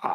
uh, 0.02 0.14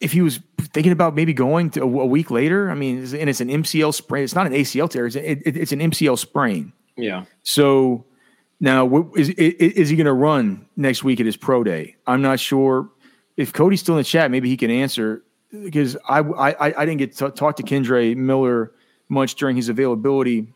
if 0.00 0.12
he 0.12 0.22
was 0.22 0.40
thinking 0.58 0.92
about 0.92 1.14
maybe 1.14 1.32
going 1.32 1.70
to 1.70 1.82
a, 1.82 1.84
a 1.84 2.06
week 2.06 2.30
later, 2.30 2.70
I 2.70 2.74
mean, 2.74 2.98
and 2.98 3.28
it's 3.28 3.40
an 3.40 3.48
MCL 3.48 3.94
sprain. 3.94 4.24
It's 4.24 4.34
not 4.34 4.46
an 4.46 4.52
ACL 4.52 4.88
tear. 4.88 5.06
It's, 5.06 5.16
it, 5.16 5.40
it's 5.44 5.72
an 5.72 5.80
MCL 5.80 6.18
sprain. 6.18 6.72
Yeah. 6.96 7.24
So 7.42 8.04
now, 8.60 9.08
is, 9.16 9.30
is 9.30 9.88
he 9.88 9.96
going 9.96 10.06
to 10.06 10.12
run 10.12 10.66
next 10.76 11.04
week 11.04 11.20
at 11.20 11.26
his 11.26 11.36
pro 11.36 11.64
day? 11.64 11.96
I'm 12.06 12.22
not 12.22 12.40
sure. 12.40 12.90
if 13.36 13.52
Cody's 13.52 13.80
still 13.80 13.94
in 13.94 14.00
the 14.00 14.04
chat, 14.04 14.30
maybe 14.30 14.48
he 14.48 14.56
can 14.56 14.70
answer 14.70 15.22
because 15.64 15.96
I 16.08 16.20
I, 16.20 16.80
I 16.80 16.84
didn't 16.84 16.98
get 16.98 17.16
to 17.16 17.30
talk 17.30 17.56
to 17.56 17.62
Kendre 17.62 18.16
Miller 18.16 18.72
much 19.08 19.34
during 19.34 19.56
his 19.56 19.68
availability 19.68 20.52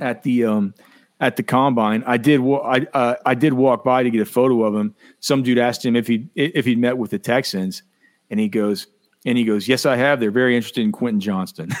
at 0.00 0.22
the 0.22 0.44
um, 0.44 0.74
at 1.20 1.36
the 1.36 1.42
combine. 1.42 2.02
I 2.06 2.16
did 2.16 2.40
I 2.40 2.86
uh, 2.92 3.14
I 3.24 3.34
did 3.34 3.52
walk 3.52 3.84
by 3.84 4.02
to 4.02 4.10
get 4.10 4.20
a 4.20 4.26
photo 4.26 4.64
of 4.64 4.74
him. 4.74 4.94
Some 5.20 5.42
dude 5.42 5.58
asked 5.58 5.84
him 5.84 5.96
if 5.96 6.06
he 6.06 6.28
if 6.34 6.64
he'd 6.64 6.78
met 6.78 6.98
with 6.98 7.10
the 7.10 7.18
Texans, 7.18 7.82
and 8.30 8.40
he 8.40 8.48
goes 8.48 8.86
and 9.24 9.36
he 9.38 9.44
goes, 9.44 9.68
"Yes, 9.68 9.86
I 9.86 9.96
have. 9.96 10.20
They're 10.20 10.30
very 10.30 10.56
interested 10.56 10.82
in 10.82 10.92
Quentin 10.92 11.20
Johnston." 11.20 11.70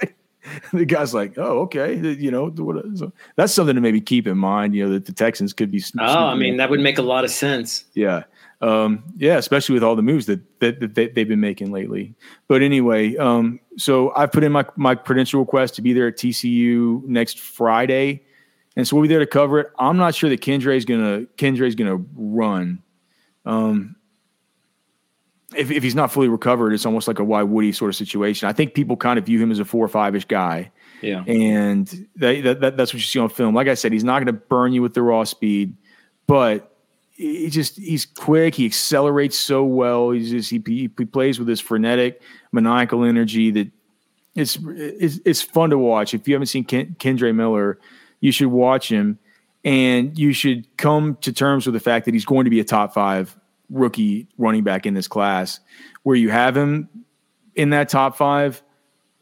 like, 0.00 0.16
the 0.72 0.84
guy's 0.84 1.14
like, 1.14 1.38
"Oh, 1.38 1.60
okay, 1.60 1.94
you 1.96 2.30
know, 2.30 2.52
so 2.94 3.12
that's 3.36 3.52
something 3.52 3.74
to 3.74 3.80
maybe 3.80 4.00
keep 4.00 4.26
in 4.26 4.38
mind. 4.38 4.74
You 4.74 4.86
know, 4.86 4.92
that 4.92 5.06
the 5.06 5.12
Texans 5.12 5.52
could 5.52 5.70
be. 5.70 5.82
Oh, 5.98 6.26
I 6.26 6.34
mean, 6.34 6.56
that 6.58 6.70
would 6.70 6.80
make 6.80 6.98
a 6.98 7.02
lot 7.02 7.24
of 7.24 7.30
sense. 7.30 7.84
Yeah, 7.94 8.24
um, 8.60 9.02
yeah, 9.16 9.36
especially 9.36 9.74
with 9.74 9.82
all 9.82 9.96
the 9.96 10.02
moves 10.02 10.26
that 10.26 10.40
that, 10.60 10.80
that 10.80 10.94
they, 10.94 11.10
have 11.16 11.28
been 11.28 11.40
making 11.40 11.70
lately. 11.70 12.14
But 12.48 12.62
anyway, 12.62 13.16
um, 13.16 13.60
so 13.76 14.12
I 14.16 14.26
put 14.26 14.44
in 14.44 14.52
my 14.52 14.64
my 14.76 14.94
credential 14.94 15.40
request 15.40 15.74
to 15.76 15.82
be 15.82 15.92
there 15.92 16.08
at 16.08 16.16
TCU 16.16 17.04
next 17.04 17.40
Friday, 17.40 18.22
and 18.76 18.86
so 18.86 18.96
we'll 18.96 19.02
be 19.02 19.08
there 19.08 19.18
to 19.18 19.26
cover 19.26 19.60
it. 19.60 19.70
I'm 19.78 19.96
not 19.96 20.14
sure 20.14 20.30
that 20.30 20.40
Kendre 20.40 20.76
is 20.76 20.84
gonna 20.84 21.22
Kendre 21.36 21.66
is 21.66 21.74
gonna 21.74 22.02
run. 22.14 22.82
Um, 23.44 23.96
if, 25.56 25.70
if 25.70 25.82
he's 25.82 25.94
not 25.94 26.12
fully 26.12 26.28
recovered, 26.28 26.72
it's 26.72 26.86
almost 26.86 27.08
like 27.08 27.18
a 27.18 27.24
why 27.24 27.42
Woody 27.42 27.72
sort 27.72 27.88
of 27.88 27.96
situation. 27.96 28.48
I 28.48 28.52
think 28.52 28.74
people 28.74 28.96
kind 28.96 29.18
of 29.18 29.26
view 29.26 29.40
him 29.40 29.50
as 29.50 29.58
a 29.58 29.64
four 29.64 29.84
or 29.84 29.88
five 29.88 30.14
ish 30.14 30.24
guy. 30.24 30.70
Yeah. 31.00 31.24
And 31.26 31.86
that, 32.16 32.60
that, 32.60 32.76
that's 32.76 32.92
what 32.92 32.94
you 32.94 33.00
see 33.00 33.18
on 33.18 33.28
film. 33.28 33.54
Like 33.54 33.68
I 33.68 33.74
said, 33.74 33.92
he's 33.92 34.04
not 34.04 34.18
going 34.18 34.26
to 34.26 34.32
burn 34.32 34.72
you 34.72 34.82
with 34.82 34.94
the 34.94 35.02
raw 35.02 35.24
speed, 35.24 35.76
but 36.26 36.74
he 37.12 37.48
just 37.50 37.76
he's 37.76 38.06
quick. 38.06 38.54
He 38.54 38.66
accelerates 38.66 39.36
so 39.36 39.64
well. 39.64 40.10
He's 40.10 40.30
just 40.30 40.50
he, 40.50 40.62
he, 40.66 40.90
he 40.96 41.04
plays 41.04 41.38
with 41.38 41.46
this 41.46 41.60
frenetic, 41.60 42.20
maniacal 42.52 43.04
energy 43.04 43.50
that 43.52 43.70
it's, 44.34 44.58
it's 44.66 45.20
it's 45.24 45.42
fun 45.42 45.70
to 45.70 45.78
watch. 45.78 46.14
If 46.14 46.26
you 46.26 46.34
haven't 46.34 46.46
seen 46.46 46.64
Ken, 46.64 46.96
Kendre 46.98 47.34
Miller, 47.34 47.78
you 48.20 48.32
should 48.32 48.48
watch 48.48 48.88
him, 48.88 49.18
and 49.64 50.18
you 50.18 50.32
should 50.32 50.76
come 50.76 51.16
to 51.20 51.32
terms 51.32 51.66
with 51.66 51.74
the 51.74 51.80
fact 51.80 52.06
that 52.06 52.14
he's 52.14 52.24
going 52.24 52.44
to 52.44 52.50
be 52.50 52.58
a 52.58 52.64
top 52.64 52.94
five 52.94 53.38
rookie 53.74 54.28
running 54.38 54.64
back 54.64 54.86
in 54.86 54.94
this 54.94 55.08
class. 55.08 55.60
Where 56.02 56.16
you 56.16 56.30
have 56.30 56.56
him 56.56 56.88
in 57.54 57.70
that 57.70 57.88
top 57.88 58.16
five, 58.16 58.62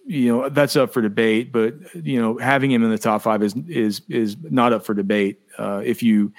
you 0.06 0.32
know 0.32 0.48
that's 0.48 0.76
up 0.76 0.92
for 0.92 1.02
debate. 1.02 1.52
But 1.52 1.74
you 1.94 2.20
know 2.20 2.38
having 2.38 2.70
him 2.70 2.84
in 2.84 2.90
the 2.90 2.98
top 2.98 3.22
five 3.22 3.42
is 3.42 3.54
is 3.68 4.02
is 4.08 4.36
not 4.42 4.72
up 4.72 4.84
for 4.84 4.94
debate. 4.94 5.40
Uh, 5.58 5.82
if 5.84 6.02
you 6.02 6.32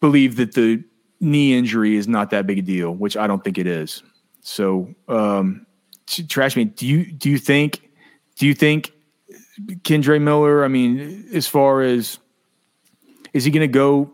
believe 0.00 0.36
that 0.36 0.52
the 0.52 0.82
knee 1.20 1.56
injury 1.56 1.96
is 1.96 2.06
not 2.06 2.30
that 2.30 2.46
big 2.46 2.58
a 2.58 2.62
deal, 2.62 2.92
which 2.94 3.16
I 3.16 3.26
don't 3.26 3.42
think 3.42 3.58
it 3.58 3.66
is. 3.66 4.02
So, 4.42 4.94
um, 5.08 5.66
trash 6.28 6.56
me. 6.56 6.66
Do 6.66 6.86
you 6.86 7.10
do 7.10 7.30
you 7.30 7.38
think 7.38 7.90
do 8.36 8.46
you 8.46 8.54
think 8.54 8.92
Kendre 9.82 10.20
Miller? 10.20 10.64
I 10.64 10.68
mean, 10.68 11.26
as 11.32 11.46
far 11.46 11.82
as 11.82 12.18
is 13.32 13.44
he 13.44 13.50
going 13.50 13.62
to 13.62 13.68
go? 13.68 14.10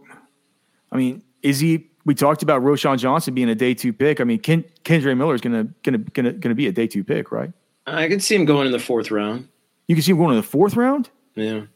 I 0.93 0.97
mean, 0.97 1.23
is 1.43 1.59
he 1.59 1.90
we 2.11 2.15
talked 2.17 2.43
about 2.43 2.61
Roschon 2.61 2.99
Johnson 2.99 3.35
being 3.35 3.49
a 3.49 3.55
day 3.55 3.73
two 3.73 3.93
pick. 3.93 4.21
I 4.21 4.25
mean, 4.25 4.41
Ken, 4.41 4.65
Kendre 4.83 5.17
Miller 5.17 5.33
is 5.37 5.41
going 5.41 5.53
to 5.53 5.73
going 5.89 6.05
to 6.05 6.11
going 6.11 6.25
to 6.25 6.33
going 6.33 6.51
to 6.51 6.57
be 6.57 6.67
a 6.67 6.73
day 6.73 6.89
two 6.89 7.05
pick, 7.05 7.31
right? 7.31 7.53
I 7.87 8.09
can 8.09 8.19
see 8.19 8.35
him 8.35 8.47
going 8.47 8.67
in 8.67 8.73
the 8.73 8.81
fourth 8.81 9.13
round. 9.13 9.47
You 9.87 9.95
can 9.95 10.03
see 10.03 10.11
him 10.11 10.19
going 10.19 10.31
in 10.31 10.37
the 10.37 10.43
fourth 10.43 10.75
round. 10.75 11.09
Yeah, 11.37 11.67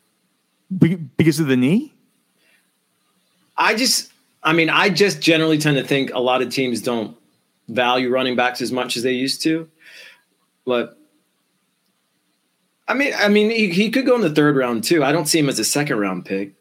Be- 0.76 0.96
because 0.96 1.38
of 1.38 1.46
the 1.46 1.56
knee. 1.56 1.94
I 3.56 3.76
just, 3.76 4.12
I 4.42 4.52
mean, 4.52 4.70
I 4.70 4.88
just 4.88 5.20
generally 5.20 5.56
tend 5.56 5.76
to 5.76 5.84
think 5.84 6.12
a 6.12 6.18
lot 6.18 6.42
of 6.42 6.50
teams 6.50 6.82
don't 6.82 7.16
value 7.68 8.10
running 8.10 8.34
backs 8.34 8.60
as 8.60 8.72
much 8.72 8.96
as 8.96 9.04
they 9.04 9.12
used 9.12 9.40
to, 9.42 9.70
but. 10.66 10.98
I 12.88 12.94
mean, 12.94 13.12
I 13.16 13.28
mean, 13.28 13.50
he, 13.50 13.70
he 13.70 13.88
could 13.88 14.04
go 14.04 14.16
in 14.16 14.20
the 14.20 14.34
third 14.34 14.56
round 14.56 14.82
too. 14.82 15.04
I 15.04 15.12
don't 15.12 15.26
see 15.26 15.38
him 15.38 15.48
as 15.48 15.60
a 15.60 15.64
second 15.64 16.00
round 16.00 16.26
pick. 16.26 16.54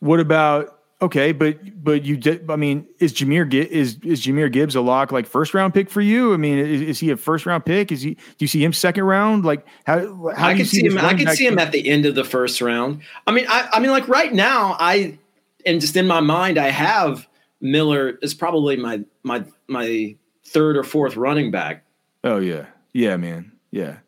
What 0.00 0.20
about 0.20 0.75
Okay, 1.02 1.32
but 1.32 1.58
but 1.84 2.06
you 2.06 2.16
did. 2.16 2.50
I 2.50 2.56
mean, 2.56 2.86
is 3.00 3.12
Jahmyr 3.12 3.52
is 3.52 3.98
is 4.02 4.24
Jahmyr 4.24 4.50
Gibbs 4.50 4.74
a 4.74 4.80
lock 4.80 5.12
like 5.12 5.26
first 5.26 5.52
round 5.52 5.74
pick 5.74 5.90
for 5.90 6.00
you? 6.00 6.32
I 6.32 6.38
mean, 6.38 6.58
is, 6.58 6.80
is, 6.80 6.98
he 7.00 7.10
a 7.10 7.18
first 7.18 7.44
round 7.44 7.66
pick? 7.66 7.92
Is 7.92 8.00
he? 8.00 8.14
Do 8.14 8.20
you 8.38 8.46
see 8.46 8.64
him 8.64 8.72
second 8.72 9.04
round? 9.04 9.44
Like 9.44 9.66
how? 9.84 10.30
how 10.34 10.48
I 10.48 10.56
could 10.56 10.66
see, 10.66 10.80
see 10.80 10.86
him. 10.86 10.96
I 10.96 11.12
could 11.12 11.28
see 11.30 11.46
him 11.46 11.58
at 11.58 11.70
the 11.70 11.86
end 11.86 12.06
of 12.06 12.14
the 12.14 12.24
first 12.24 12.62
round. 12.62 13.02
I 13.26 13.32
mean, 13.32 13.44
I, 13.46 13.68
I 13.72 13.80
mean, 13.80 13.90
like 13.90 14.08
right 14.08 14.32
now, 14.32 14.74
I 14.80 15.18
and 15.66 15.82
just 15.82 15.96
in 15.96 16.06
my 16.06 16.20
mind, 16.20 16.56
I 16.56 16.70
have 16.70 17.28
Miller 17.60 18.18
is 18.22 18.32
probably 18.32 18.76
my 18.76 19.04
my 19.22 19.44
my 19.68 20.16
third 20.46 20.78
or 20.78 20.82
fourth 20.82 21.14
running 21.14 21.50
back. 21.50 21.84
Oh 22.24 22.38
yeah, 22.38 22.64
yeah, 22.94 23.18
man, 23.18 23.52
yeah. 23.70 23.98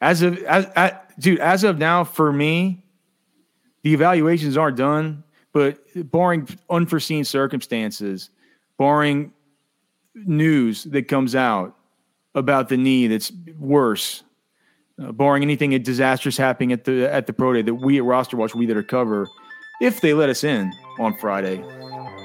As 0.00 0.22
of 0.22 0.38
as, 0.42 0.66
as 0.74 0.92
dude, 1.20 1.38
as 1.38 1.62
of 1.62 1.78
now, 1.78 2.02
for 2.02 2.32
me, 2.32 2.82
the 3.82 3.94
evaluations 3.94 4.56
aren't 4.56 4.76
done 4.76 5.22
but 5.52 5.78
barring 6.10 6.48
unforeseen 6.70 7.24
circumstances, 7.24 8.30
barring 8.78 9.32
news 10.14 10.84
that 10.84 11.08
comes 11.08 11.34
out 11.34 11.76
about 12.34 12.68
the 12.68 12.76
knee 12.76 13.06
that's 13.06 13.32
worse, 13.58 14.22
uh, 15.02 15.12
barring 15.12 15.42
anything 15.42 15.74
a 15.74 15.78
disastrous 15.78 16.36
happening 16.36 16.72
at 16.72 16.84
the 16.84 17.12
at 17.12 17.26
the 17.26 17.32
pro 17.32 17.52
day 17.52 17.62
that 17.62 17.74
we 17.74 17.98
at 17.98 18.04
RosterWatch 18.04 18.54
we 18.54 18.66
that 18.66 18.76
are 18.76 18.82
cover, 18.82 19.28
if 19.80 20.00
they 20.00 20.14
let 20.14 20.28
us 20.28 20.44
in 20.44 20.72
on 20.98 21.16
Friday, 21.18 21.58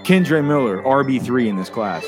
Kendre 0.04 0.46
Miller 0.46 0.82
RB 0.84 1.22
three 1.22 1.50
in 1.50 1.58
this 1.58 1.70
class. 1.70 2.06